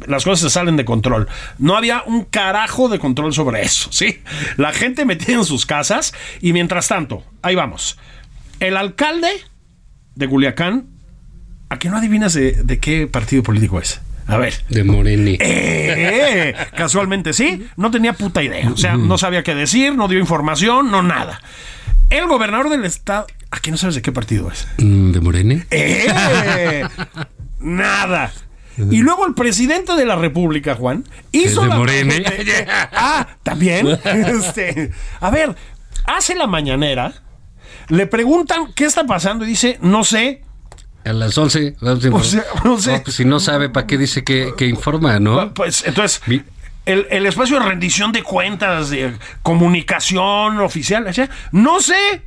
las 0.07 0.23
cosas 0.23 0.41
se 0.41 0.51
salen 0.51 0.77
de 0.77 0.85
control. 0.85 1.29
No 1.59 1.77
había 1.77 2.05
un 2.07 2.25
carajo 2.25 2.89
de 2.89 3.01
control 3.01 3.35
sobre 3.35 3.63
eso, 3.63 3.91
¿sí? 3.91 4.23
La 4.57 4.73
gente 4.73 5.05
metida 5.05 5.33
en 5.35 5.45
sus 5.45 5.67
casas 5.67 6.15
y 6.41 6.53
mientras 6.53 6.87
tanto, 6.87 7.25
ahí 7.43 7.57
vamos. 7.57 7.99
El 8.61 8.77
alcalde 8.77 9.29
de 10.15 10.29
Culiacán, 10.29 10.87
¿a 11.71 11.81
qué 11.81 11.89
no 11.89 11.97
adivinas 11.97 12.35
de 12.35 12.79
qué 12.81 13.09
partido 13.09 13.43
político 13.43 13.81
es? 13.81 14.01
A 14.27 14.37
ver. 14.37 14.55
De 14.69 14.83
Moreni. 14.83 15.37
Eh, 15.41 16.55
casualmente 16.77 17.33
sí, 17.33 17.67
no 17.77 17.91
tenía 17.91 18.13
puta 18.13 18.43
idea. 18.43 18.71
O 18.71 18.77
sea, 18.77 18.97
no 18.97 19.19
sabía 19.19 19.43
qué 19.43 19.55
decir, 19.55 19.95
no 19.95 20.09
dio 20.09 20.19
información, 20.19 20.91
no 20.91 21.03
nada. 21.03 21.41
El 22.11 22.27
gobernador 22.27 22.69
del 22.71 22.85
estado. 22.85 23.27
Aquí 23.51 23.71
no 23.71 23.77
sabes 23.77 23.95
de 23.95 24.03
qué 24.03 24.13
partido 24.13 24.51
es. 24.51 24.67
Mm, 24.79 25.13
¿De 25.13 25.21
Moreni? 25.21 25.63
Eh, 25.71 26.85
nada. 27.61 28.33
Y 28.79 28.99
luego 28.99 29.27
el 29.27 29.35
presidente 29.35 29.95
de 29.95 30.05
la 30.05 30.17
República, 30.17 30.75
Juan, 30.75 31.05
hizo 31.33 31.63
de 31.63 31.69
Moreni? 31.69 32.23
ah, 32.93 33.27
también. 33.43 33.87
Este, 34.05 34.91
a 35.21 35.31
ver, 35.31 35.55
hace 36.05 36.35
la 36.35 36.47
mañanera, 36.47 37.13
le 37.89 38.07
preguntan 38.07 38.73
qué 38.75 38.85
está 38.85 39.05
pasando 39.07 39.45
y 39.45 39.49
dice, 39.49 39.79
no 39.81 40.05
sé, 40.05 40.43
a 41.07 41.13
las 41.13 41.37
11. 41.37 41.77
O 41.81 42.23
sea, 42.23 42.45
no 42.65 42.79
sé. 42.79 43.01
pues 43.01 43.17
si 43.17 43.25
no 43.25 43.41
sabe, 43.41 43.69
¿para 43.69 43.87
qué 43.87 43.97
dice 43.97 44.25
que, 44.25 44.53
informa, 44.67 45.19
no? 45.21 45.55
Pues 45.55 45.85
entonces, 45.87 46.21
el, 46.85 47.07
el, 47.11 47.27
espacio 47.27 47.59
de 47.59 47.67
rendición 47.67 48.13
de 48.13 48.23
cuentas, 48.23 48.91
de 48.91 49.17
comunicación 49.43 50.61
oficial, 50.61 51.13
sea, 51.15 51.31
no 51.53 51.81
sé. 51.81 52.23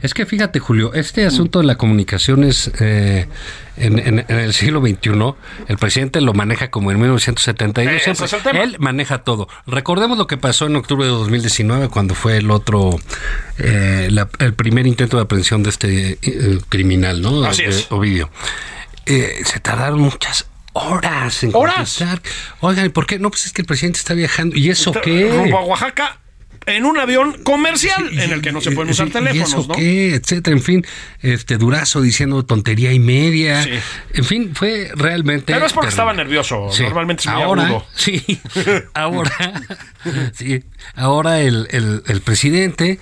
Es 0.00 0.14
que 0.14 0.26
fíjate, 0.26 0.60
Julio, 0.60 0.94
este 0.94 1.26
asunto 1.26 1.58
de 1.58 1.66
la 1.66 1.76
comunicación 1.76 2.44
es 2.44 2.70
eh, 2.80 3.26
en, 3.76 4.24
el 4.28 4.52
siglo 4.52 4.80
XXI, 4.80 5.34
el 5.66 5.78
presidente 5.78 6.20
lo 6.20 6.34
maneja 6.34 6.70
como 6.70 6.92
en 6.92 7.00
1972. 7.00 8.36
él 8.54 8.76
maneja 8.78 9.18
todo. 9.18 9.48
Recordemos 9.66 10.16
lo 10.16 10.28
que 10.28 10.36
pasó 10.36 10.66
en 10.66 10.76
octubre 10.76 11.04
de 11.04 11.10
2019 11.10 11.88
cuando 11.88 12.14
fue 12.14 12.36
el 12.36 12.50
otro, 12.50 12.96
eh, 13.58 14.08
el 14.38 14.54
primer 14.54 14.86
intento 14.86 15.16
de 15.16 15.24
aprehensión 15.24 15.64
de 15.64 15.70
este 15.70 16.18
eh, 16.22 16.60
criminal, 16.68 17.20
¿no? 17.20 17.44
Así 17.44 17.64
es. 17.64 17.90
Ovidio. 17.90 18.30
se 19.04 19.60
tardaron 19.60 20.00
muchas 20.00 20.46
horas 20.74 21.42
en 21.42 21.50
¿Horas? 21.54 22.04
Oigan, 22.60 22.86
¿y 22.86 22.88
por 22.90 23.06
qué? 23.06 23.18
No, 23.18 23.30
pues 23.30 23.46
es 23.46 23.52
que 23.52 23.62
el 23.62 23.66
presidente 23.66 23.98
está 23.98 24.14
viajando. 24.14 24.56
¿Y 24.56 24.70
eso 24.70 24.92
qué? 24.92 25.28
Rumbo 25.28 25.58
a 25.58 25.62
Oaxaca 25.64 26.20
en 26.68 26.84
un 26.84 26.98
avión 26.98 27.36
comercial 27.42 28.10
en 28.18 28.32
el 28.32 28.40
que 28.40 28.52
no 28.52 28.60
se 28.60 28.70
pueden 28.72 28.90
usar 28.90 29.10
teléfonos, 29.10 29.52
¿y 29.52 29.60
eso 29.60 29.68
qué? 29.72 30.14
etcétera, 30.14 30.56
en 30.56 30.62
fin, 30.62 30.86
este 31.20 31.58
Durazo 31.58 32.00
diciendo 32.00 32.44
tontería 32.44 32.92
y 32.92 32.98
media. 32.98 33.66
En 34.14 34.24
fin, 34.24 34.54
fue 34.54 34.90
realmente 34.94 35.52
Pero 35.52 35.66
es 35.66 35.72
porque 35.72 35.88
estaba 35.88 36.12
nervioso, 36.12 36.68
normalmente 36.80 37.22
es 37.22 37.32
muy 37.32 37.42
ahora, 37.42 37.82
Sí. 37.94 38.40
ahora 38.94 39.30
sí, 40.34 40.62
ahora 40.94 41.40
el, 41.40 41.66
el, 41.70 42.02
el 42.06 42.20
presidente 42.20 42.98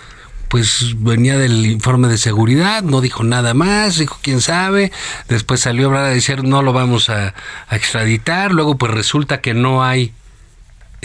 pues 0.48 0.94
venía 0.98 1.36
del 1.38 1.66
informe 1.66 2.08
de 2.08 2.18
seguridad, 2.18 2.82
no 2.82 3.00
dijo 3.00 3.24
nada 3.24 3.52
más, 3.52 3.98
dijo 3.98 4.18
quién 4.22 4.40
sabe, 4.40 4.92
después 5.28 5.60
salió 5.60 5.92
a 5.96 6.08
decir 6.08 6.44
no 6.44 6.62
lo 6.62 6.72
vamos 6.72 7.10
a, 7.10 7.34
a 7.68 7.76
extraditar, 7.76 8.52
luego 8.52 8.78
pues 8.78 8.92
resulta 8.92 9.40
que 9.40 9.54
no 9.54 9.82
hay 9.82 10.12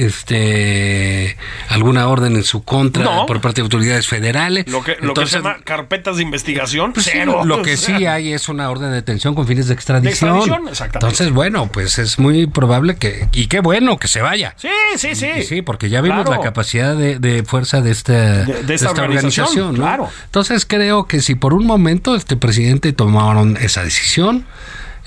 este 0.06 1.38
alguna 1.70 2.08
orden 2.08 2.36
en 2.36 2.44
su 2.44 2.64
contra 2.64 3.26
por 3.26 3.42
parte 3.42 3.62
de 3.62 3.64
autoridades 3.64 4.08
federales. 4.08 4.68
Lo 4.68 4.84
que, 4.84 4.98
lo 5.02 5.14
que 5.14 5.28
se 5.28 5.38
llama 5.38 5.58
carpetas 5.64 6.18
de 6.18 6.24
investigación, 6.24 6.94
pues 6.94 7.10
cero. 7.12 7.42
lo 7.46 7.62
que 7.62 7.78
sí 7.78 7.92
hay 8.06 8.34
es 8.34 8.50
una 8.50 8.70
orden 8.70 8.90
de 8.90 8.96
detención 8.96 9.36
con 9.36 9.48
fines 9.48 9.68
de 9.68 9.74
extradición. 9.74 10.04
De 10.06 10.12
extradición, 10.12 10.68
exactamente. 10.70 11.06
Entonces, 11.06 11.34
bueno, 11.34 11.70
pues 11.72 12.00
es 12.00 12.20
muy 12.20 12.48
probable 12.48 12.96
que, 12.96 13.28
y 13.32 13.48
qué 13.48 13.60
bueno 13.60 13.98
que 13.98 14.08
se 14.08 14.22
vaya. 14.22 14.56
Sí, 14.58 14.70
sí, 14.98 15.16
sí. 15.16 15.44
sí, 15.44 15.62
porque 15.62 15.90
ya 15.90 16.02
vimos 16.02 16.28
la 16.30 16.40
capacidad 16.40 16.96
de, 16.96 17.44
fuerza 17.46 17.82
de 17.82 17.92
esta, 17.92 18.44
de, 18.44 18.74
esta, 18.74 18.92
organización. 18.92 19.76
Claro. 19.76 20.10
Entonces 20.26 20.66
creo 20.66 21.06
que 21.06 21.22
si 21.22 21.36
por 21.36 21.54
un 21.54 21.66
momento 21.66 22.16
este 22.16 22.36
presidente 22.36 22.94
tomaron 22.94 23.58
esa 23.58 23.84
decisión, 23.84 24.46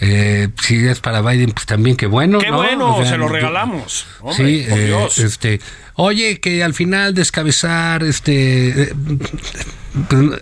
eh, 0.00 0.48
si 0.60 0.86
es 0.86 1.00
para 1.00 1.22
Biden, 1.22 1.52
pues 1.52 1.66
también 1.66 1.96
qué 1.96 2.06
bueno. 2.06 2.38
Qué 2.38 2.50
bueno, 2.50 3.04
se 3.04 3.16
lo 3.16 3.28
regalamos. 3.28 4.06
sí, 4.32 4.66
eh, 4.68 5.08
este, 5.18 5.60
oye, 5.94 6.40
que 6.40 6.64
al 6.64 6.74
final 6.74 7.14
descabezar, 7.14 8.02
este. 8.02 8.82
Eh, 8.82 8.92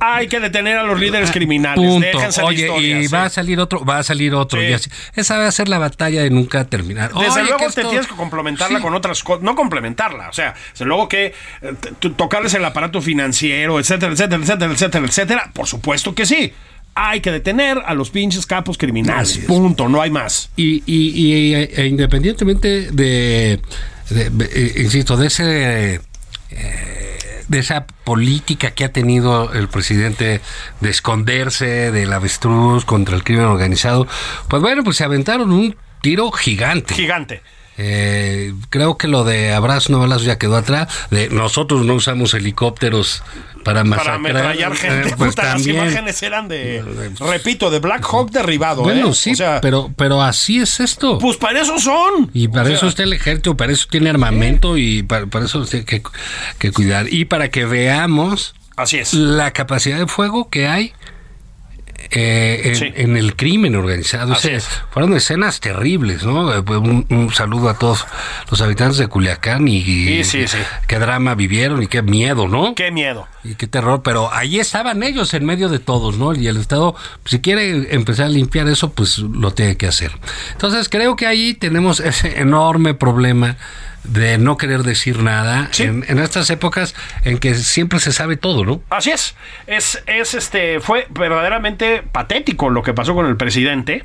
Hay 0.01 0.29
que 0.29 0.41
detener 0.41 0.79
a 0.79 0.85
los 0.85 0.99
líderes 0.99 1.29
ah, 1.29 1.33
criminales. 1.33 1.87
Punto. 1.87 2.47
Oye, 2.47 2.67
y 2.81 3.07
va 3.09 3.27
a 3.27 3.29
salir 3.29 3.61
otro, 3.61 3.85
va 3.85 3.99
a 3.99 4.03
salir 4.03 4.35
otro. 4.35 4.59
esa 4.61 5.37
va 5.37 5.47
a 5.47 5.53
ser 5.53 5.69
la 5.69 5.79
batalla 5.79 6.23
de 6.23 6.31
nunca 6.31 6.65
terminar. 6.65 7.13
Desde 7.13 7.45
luego 7.45 7.71
te 7.71 7.85
tienes 7.85 8.07
que 8.07 8.15
complementarla 8.15 8.81
con 8.81 8.95
otras 8.95 9.23
cosas. 9.23 9.43
No 9.43 9.55
complementarla, 9.55 10.31
o 10.31 10.33
sea, 10.33 10.55
desde 10.73 10.87
luego 10.87 11.09
que 11.09 11.35
tocarles 12.17 12.55
el 12.55 12.65
aparato 12.65 13.03
financiero, 13.03 13.79
etcétera, 13.79 14.13
etcétera, 14.13 14.43
etcétera, 14.43 14.73
etcétera, 14.73 15.07
etcétera. 15.07 15.51
Por 15.53 15.67
supuesto 15.67 16.15
que 16.15 16.25
sí 16.25 16.55
hay 16.95 17.21
que 17.21 17.31
detener 17.31 17.79
a 17.85 17.95
los 17.95 18.11
pinches 18.11 18.47
capos 18.47 18.77
criminales. 18.79 19.39
Punto, 19.47 19.89
no 19.89 20.03
hay 20.03 20.11
más. 20.11 20.51
Y, 20.57 20.83
y, 20.87 21.55
e 21.55 21.87
independientemente 21.87 22.91
de, 22.91 23.61
eh, 24.11 24.75
insisto, 24.77 25.17
de 25.17 25.27
ese... 25.27 26.01
Eh, 26.51 27.09
de 27.49 27.59
esa 27.59 27.87
política 27.87 28.71
que 28.71 28.85
ha 28.85 28.93
tenido 28.93 29.53
el 29.53 29.69
presidente 29.69 30.41
de 30.81 30.91
esconderse 30.91 31.91
del 31.93 32.11
avestruz 32.13 32.87
contra 32.87 33.15
el 33.15 33.25
crimen 33.25 33.45
organizado, 33.45 34.07
pues 34.49 34.63
bueno, 34.63 34.83
pues 34.85 34.97
se 34.97 35.05
aventaron 35.05 35.53
un 35.53 35.77
tiro 36.01 36.31
gigante. 36.33 36.95
Gigante. 36.95 37.43
Eh, 37.79 38.53
creo 38.71 38.97
que 38.97 39.09
lo 39.09 39.25
de 39.25 39.53
Abrazo 39.53 39.93
no 39.93 39.99
Balazo 39.99 40.25
ya 40.25 40.39
quedó 40.39 40.57
atrás. 40.57 40.89
De 41.11 41.29
nosotros 41.31 41.85
no 41.85 41.95
usamos 41.95 42.35
helicópteros 42.35 43.23
para 43.63 43.85
masacrar. 43.85 44.21
Para 44.23 44.75
gente. 44.75 45.09
Eh, 45.09 45.15
pues 45.17 45.37
las 45.37 45.67
imágenes 45.67 46.23
eran 46.23 46.49
de, 46.49 46.85
repito, 47.19 47.71
de 47.71 47.79
Black 47.79 48.05
Hawk 48.05 48.31
derribado. 48.31 48.83
Bueno, 48.83 49.11
¿eh? 49.11 49.15
sí, 49.15 49.33
pero, 49.61 49.91
pero 49.97 50.23
así 50.23 50.59
es 50.59 50.81
esto. 50.81 51.19
Pues 51.19 51.37
para 51.37 51.61
eso 51.61 51.79
son. 51.79 52.31
Y 52.33 52.49
para 52.49 52.71
eso 52.71 52.89
está 52.89 53.03
el 53.03 53.13
ejército, 53.13 53.57
para 53.57 53.73
eso 53.73 53.87
tiene 53.91 54.11
armamento 54.11 54.77
y 54.77 55.03
para, 55.03 55.27
eso 55.45 55.65
tiene 55.65 55.85
que, 55.85 56.03
que 56.59 56.73
cuidar. 56.73 57.13
Y 57.13 57.25
para 57.25 57.51
que 57.51 57.65
veamos 57.65 58.55
Así 58.77 58.99
es. 58.99 59.15
la 59.15 59.53
capacidad 59.53 59.99
de 59.99 60.07
fuego 60.07 60.49
que 60.49 60.67
hay 60.67 60.93
eh, 62.11 62.93
en, 62.97 63.17
el 63.17 63.37
crimen 63.37 63.75
organizado. 63.77 64.35
fueron 64.91 65.15
escenas 65.15 65.61
terribles, 65.61 66.25
¿no? 66.25 66.55
Eh, 66.55 66.63
pues, 66.63 66.79
un, 66.81 67.31
saludo 67.33 67.69
a 67.69 67.79
todos 67.79 68.07
los 68.51 68.61
habitantes 68.61 68.99
de 68.99 69.07
Culiacán 69.07 69.67
y, 69.69 70.23
qué 70.87 70.99
drama 70.99 71.35
vivieron 71.35 71.83
y 71.83 71.87
qué 71.87 72.03
miedo, 72.03 72.49
¿no? 72.49 72.75
Qué 72.75 72.91
miedo. 72.91 73.29
Y 73.45 73.55
qué 73.55 73.67
terror, 73.67 74.03
pero 74.03 74.33
ahí 74.33 74.61
estaban 74.61 75.03
ellos 75.03 75.35
en 75.35 75.45
medio 75.45 75.69
de 75.69 75.79
todos, 75.79 76.17
¿no? 76.17 76.35
Y 76.35 76.47
el 76.47 76.57
Estado, 76.57 76.95
si 77.25 77.41
quiere 77.41 77.95
empezar 77.95 78.27
a 78.27 78.29
limpiar 78.29 78.69
eso, 78.69 78.93
pues 78.93 79.19
lo 79.19 79.53
tiene 79.53 79.77
que 79.77 79.87
hacer. 79.87 80.13
Entonces 80.53 80.89
creo 80.89 81.17
que 81.17 81.27
ahí 81.27 81.55
tenemos 81.55 82.01
ese 82.01 82.41
enorme 82.41 82.95
problema 82.95 83.57
de 84.05 84.39
no 84.39 84.57
querer 84.57 84.83
decir 84.83 85.23
nada 85.23 85.71
en, 85.79 86.19
estas 86.19 86.51
épocas 86.51 86.95
en 87.25 87.39
que 87.39 87.55
siempre 87.55 88.01
se 88.01 88.13
sabe 88.13 88.37
todo, 88.37 88.65
¿no? 88.65 88.83
Así 88.91 89.11
es. 89.11 89.35
Es, 89.67 90.03
es 90.07 90.35
este, 90.35 90.81
fue 90.81 91.07
verdaderamente 91.11 92.03
patético 92.03 92.71
lo 92.71 92.83
que 92.83 92.95
pasó 92.95 93.15
con 93.15 93.27
el 93.27 93.37
presidente, 93.37 94.05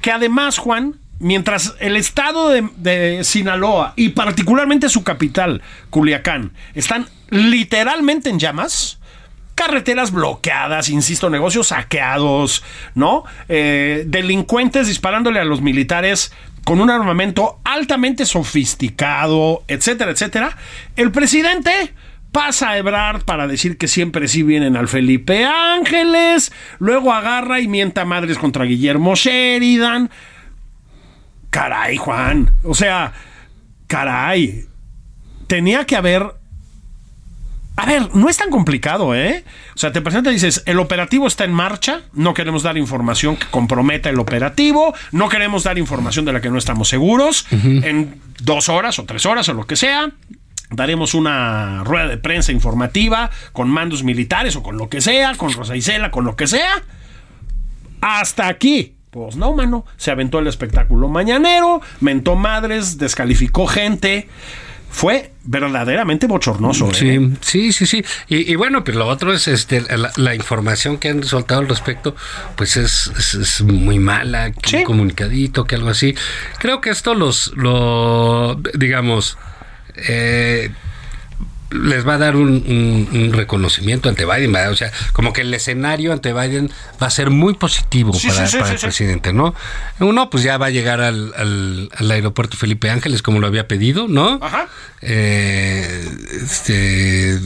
que 0.00 0.12
además, 0.12 0.58
Juan, 0.58 0.96
mientras 1.18 1.74
el 1.80 1.96
estado 1.96 2.50
de, 2.50 2.68
de, 2.76 3.24
Sinaloa 3.24 3.94
y 3.96 4.10
particularmente 4.10 4.88
su 4.88 5.02
capital, 5.02 5.62
Culiacán, 5.90 6.52
están 6.74 7.06
literalmente 7.30 8.30
en 8.30 8.38
llamas. 8.38 8.98
Carreteras 9.54 10.12
bloqueadas, 10.12 10.90
insisto, 10.90 11.30
negocios 11.30 11.68
saqueados, 11.68 12.62
¿no? 12.94 13.24
Eh, 13.48 14.04
delincuentes 14.06 14.86
disparándole 14.86 15.40
a 15.40 15.46
los 15.46 15.62
militares 15.62 16.30
con 16.66 16.80
un 16.80 16.90
armamento 16.90 17.60
altamente 17.62 18.26
sofisticado, 18.26 19.62
etcétera, 19.68 20.10
etcétera, 20.10 20.56
el 20.96 21.12
presidente 21.12 21.94
pasa 22.32 22.70
a 22.70 22.78
Ebrard 22.78 23.22
para 23.22 23.46
decir 23.46 23.78
que 23.78 23.86
siempre 23.86 24.26
sí 24.26 24.42
vienen 24.42 24.76
al 24.76 24.88
Felipe 24.88 25.44
Ángeles, 25.44 26.52
luego 26.80 27.12
agarra 27.12 27.60
y 27.60 27.68
mienta 27.68 28.04
madres 28.04 28.36
contra 28.36 28.64
Guillermo 28.64 29.14
Sheridan. 29.14 30.10
Caray, 31.50 31.98
Juan. 31.98 32.50
O 32.64 32.74
sea, 32.74 33.12
caray. 33.86 34.64
Tenía 35.46 35.86
que 35.86 35.94
haber 35.94 36.34
a 37.76 37.84
ver, 37.84 38.14
no 38.14 38.30
es 38.30 38.38
tan 38.38 38.50
complicado, 38.50 39.14
¿eh? 39.14 39.44
O 39.74 39.78
sea, 39.78 39.92
te 39.92 40.00
presenta 40.00 40.30
y 40.30 40.34
dices, 40.34 40.62
el 40.64 40.78
operativo 40.78 41.26
está 41.26 41.44
en 41.44 41.52
marcha, 41.52 42.00
no 42.14 42.32
queremos 42.32 42.62
dar 42.62 42.78
información 42.78 43.36
que 43.36 43.46
comprometa 43.48 44.08
el 44.08 44.18
operativo, 44.18 44.94
no 45.12 45.28
queremos 45.28 45.64
dar 45.64 45.76
información 45.76 46.24
de 46.24 46.32
la 46.32 46.40
que 46.40 46.48
no 46.48 46.56
estamos 46.56 46.88
seguros, 46.88 47.46
en 47.50 48.18
dos 48.40 48.70
horas 48.70 48.98
o 48.98 49.04
tres 49.04 49.26
horas 49.26 49.48
o 49.50 49.54
lo 49.54 49.66
que 49.66 49.76
sea, 49.76 50.10
daremos 50.70 51.14
una 51.14 51.84
rueda 51.84 52.08
de 52.08 52.16
prensa 52.16 52.50
informativa 52.50 53.30
con 53.52 53.68
mandos 53.68 54.02
militares 54.02 54.56
o 54.56 54.62
con 54.62 54.78
lo 54.78 54.88
que 54.88 55.02
sea, 55.02 55.34
con 55.34 55.52
Rosa 55.52 55.76
Isela, 55.76 56.10
con 56.10 56.24
lo 56.24 56.34
que 56.34 56.46
sea. 56.46 56.82
Hasta 58.00 58.48
aquí. 58.48 58.94
Pues 59.10 59.36
no, 59.36 59.54
mano. 59.54 59.86
Se 59.96 60.10
aventó 60.10 60.38
el 60.38 60.46
espectáculo 60.46 61.08
mañanero, 61.08 61.80
mentó 62.00 62.36
madres, 62.36 62.98
descalificó 62.98 63.66
gente 63.66 64.28
fue 64.90 65.32
verdaderamente 65.44 66.26
bochornoso. 66.26 66.92
Sí, 66.94 67.08
¿eh? 67.08 67.30
sí, 67.40 67.72
sí, 67.72 67.86
sí. 67.86 68.04
Y, 68.28 68.54
bueno, 68.54 68.84
pero 68.84 68.98
lo 68.98 69.06
otro 69.06 69.32
es 69.32 69.48
este 69.48 69.82
la, 70.16 70.34
información 70.34 70.98
que 70.98 71.08
han 71.08 71.22
soltado 71.24 71.60
al 71.60 71.68
respecto, 71.68 72.16
pues 72.56 72.76
es, 72.76 73.10
es, 73.34 73.62
muy 73.62 73.98
mala, 73.98 74.52
que 74.52 74.78
un 74.78 74.84
comunicadito, 74.84 75.64
que 75.64 75.74
algo 75.74 75.88
así. 75.88 76.14
Creo 76.58 76.80
que 76.80 76.90
esto 76.90 77.14
los, 77.14 77.52
lo, 77.56 78.60
digamos, 78.74 79.38
eh, 79.96 80.70
les 81.82 82.06
va 82.06 82.14
a 82.14 82.18
dar 82.18 82.36
un, 82.36 83.30
reconocimiento 83.32 84.08
ante 84.08 84.24
Biden, 84.24 84.54
o 84.54 84.76
sea, 84.76 84.92
como 85.12 85.32
que 85.32 85.42
el 85.42 85.52
escenario 85.54 86.12
ante 86.12 86.32
Biden 86.32 86.70
va 87.02 87.06
a 87.06 87.10
ser 87.10 87.30
muy 87.30 87.54
positivo 87.54 88.12
para, 88.12 88.70
el 88.70 88.78
presidente, 88.78 89.32
¿no? 89.32 89.54
Uno, 90.00 90.30
pues 90.30 90.42
ya 90.42 90.58
va 90.58 90.66
a 90.66 90.70
llegar 90.70 91.00
al, 91.00 91.32
al, 91.36 92.10
aeropuerto 92.10 92.56
Felipe 92.56 92.90
Ángeles 92.90 93.22
como 93.22 93.40
lo 93.40 93.46
había 93.46 93.68
pedido, 93.68 94.08
¿no? 94.08 94.38
Ajá. 94.42 94.68
Eh, 95.02 96.08
este 96.42 97.38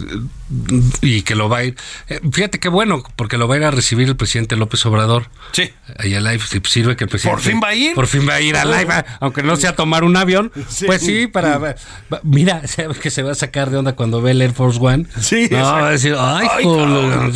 y 1.03 1.22
que 1.22 1.34
lo 1.34 1.48
va 1.48 1.59
a 1.59 1.64
ir. 1.64 1.76
Eh, 2.09 2.20
fíjate 2.32 2.59
qué 2.59 2.68
bueno, 2.68 3.03
porque 3.16 3.38
lo 3.38 3.46
va 3.48 3.55
a 3.55 3.59
ir 3.59 3.64
a 3.64 3.70
recibir 3.70 4.09
el 4.09 4.16
presidente 4.16 4.57
López 4.57 4.84
Obrador. 4.86 5.28
Sí. 5.53 5.70
Ahí 5.98 6.14
al 6.14 6.24
live, 6.24 6.40
sirve 6.64 6.96
que 6.96 7.05
el 7.05 7.11
presidente. 7.11 7.36
Por 7.36 7.44
fin 7.44 7.61
va 7.62 7.68
a 7.68 7.74
ir. 7.74 7.94
Por 7.94 8.07
fin 8.07 8.28
va 8.28 8.34
a 8.34 8.40
ir 8.40 8.57
al 8.57 8.70
live, 8.70 9.05
aunque 9.20 9.42
no 9.42 9.57
sea 9.57 9.74
tomar 9.74 10.05
un 10.05 10.16
avión. 10.16 10.53
Pues 10.86 11.03
sí, 11.03 11.26
para. 11.26 11.76
Mira, 12.22 12.62
que 13.03 13.11
se 13.11 13.22
va 13.22 13.32
a 13.32 13.34
sacar 13.34 13.70
de 13.70 13.78
onda 13.78 13.94
cuando 13.94 14.20
ve 14.22 14.32
el 14.32 14.42
Air 14.42 14.53
Force 14.53 14.78
One. 14.80 15.07
Sí. 15.20 15.48
No, 15.51 15.59
va 15.59 15.88
a 15.88 15.90
decir, 15.92 16.14
ay, 16.18 16.46
ay 16.59 16.64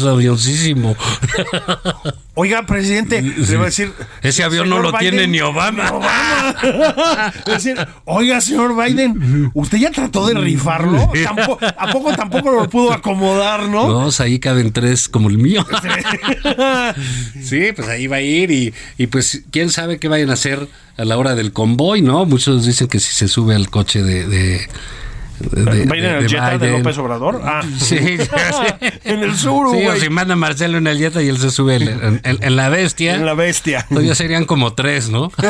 avioncísimo. 0.07 0.97
Oiga, 2.37 2.67
presidente, 2.67 3.23
le 3.23 3.57
va 3.57 3.62
a 3.62 3.67
decir. 3.67 3.93
Ese 4.21 4.43
avión 4.43 4.69
no 4.69 4.81
lo 4.81 4.93
tiene 4.95 5.29
ni 5.29 5.41
Obama. 5.41 5.89
Obama. 5.93 7.33
decir, 7.47 7.77
oiga, 8.05 8.41
señor 8.41 8.75
Biden, 8.77 9.53
¿usted 9.55 9.79
ya 9.79 9.93
trató 9.93 10.27
de 10.27 10.35
rifarlo? 10.35 11.12
¿A 11.77 11.87
poco 11.93 12.12
tampoco 12.12 12.51
lo 12.51 12.69
pudo 12.69 12.93
acomodar, 13.05 13.69
no? 13.69 13.87
Dos, 13.87 14.21
ahí 14.21 14.39
caben 14.39 14.73
tres 14.73 15.09
como 15.09 15.29
el 15.29 15.37
mío. 15.37 15.67
sí, 17.43 17.73
pues 17.77 17.87
ahí 17.89 18.07
va 18.07 18.17
a 18.17 18.23
ir 18.23 18.51
y, 18.51 18.73
y 18.97 19.07
pues 19.09 19.43
quién 19.51 19.71
sabe 19.71 19.99
qué 19.99 20.09
vayan 20.09 20.31
a 20.31 20.35
hacer 20.35 20.67
a 20.97 21.05
la 21.05 21.19
hora 21.19 21.35
del 21.35 21.53
convoy, 21.53 22.01
¿no? 22.01 22.25
Muchos 22.25 22.65
dicen 22.65 22.89
que 22.89 23.01
si 23.01 23.13
se 23.13 23.29
sube 23.29 23.55
al 23.55 23.69
coche 23.69 24.03
de 24.03 24.27
de, 24.27 24.69
¿Va 25.41 25.97
en 25.97 26.05
el 26.05 26.28
Jetta 26.28 26.59
de 26.59 26.70
López 26.70 26.99
Obrador? 26.99 27.41
Ah. 27.45 27.62
Sí, 27.78 27.97
en 29.05 29.22
el 29.22 29.37
sur, 29.37 29.76
Sí, 29.76 29.87
o 29.87 29.97
si 29.97 30.09
manda 30.09 30.37
Marcelo 30.37 30.78
en 30.78 30.87
el 30.87 30.99
Jetta 30.99 31.22
y 31.22 31.28
él 31.28 31.39
se 31.39 31.51
sube 31.51 31.76
en, 31.76 32.57
la 32.57 32.68
bestia. 32.68 33.16
En 33.16 33.26
la 33.26 33.35
bestia. 33.35 33.80
Entonces 33.89 34.09
ya 34.09 34.14
serían 34.14 34.45
como 34.45 34.74
tres, 34.74 35.11
¿no? 35.11 35.32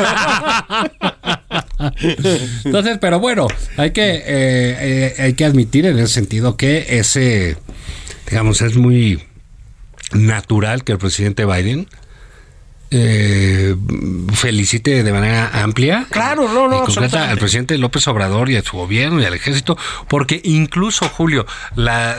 Entonces, 2.63 2.97
pero 2.99 3.19
bueno, 3.19 3.47
hay 3.77 3.91
que, 3.91 4.15
eh, 4.15 4.23
eh, 4.25 5.15
hay 5.19 5.33
que 5.33 5.45
admitir 5.45 5.85
en 5.85 5.99
ese 5.99 6.13
sentido 6.13 6.57
que 6.57 6.85
ese 6.97 7.57
digamos, 8.29 8.61
es 8.61 8.75
muy 8.75 9.23
natural 10.13 10.83
que 10.83 10.93
el 10.93 10.97
presidente 10.97 11.45
Biden 11.45 11.87
eh, 12.97 13.75
felicite 14.33 15.03
de 15.03 15.11
manera 15.11 15.49
amplia 15.53 16.07
claro, 16.09 16.47
no, 16.47 16.67
no, 16.67 16.83
y 16.83 16.85
completa 16.85 17.29
al 17.29 17.37
presidente 17.37 17.77
López 17.77 18.07
Obrador 18.07 18.49
y 18.49 18.55
a 18.55 18.63
su 18.63 18.77
gobierno 18.77 19.21
y 19.21 19.25
al 19.25 19.33
ejército, 19.33 19.77
porque 20.07 20.41
incluso, 20.43 21.09
Julio, 21.09 21.45
la, 21.75 22.15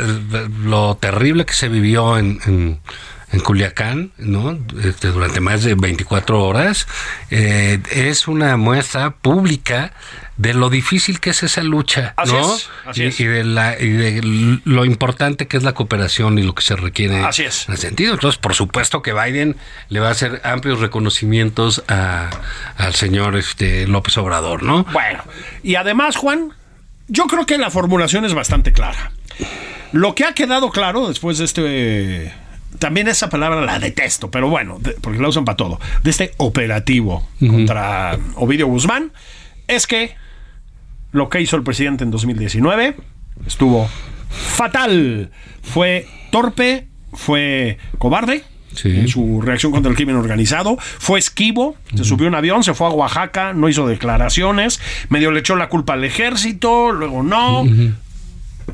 lo 0.64 0.96
terrible 0.96 1.46
que 1.46 1.54
se 1.54 1.68
vivió 1.68 2.18
en, 2.18 2.40
en 2.46 2.80
en 3.32 3.40
Culiacán, 3.40 4.12
¿no? 4.18 4.58
Este, 4.84 5.08
durante 5.08 5.40
más 5.40 5.64
de 5.64 5.74
24 5.74 6.42
horas, 6.42 6.86
eh, 7.30 7.80
es 7.90 8.28
una 8.28 8.56
muestra 8.56 9.10
pública 9.10 9.92
de 10.36 10.54
lo 10.54 10.68
difícil 10.68 11.18
que 11.18 11.30
es 11.30 11.42
esa 11.42 11.62
lucha, 11.62 12.14
¿no? 12.26 12.56
así 12.84 13.02
y, 13.02 13.06
es. 13.06 13.20
y 13.20 13.24
de 13.24 13.42
la, 13.42 13.80
y 13.80 13.88
de 13.88 14.60
lo 14.64 14.84
importante 14.84 15.48
que 15.48 15.56
es 15.56 15.62
la 15.62 15.72
cooperación 15.72 16.38
y 16.38 16.42
lo 16.42 16.54
que 16.54 16.62
se 16.62 16.76
requiere 16.76 17.24
Así 17.24 17.42
es. 17.42 17.66
en 17.68 17.74
ese 17.74 17.88
sentido. 17.88 18.14
Entonces, 18.14 18.38
por 18.38 18.54
supuesto 18.54 19.02
que 19.02 19.12
Biden 19.12 19.56
le 19.88 20.00
va 20.00 20.08
a 20.08 20.10
hacer 20.12 20.40
amplios 20.44 20.80
reconocimientos 20.80 21.82
a, 21.88 22.30
al 22.76 22.94
señor 22.94 23.36
este, 23.36 23.86
López 23.86 24.16
Obrador, 24.18 24.62
¿no? 24.62 24.84
Bueno, 24.92 25.24
y 25.62 25.76
además, 25.76 26.16
Juan, 26.16 26.52
yo 27.08 27.24
creo 27.24 27.46
que 27.46 27.58
la 27.58 27.70
formulación 27.70 28.24
es 28.24 28.34
bastante 28.34 28.72
clara. 28.72 29.12
Lo 29.92 30.14
que 30.14 30.24
ha 30.24 30.32
quedado 30.32 30.70
claro 30.70 31.08
después 31.08 31.38
de 31.38 31.44
este 31.44 32.45
también 32.78 33.08
esa 33.08 33.28
palabra 33.28 33.60
la 33.60 33.78
detesto, 33.78 34.30
pero 34.30 34.48
bueno, 34.48 34.78
de, 34.80 34.92
porque 34.92 35.18
la 35.18 35.28
usan 35.28 35.44
para 35.44 35.56
todo, 35.56 35.80
de 36.02 36.10
este 36.10 36.32
operativo 36.38 37.26
uh 37.40 37.44
-huh. 37.44 37.50
contra 37.50 38.18
Ovidio 38.36 38.66
Guzmán, 38.66 39.12
es 39.68 39.86
que 39.86 40.14
lo 41.12 41.28
que 41.28 41.40
hizo 41.40 41.56
el 41.56 41.62
presidente 41.62 42.04
en 42.04 42.10
2019 42.10 42.96
estuvo 43.46 43.88
fatal. 44.28 45.30
Fue 45.62 46.06
torpe, 46.30 46.86
fue 47.12 47.78
cobarde. 47.98 48.44
Sí. 48.74 48.90
En 48.90 49.08
su 49.08 49.40
reacción 49.40 49.72
contra 49.72 49.88
el 49.88 49.96
crimen 49.96 50.16
organizado, 50.16 50.76
fue 50.78 51.18
esquivo, 51.18 51.68
uh 51.68 51.74
-huh. 51.92 51.96
se 51.96 52.04
subió 52.04 52.26
a 52.26 52.28
un 52.28 52.34
avión, 52.34 52.62
se 52.62 52.74
fue 52.74 52.86
a 52.88 52.90
Oaxaca, 52.90 53.54
no 53.54 53.70
hizo 53.70 53.86
declaraciones, 53.86 54.80
medio 55.08 55.30
le 55.30 55.40
echó 55.40 55.56
la 55.56 55.70
culpa 55.70 55.94
al 55.94 56.04
ejército, 56.04 56.92
luego 56.92 57.22
no. 57.22 57.62
Uh 57.62 57.66
-huh. 57.66 57.94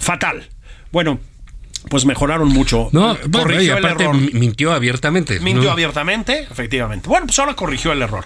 Fatal. 0.01 0.49
Bueno, 0.91 1.21
pues 1.89 2.05
mejoraron 2.05 2.49
mucho. 2.49 2.89
No, 2.93 3.17
bueno, 3.29 3.61
y 3.61 3.69
aparte 3.69 4.05
el 4.05 4.11
error. 4.11 4.35
mintió 4.35 4.73
abiertamente. 4.73 5.41
Mintió 5.41 5.65
¿no? 5.65 5.71
abiertamente, 5.71 6.47
efectivamente. 6.51 7.09
Bueno, 7.09 7.27
pues 7.27 7.39
ahora 7.39 7.55
corrigió 7.55 7.93
el 7.93 8.03
error. 8.03 8.25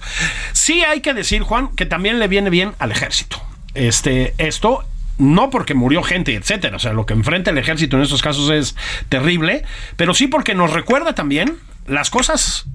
Sí 0.53 0.83
hay 0.83 1.01
que 1.01 1.15
decir, 1.15 1.43
Juan, 1.43 1.75
que 1.75 1.87
también 1.87 2.19
le 2.19 2.29
viene 2.29 2.51
bien 2.51 2.75
al 2.79 2.93
ejército. 2.93 3.41
Este, 3.75 4.35
esto 4.39 4.85
no 5.19 5.51
porque 5.51 5.75
murió 5.75 6.03
gente, 6.03 6.35
etcétera. 6.35 6.77
O 6.77 6.79
sea, 6.79 6.93
lo 6.93 7.07
que 7.07 7.15
enfrenta 7.15 7.51
el 7.51 7.59
ejército 7.59 7.97
en 7.97 8.03
estos 8.03 8.23
casos 8.23 8.51
es 8.51 8.77
terrible, 9.09 9.65
pero 9.97 10.15
sí 10.15 10.27
porque 10.27 10.55
nos 10.55 10.73
recuerda 10.73 11.15
también 11.15 11.57
las 11.87 12.11
cosas 12.11 12.67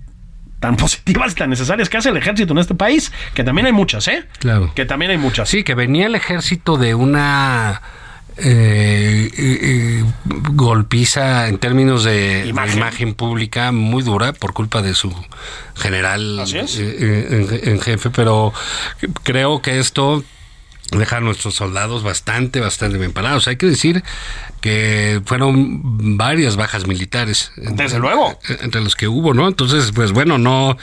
tan 0.60 0.76
positivas 0.78 1.34
y 1.34 1.36
tan 1.36 1.50
necesarias 1.50 1.90
que 1.90 1.98
hace 1.98 2.10
el 2.10 2.18
ejército 2.18 2.54
en 2.54 2.60
este 2.60 2.76
país, 2.76 3.12
que 3.34 3.44
también 3.44 3.68
hay 3.68 3.74
muchas, 3.74 4.08
¿eh? 4.08 4.26
Claro. 4.40 4.72
Que 4.76 4.86
también 4.86 5.12
hay 5.12 5.18
muchas. 5.18 5.50
Sí, 5.50 5.64
que 5.64 5.76
venía 5.76 6.08
el 6.08 6.16
ejército 6.16 6.78
de 6.78 6.96
una 6.96 7.82
eh, 8.44 9.32
eh, 9.38 10.04
golpiza 10.54 11.48
en 11.48 11.58
términos 11.60 12.04
de 12.04 12.46
imagen. 12.48 12.72
de 12.72 12.78
imagen. 12.78 13.14
pública 13.14 13.72
muy 13.72 14.04
dura 14.04 14.34
por 14.34 14.54
culpa 14.54 14.82
de 14.82 14.94
su 14.94 15.14
general 15.76 16.44
eh, 16.54 17.28
en, 17.30 17.70
en, 17.70 17.82
jefe, 17.82 18.10
pero 18.10 18.54
creo 19.24 19.62
que 19.62 19.80
esto 19.80 20.24
deja 20.92 21.18
a 21.18 21.20
nuestros 21.22 21.56
soldados 21.56 22.04
bastante, 22.04 22.60
bastante 22.60 22.98
bien 22.98 23.14
parados. 23.14 23.48
Hay 23.48 23.56
que 23.56 23.68
decir 23.68 24.04
que 24.60 25.22
fueron 25.26 26.18
varias 26.18 26.56
bajas 26.56 26.88
militares. 26.88 27.52
Desde 27.56 27.70
entre, 27.70 28.00
luego. 28.00 28.40
Entre 28.62 28.82
los 28.82 28.96
que 28.96 29.08
hubo, 29.08 29.34
¿no? 29.34 29.48
Entonces, 29.48 29.92
pues 29.94 30.12
bueno, 30.12 30.38
no 30.38 30.78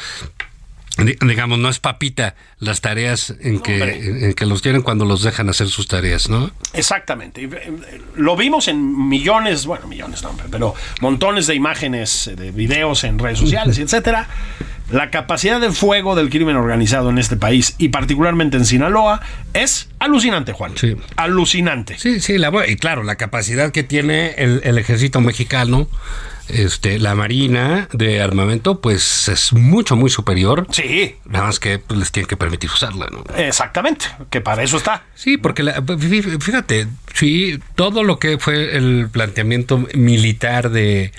digamos, 0.99 1.59
no 1.59 1.68
es 1.68 1.78
papita 1.78 2.34
las 2.59 2.80
tareas 2.80 3.34
en 3.40 3.61
que, 3.61 4.26
en 4.26 4.34
que 4.34 4.46
los 4.46 4.62
tienen 4.62 4.82
cuando 4.82 5.05
los 5.05 5.22
dejan 5.22 5.49
hacer 5.49 5.68
sus 5.68 5.86
tareas, 5.86 6.28
¿no? 6.28 6.51
Exactamente. 6.72 7.49
Lo 8.16 8.36
vimos 8.36 8.68
en 8.68 9.09
millones, 9.09 9.66
bueno, 9.66 9.86
millones 9.86 10.22
no, 10.22 10.36
pero 10.51 10.74
montones 11.01 11.46
de 11.46 11.55
imágenes, 11.55 12.30
de 12.36 12.51
videos 12.51 13.05
en 13.05 13.18
redes 13.18 13.38
sociales, 13.38 13.78
etcétera. 13.78 14.28
La 14.90 15.11
capacidad 15.11 15.61
de 15.61 15.70
fuego 15.70 16.16
del 16.16 16.30
crimen 16.30 16.57
organizado 16.57 17.11
en 17.11 17.18
este 17.18 17.36
país 17.36 17.74
y 17.76 17.90
particularmente 17.90 18.57
en 18.57 18.64
Sinaloa 18.64 19.20
es 19.53 19.90
alucinante, 19.99 20.53
Juan. 20.53 20.72
Sí. 20.76 20.96
Alucinante. 21.16 21.99
Sí, 21.99 22.20
sí, 22.20 22.38
la, 22.38 22.51
y 22.66 22.76
claro, 22.76 23.03
la 23.03 23.16
capacidad 23.16 23.70
que 23.70 23.82
tiene 23.82 24.30
el, 24.38 24.62
el 24.64 24.78
ejército 24.78 25.20
mexicano 25.20 25.88
este, 26.49 26.99
la 26.99 27.14
marina 27.14 27.88
de 27.92 28.20
armamento, 28.20 28.80
pues 28.80 29.28
es 29.28 29.53
mucho, 29.53 29.96
muy 29.96 30.11
superior. 30.11 30.66
Sí. 30.70 31.16
Nada 31.24 31.46
más 31.46 31.61
que 31.61 31.78
pues, 31.78 31.99
les 31.99 32.12
tienen 32.12 32.28
que 32.28 32.36
permitir 32.36 32.70
usarla, 32.70 33.09
¿no? 33.11 33.24
Exactamente, 33.36 34.07
que 34.30 34.40
para 34.40 34.62
eso 34.62 34.76
está. 34.76 35.05
Sí, 35.14 35.36
porque 35.36 35.62
la, 35.62 35.82
fíjate, 36.40 36.88
sí, 37.14 37.59
todo 37.74 38.03
lo 38.03 38.18
que 38.18 38.38
fue 38.38 38.76
el 38.76 39.09
planteamiento 39.11 39.86
militar 39.94 40.70
de, 40.70 41.12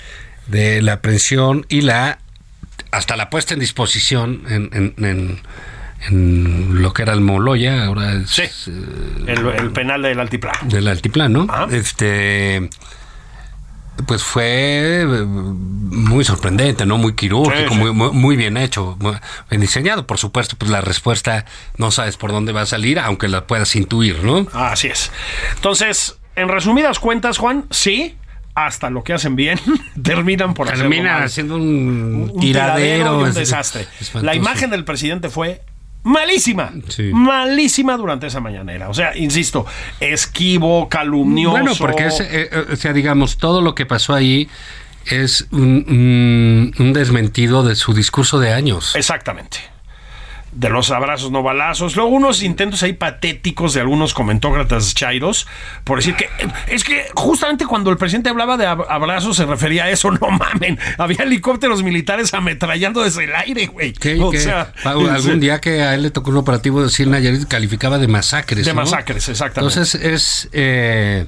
de 0.46 0.82
la 0.82 0.94
aprehensión 0.94 1.66
y 1.68 1.82
la 1.82 2.18
hasta 2.92 3.16
la 3.16 3.30
puesta 3.30 3.54
en 3.54 3.60
disposición 3.60 4.42
en, 4.48 4.70
en, 4.72 5.04
en 5.04 5.40
en 6.08 6.82
lo 6.82 6.92
que 6.92 7.02
era 7.02 7.12
el 7.12 7.20
Moloya, 7.20 7.84
ahora 7.84 8.14
es, 8.14 8.30
sí, 8.30 8.42
el, 9.26 9.46
el, 9.46 9.70
penal 9.70 10.02
del 10.02 10.18
altiplano. 10.18 10.58
Del 10.62 10.88
altiplano. 10.88 11.46
Este 11.70 12.70
pues 14.06 14.22
fue 14.22 15.04
muy 15.26 16.24
sorprendente, 16.24 16.86
¿no? 16.86 16.98
Muy 16.98 17.14
quirúrgico, 17.14 17.74
sí, 17.74 17.74
sí. 17.74 17.90
Muy, 17.92 18.12
muy, 18.12 18.36
bien 18.36 18.56
hecho, 18.56 18.96
muy 19.00 19.16
bien 19.48 19.60
diseñado. 19.60 20.06
Por 20.06 20.18
supuesto, 20.18 20.56
pues 20.56 20.70
la 20.70 20.80
respuesta 20.80 21.44
no 21.76 21.90
sabes 21.90 22.16
por 22.16 22.32
dónde 22.32 22.52
va 22.52 22.62
a 22.62 22.66
salir, 22.66 22.98
aunque 22.98 23.28
la 23.28 23.46
puedas 23.46 23.74
intuir, 23.76 24.22
¿no? 24.22 24.46
Así 24.52 24.88
es. 24.88 25.10
Entonces, 25.54 26.18
en 26.36 26.48
resumidas 26.48 26.98
cuentas, 26.98 27.38
Juan, 27.38 27.66
sí, 27.70 28.16
hasta 28.54 28.90
lo 28.90 29.04
que 29.04 29.12
hacen 29.12 29.36
bien 29.36 29.58
terminan 30.02 30.54
por 30.54 30.68
terminan 30.68 31.22
haciendo 31.22 31.56
un, 31.56 32.30
un 32.32 32.40
tiradero, 32.40 33.18
un 33.18 33.32
desastre. 33.32 33.82
Espantoso. 34.00 34.24
La 34.24 34.34
imagen 34.34 34.70
del 34.70 34.84
presidente 34.84 35.28
fue 35.28 35.62
malísima, 36.02 36.72
sí. 36.88 37.10
malísima 37.12 37.96
durante 37.96 38.26
esa 38.26 38.40
mañanera. 38.40 38.88
O 38.88 38.94
sea, 38.94 39.16
insisto, 39.16 39.66
esquivo, 40.00 40.88
calumnioso. 40.88 41.52
Bueno, 41.52 41.72
porque 41.78 42.06
es, 42.06 42.20
eh, 42.20 42.50
o 42.72 42.76
sea, 42.76 42.92
digamos, 42.92 43.38
todo 43.38 43.60
lo 43.60 43.74
que 43.74 43.86
pasó 43.86 44.14
ahí 44.14 44.48
es 45.06 45.46
un, 45.50 45.84
un, 45.88 46.74
un 46.78 46.92
desmentido 46.92 47.62
de 47.62 47.74
su 47.74 47.94
discurso 47.94 48.38
de 48.38 48.52
años. 48.52 48.94
Exactamente 48.96 49.58
de 50.52 50.68
los 50.68 50.90
abrazos 50.90 51.30
no 51.30 51.42
balazos, 51.42 51.94
luego 51.96 52.10
unos 52.10 52.42
intentos 52.42 52.82
ahí 52.82 52.92
patéticos 52.92 53.74
de 53.74 53.80
algunos 53.80 54.14
comentócratas 54.14 54.94
chairos 54.94 55.46
por 55.84 55.98
decir 55.98 56.16
que 56.16 56.28
es 56.66 56.82
que 56.82 57.06
justamente 57.14 57.66
cuando 57.66 57.90
el 57.90 57.96
presidente 57.96 58.30
hablaba 58.30 58.56
de 58.56 58.66
abrazos 58.66 59.36
se 59.36 59.46
refería 59.46 59.84
a 59.84 59.90
eso, 59.90 60.10
no 60.20 60.28
mamen, 60.30 60.78
había 60.98 61.22
helicópteros 61.22 61.82
militares 61.82 62.34
ametrallando 62.34 63.02
desde 63.02 63.24
el 63.24 63.34
aire, 63.34 63.66
güey. 63.66 63.94
O 64.20 64.32
sea, 64.32 64.72
algún 64.84 65.34
sí. 65.34 65.38
día 65.40 65.60
que 65.60 65.82
a 65.82 65.94
él 65.94 66.02
le 66.02 66.10
tocó 66.10 66.30
un 66.30 66.38
operativo 66.38 66.82
decir 66.82 67.06
Nayarit 67.06 67.46
calificaba 67.46 67.98
de 67.98 68.08
masacres. 68.08 68.66
De 68.66 68.74
¿no? 68.74 68.82
masacres, 68.82 69.28
exactamente. 69.28 69.78
Entonces 69.78 69.94
es 70.02 70.48
eh, 70.52 71.26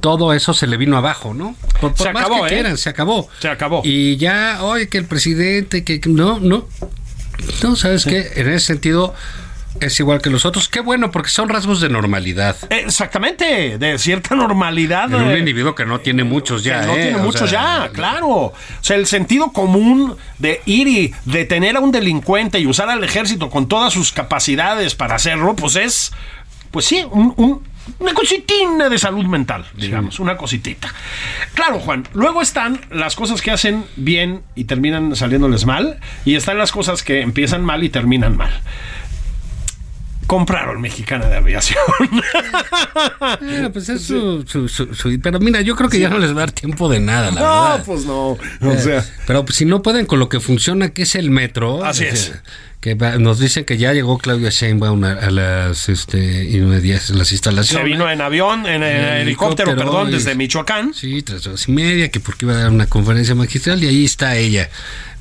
todo 0.00 0.32
eso 0.32 0.54
se 0.54 0.66
le 0.66 0.76
vino 0.76 0.96
abajo, 0.96 1.34
¿no? 1.34 1.54
Por, 1.80 1.94
por 1.94 2.06
se 2.06 2.12
más 2.12 2.24
acabó, 2.24 2.42
que 2.42 2.46
¿eh? 2.46 2.54
quieran, 2.54 2.78
se 2.78 2.88
acabó. 2.88 3.28
Se 3.40 3.48
acabó. 3.48 3.82
Y 3.84 4.16
ya, 4.16 4.58
oye, 4.62 4.88
que 4.88 4.98
el 4.98 5.04
presidente, 5.04 5.84
que 5.84 6.00
no, 6.06 6.38
no. 6.40 6.66
No, 7.62 7.76
¿sabes 7.76 8.02
sí. 8.02 8.10
qué? 8.10 8.32
En 8.36 8.48
ese 8.48 8.66
sentido 8.66 9.14
es 9.80 9.98
igual 10.00 10.20
que 10.20 10.30
los 10.30 10.44
otros. 10.44 10.68
Qué 10.68 10.80
bueno, 10.80 11.10
porque 11.10 11.30
son 11.30 11.48
rasgos 11.48 11.80
de 11.80 11.88
normalidad. 11.88 12.56
Exactamente, 12.70 13.78
de 13.78 13.98
cierta 13.98 14.34
normalidad. 14.34 15.12
En 15.12 15.22
un 15.22 15.36
individuo 15.36 15.74
que 15.74 15.86
no 15.86 16.00
tiene 16.00 16.24
muchos 16.24 16.64
ya. 16.64 16.80
Que 16.80 16.86
no 16.86 16.96
eh, 16.96 17.02
tiene 17.02 17.18
muchos 17.18 17.50
sea, 17.50 17.86
ya, 17.86 17.92
claro. 17.92 18.28
O 18.28 18.54
sea, 18.80 18.96
el 18.96 19.06
sentido 19.06 19.52
común 19.52 20.16
de 20.38 20.60
ir 20.66 20.88
y 20.88 21.14
detener 21.24 21.76
a 21.76 21.80
un 21.80 21.92
delincuente 21.92 22.58
y 22.58 22.66
usar 22.66 22.88
al 22.90 23.04
ejército 23.04 23.50
con 23.50 23.68
todas 23.68 23.92
sus 23.92 24.12
capacidades 24.12 24.94
para 24.94 25.14
hacerlo, 25.16 25.54
pues 25.54 25.76
es, 25.76 26.12
pues 26.70 26.84
sí, 26.84 27.04
un, 27.10 27.34
un 27.36 27.67
una 27.98 28.14
cositina 28.14 28.88
de 28.88 28.98
salud 28.98 29.24
mental, 29.24 29.66
digamos, 29.74 30.16
sí. 30.16 30.22
una 30.22 30.36
cositita. 30.36 30.92
Claro, 31.54 31.80
Juan, 31.80 32.06
luego 32.12 32.42
están 32.42 32.80
las 32.90 33.16
cosas 33.16 33.42
que 33.42 33.50
hacen 33.50 33.84
bien 33.96 34.42
y 34.54 34.64
terminan 34.64 35.14
saliéndoles 35.16 35.66
mal, 35.66 35.98
y 36.24 36.34
están 36.34 36.58
las 36.58 36.72
cosas 36.72 37.02
que 37.02 37.20
empiezan 37.20 37.64
mal 37.64 37.82
y 37.84 37.88
terminan 37.88 38.36
mal. 38.36 38.50
Compraron 40.28 40.78
Mexicana 40.82 41.26
de 41.26 41.36
Aviación. 41.36 41.78
Bueno, 43.40 43.72
pues 43.72 43.88
es 43.88 44.02
su, 44.02 44.44
su, 44.46 44.68
su, 44.68 44.94
su, 44.94 45.20
Pero 45.22 45.40
mira, 45.40 45.62
yo 45.62 45.74
creo 45.74 45.88
que 45.88 45.96
sí. 45.96 46.02
ya 46.02 46.10
no 46.10 46.18
les 46.18 46.32
va 46.32 46.34
a 46.34 46.40
dar 46.40 46.52
tiempo 46.52 46.86
de 46.90 47.00
nada, 47.00 47.30
la 47.30 47.40
no, 47.40 47.62
verdad. 47.70 47.82
pues 47.86 48.04
no. 48.04 48.28
O 48.60 48.76
sea. 48.78 49.02
Pero 49.26 49.46
si 49.48 49.64
no 49.64 49.80
pueden 49.80 50.04
con 50.04 50.18
lo 50.18 50.28
que 50.28 50.38
funciona, 50.38 50.90
que 50.90 51.02
es 51.02 51.14
el 51.14 51.30
metro. 51.30 51.82
Así 51.82 52.04
es. 52.04 52.34
Que 52.80 52.94
va- 52.94 53.18
nos 53.18 53.40
dicen 53.40 53.64
que 53.64 53.76
ya 53.76 53.92
llegó 53.92 54.18
Claudia 54.18 54.50
Sheinbaum 54.50 55.02
a, 55.04 55.12
a 55.12 55.30
las 55.30 55.88
este 55.88 56.44
las 56.44 57.28
Se 57.28 57.34
instalaciones. 57.34 57.84
vino 57.84 58.08
en 58.08 58.20
avión, 58.20 58.66
en, 58.66 58.82
en 58.82 58.84
En 58.84 59.04
helicóptero, 59.22 59.70
helicóptero, 59.72 59.76
perdón, 59.76 60.08
y- 60.08 60.12
desde 60.12 60.34
Michoacán. 60.36 60.94
Sí, 60.94 61.22
tres 61.22 61.44
horas 61.46 61.66
y 61.68 61.72
media, 61.72 62.08
que 62.10 62.20
porque 62.20 62.46
iba 62.46 62.54
a 62.54 62.58
dar 62.58 62.70
una 62.70 62.86
conferencia 62.86 63.34
magistral 63.34 63.82
y 63.82 63.88
ahí 63.88 64.04
está 64.04 64.36
ella. 64.36 64.70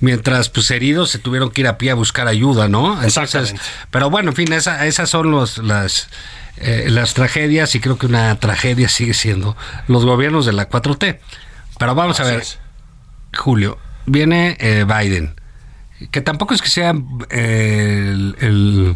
Mientras 0.02 0.50
pues 0.50 0.70
heridos 0.70 1.10
se 1.10 1.18
tuvieron 1.18 1.50
que 1.50 1.62
ir 1.62 1.68
a 1.68 1.80
pie 1.80 1.90
a 1.92 1.96
buscar 1.96 2.28
ayuda, 2.28 2.68
¿no? 2.68 2.94
Entonces, 3.04 3.18
Exactamente. 3.24 3.62
pero 3.90 4.10
bueno, 4.12 4.30
en 4.30 4.36
fin, 4.36 4.54
esa- 4.54 4.86
esas 4.86 5.10
son 5.10 5.32
los, 5.32 5.58
las, 5.58 6.10
eh, 6.58 6.86
las 6.90 7.16
tragedias 7.16 7.74
y 7.74 7.80
creo 7.80 7.98
que 7.98 8.06
una 8.06 8.36
tragedia 8.40 8.88
sigue 8.90 9.16
siendo 9.16 9.58
los 9.88 10.06
gobiernos 10.06 10.46
de 10.46 10.54
la 10.54 10.70
4T. 10.70 11.20
Pero 11.80 11.96
vamos 11.96 12.20
a 12.20 12.24
ver, 12.26 12.42
es. 12.42 12.60
Julio, 13.36 13.80
viene 14.06 14.58
eh, 14.60 14.86
Biden, 14.88 15.34
que 16.12 16.22
tampoco 16.22 16.54
es 16.54 16.62
que 16.62 16.70
sea 16.70 16.94
eh, 17.30 18.12
el, 18.14 18.36
el, 18.40 18.96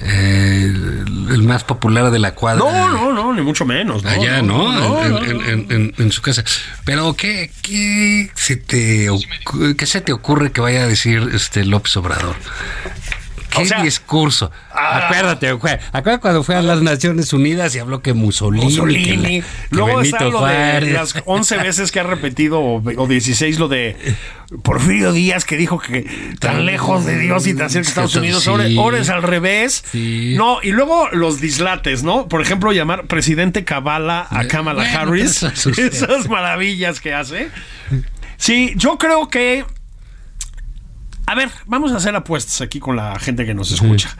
el- 0.00 1.26
el 1.30 1.42
más 1.42 1.64
popular 1.64 2.10
de 2.10 2.18
la 2.18 2.34
cuadra. 2.34 2.58
No, 2.64 2.88
no, 2.90 3.12
no, 3.12 3.32
ni 3.34 3.42
mucho 3.42 3.64
menos. 3.64 4.02
No, 4.04 4.10
Allá, 4.10 4.42
¿no? 4.42 4.72
no, 4.72 5.02
en, 5.04 5.10
no, 5.10 5.24
en- 5.24 5.38
no. 5.38 5.44
en- 5.48 5.72
en- 5.72 5.94
en 5.98 6.12
su 6.12 6.22
casa. 6.22 6.44
Pero, 6.84 7.14
¿qué, 7.14 7.50
qué, 7.62 8.30
se 8.34 8.56
te, 8.56 9.08
qué 9.76 9.86
se 9.86 10.00
te 10.00 10.12
ocurre 10.12 10.52
que 10.52 10.60
vaya 10.60 10.82
a 10.84 10.86
decir 10.86 11.30
este 11.34 11.64
López 11.64 11.96
Obrador? 11.96 12.36
¿Qué 13.50 13.62
O 13.62 13.64
sea, 13.66 13.82
discurso? 13.82 14.50
ah. 14.72 15.06
acuérdate, 15.06 15.48
acuérdate 15.48 16.18
cuando 16.20 16.42
fue 16.42 16.56
a 16.56 16.62
las 16.62 16.82
Naciones 16.82 17.32
Unidas 17.32 17.74
y 17.74 17.78
habló 17.78 18.02
que 18.02 18.12
Mussolini, 18.12 18.64
Mussolini. 18.66 19.04
que, 19.04 19.16
la- 19.16 19.28
que 19.28 19.44
Luego 19.70 19.96
Benito 19.98 20.16
está 20.16 20.24
lo 20.28 20.44
de 20.44 20.90
las 20.92 21.14
11 21.24 21.56
veces 21.62 21.92
que 21.92 22.00
ha 22.00 22.02
repetido, 22.02 22.60
o, 22.60 22.82
o 22.96 23.06
16, 23.06 23.58
lo 23.58 23.68
de 23.68 23.96
Porfirio 24.62 25.12
Díaz, 25.12 25.44
que 25.44 25.56
dijo 25.56 25.78
que 25.78 26.06
tan 26.38 26.66
lejos 26.66 27.04
de 27.06 27.18
Dios 27.18 27.46
y 27.46 27.54
tan 27.54 27.70
cerca 27.70 27.84
de 27.84 27.88
Estados 27.88 28.12
Sí. 28.12 28.18
Unidos. 28.18 28.46
Ahora, 28.48 28.64
ahora 28.78 28.98
es 28.98 29.08
al 29.08 29.22
revés. 29.22 29.84
Sí. 29.90 30.34
No, 30.36 30.58
y 30.62 30.70
luego 30.72 31.08
los 31.12 31.40
dislates, 31.40 32.02
¿no? 32.02 32.28
Por 32.28 32.42
ejemplo, 32.42 32.72
llamar 32.72 33.06
presidente 33.06 33.64
Kabbalah 33.64 34.26
a 34.30 34.46
Kamala 34.46 34.82
Bueno, 34.84 34.98
Harris. 34.98 35.42
Esas 35.78 36.28
maravillas 36.28 37.00
que 37.00 37.14
hace. 37.14 37.48
Sí, 38.36 38.72
yo 38.76 38.98
creo 38.98 39.28
que. 39.28 39.64
A 41.26 41.34
ver, 41.34 41.50
vamos 41.66 41.92
a 41.92 41.96
hacer 41.96 42.14
apuestas 42.14 42.60
aquí 42.60 42.78
con 42.80 42.96
la 42.96 43.18
gente 43.18 43.44
que 43.44 43.54
nos 43.54 43.72
escucha. 43.72 44.16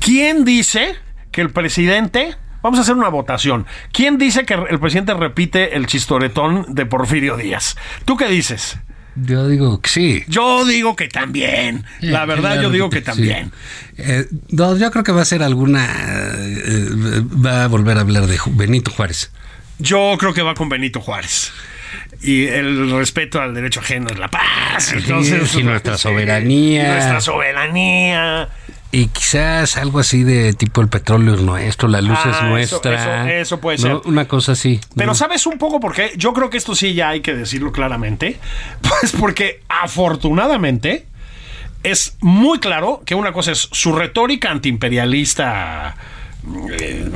¿Quién 0.00 0.44
dice 0.44 0.94
que 1.30 1.40
el 1.40 1.50
presidente... 1.50 2.36
Vamos 2.60 2.80
a 2.80 2.82
hacer 2.82 2.96
una 2.96 3.08
votación. 3.08 3.66
¿Quién 3.92 4.18
dice 4.18 4.44
que 4.44 4.54
el 4.54 4.80
presidente 4.80 5.14
repite 5.14 5.76
el 5.76 5.86
chistoretón 5.86 6.66
de 6.74 6.86
Porfirio 6.86 7.36
Díaz? 7.36 7.76
¿Tú 8.04 8.16
qué 8.16 8.26
dices? 8.26 8.78
Yo 9.14 9.46
digo 9.48 9.80
que 9.80 9.88
sí. 9.88 10.24
Yo 10.26 10.64
digo 10.64 10.96
que 10.96 11.06
también. 11.06 11.84
La 12.00 12.26
verdad, 12.26 12.60
yo 12.60 12.70
digo 12.70 12.90
que 12.90 12.98
sí. 12.98 13.04
también. 13.04 13.52
Eh, 13.96 14.26
no, 14.50 14.76
yo 14.76 14.90
creo 14.90 15.04
que 15.04 15.12
va 15.12 15.22
a 15.22 15.24
ser 15.24 15.44
alguna. 15.44 15.86
eh, 15.86 16.88
va 17.44 17.64
a 17.64 17.68
volver 17.68 17.96
a 17.96 18.00
hablar 18.00 18.26
de 18.26 18.38
Benito 18.46 18.90
Juárez. 18.90 19.30
Yo 19.78 20.16
creo 20.18 20.34
que 20.34 20.42
va 20.42 20.54
con 20.54 20.68
Benito 20.68 21.00
Juárez. 21.00 21.52
Y 22.22 22.46
el 22.46 22.90
respeto 22.90 23.40
al 23.40 23.54
derecho 23.54 23.80
ajeno 23.80 24.08
es 24.10 24.18
la 24.18 24.28
paz. 24.28 24.92
Entonces, 24.92 25.54
y 25.54 25.62
nuestra 25.62 25.96
sí, 25.96 26.02
soberanía. 26.02 26.92
Nuestra 26.94 27.20
soberanía. 27.20 28.48
Y 28.90 29.08
quizás 29.08 29.76
algo 29.76 29.98
así 29.98 30.24
de 30.24 30.54
tipo 30.54 30.80
el 30.80 30.88
petróleo 30.88 31.34
es 31.34 31.42
nuestro, 31.42 31.88
la 31.88 32.00
luz 32.00 32.18
Ah, 32.24 32.30
es 32.30 32.36
eso- 32.36 32.46
nuestra. 32.46 32.94
eso- 32.94 33.28
eso 33.28 33.60
puede 33.60 33.76
¿no? 33.78 33.98
ser. 34.00 34.08
Una 34.10 34.26
cosa 34.26 34.52
así. 34.52 34.80
Pero 34.96 35.08
¿no? 35.08 35.14
¿sabes 35.14 35.46
un 35.46 35.58
poco 35.58 35.78
por 35.78 35.94
qué? 35.94 36.12
Yo 36.16 36.32
creo 36.32 36.48
que 36.48 36.56
esto 36.56 36.74
sí 36.74 36.94
ya 36.94 37.10
hay 37.10 37.20
que 37.20 37.34
decirlo 37.34 37.70
claramente. 37.70 38.38
Pues 38.80 39.12
porque 39.12 39.60
afortunadamente 39.68 41.06
es 41.82 42.16
muy 42.20 42.58
claro 42.60 43.02
que 43.04 43.14
una 43.14 43.32
cosa 43.32 43.52
es 43.52 43.68
su 43.72 43.92
retórica 43.94 44.50
antiimperialista, 44.50 45.94
eh, 45.94 46.27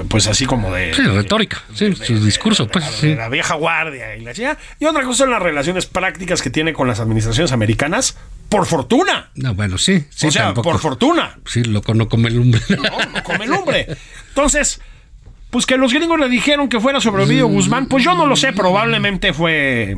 pues 0.08 0.26
así 0.26 0.46
como 0.46 0.72
de... 0.72 0.94
Sí, 0.94 1.02
retórica, 1.02 1.62
sí, 1.74 1.94
su 1.94 2.24
discurso, 2.24 2.68
pues 2.68 2.84
de 2.84 2.92
sí. 2.92 3.14
la 3.14 3.28
vieja 3.28 3.54
guardia 3.54 4.16
y 4.16 4.20
la 4.22 4.32
chingada. 4.32 4.58
Y 4.78 4.84
otra 4.84 5.02
cosa 5.02 5.18
son 5.18 5.30
las 5.30 5.42
relaciones 5.42 5.86
prácticas 5.86 6.42
que 6.42 6.50
tiene 6.50 6.72
con 6.72 6.88
las 6.88 7.00
administraciones 7.00 7.52
americanas, 7.52 8.16
por 8.48 8.66
fortuna. 8.66 9.30
No, 9.34 9.54
bueno, 9.54 9.78
sí, 9.78 10.04
sí, 10.10 10.26
o 10.26 10.30
sea, 10.30 10.46
tampoco. 10.46 10.70
por 10.70 10.80
fortuna. 10.80 11.38
Sí, 11.46 11.64
loco 11.64 11.94
no 11.94 12.08
come 12.08 12.30
lumbre. 12.30 12.60
No, 12.70 13.12
no 13.12 13.22
come 13.24 13.46
lumbre. 13.46 13.86
Entonces, 14.28 14.80
pues 15.50 15.66
que 15.66 15.76
los 15.76 15.92
gringos 15.92 16.18
le 16.18 16.28
dijeron 16.28 16.68
que 16.68 16.80
fuera 16.80 17.00
sobre 17.00 17.24
Ovidio 17.24 17.46
Guzmán, 17.46 17.86
pues 17.86 18.04
yo 18.04 18.14
no 18.14 18.26
lo 18.26 18.36
sé, 18.36 18.52
probablemente 18.52 19.32
fue 19.32 19.96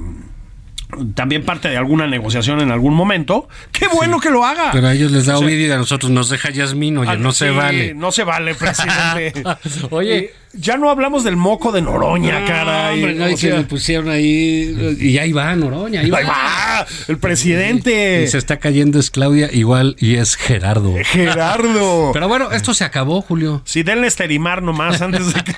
también 1.14 1.45
parte 1.45 1.68
de 1.68 1.76
alguna 1.76 2.07
negociación 2.07 2.61
en 2.61 2.70
algún 2.70 2.95
momento. 2.95 3.49
Qué 3.72 3.86
bueno 3.88 4.20
que 4.20 4.30
lo 4.30 4.45
haga. 4.45 4.70
Pero 4.72 4.88
a 4.88 4.95
ellos 4.95 5.11
les 5.12 5.26
da 5.26 5.36
O 5.36 5.38
sea, 5.38 5.47
Ovidio 5.47 5.68
y 5.68 5.70
a 5.70 5.76
nosotros 5.76 6.11
nos 6.11 6.28
deja 6.30 6.51
Yasmín, 6.51 6.99
oye, 6.99 7.11
ah, 7.11 7.16
no 7.16 7.32
se 7.32 7.49
sí, 7.49 7.55
vale. 7.55 7.95
No 7.95 8.12
se 8.12 8.24
vale, 8.24 8.55
presidente. 8.57 9.42
Oye. 9.90 10.16
Eh, 10.16 10.34
ya 10.57 10.76
no 10.76 10.88
hablamos 10.88 11.24
del 11.24 11.36
moco 11.36 11.72
de 11.72 11.82
Noroña, 11.82 12.40
No, 12.40 12.47
caray. 12.47 12.95
hombre, 12.95 13.14
no, 13.14 13.28
y 13.28 13.34
que 13.34 13.51
le 13.51 13.64
pusieron 13.64 14.09
ahí 14.09 14.97
y 15.01 15.18
ahí 15.18 15.32
va 15.32 15.55
Noroña, 15.57 16.01
ahí 16.01 16.11
va. 16.11 16.18
ahí 16.18 16.24
va, 16.24 16.86
el 17.09 17.18
presidente. 17.18 18.22
Y 18.22 18.28
se 18.28 18.38
está 18.38 18.59
cayendo 18.59 19.01
es 19.01 19.11
Claudia 19.11 19.51
igual 19.53 19.97
y 19.99 20.14
es 20.14 20.36
Gerardo. 20.36 20.95
Gerardo. 21.05 22.11
Pero 22.12 22.28
bueno, 22.28 22.53
esto 22.53 22.72
se 22.72 22.84
acabó, 22.84 23.20
Julio. 23.20 23.62
Sí, 23.64 23.82
denle 23.82 24.07
esterimar 24.07 24.62
nomás 24.62 25.03
antes 25.03 25.34
de 25.34 25.42
que. 25.42 25.55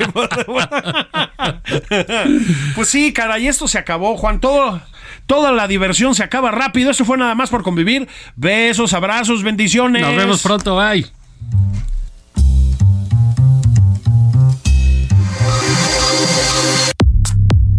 pues 2.75 2.89
sí, 2.89 3.13
caray, 3.13 3.49
esto 3.49 3.69
se 3.69 3.79
acabó, 3.79 4.17
Juan. 4.17 4.41
Todo, 4.41 4.81
toda 5.27 5.53
la 5.53 5.69
diversión 5.69 6.15
se 6.15 6.23
acaba 6.23 6.51
rápido. 6.51 6.91
Eso 6.91 7.05
fue 7.05 7.19
nada 7.19 7.35
más 7.35 7.51
por 7.51 7.63
convivir. 7.63 8.09
Besos, 8.37 8.93
abrazos, 8.93 9.43
bendiciones. 9.43 10.03
Nos 10.03 10.17
vemos 10.17 10.43
pronto, 10.43 10.77
bye. 10.77 11.07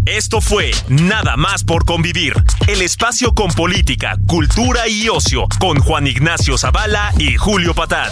Esto 0.06 0.40
fue 0.42 0.72
Nada 0.88 1.36
más 1.38 1.64
por 1.64 1.86
convivir, 1.86 2.34
el 2.68 2.82
espacio 2.82 3.34
con 3.34 3.52
política, 3.52 4.18
cultura 4.26 4.88
y 4.88 5.10
ocio, 5.10 5.48
con 5.60 5.80
Juan 5.80 6.08
Ignacio 6.08 6.58
Zavala 6.58 7.14
y 7.20 7.36
Julio 7.36 7.74
Patán. 7.76 8.12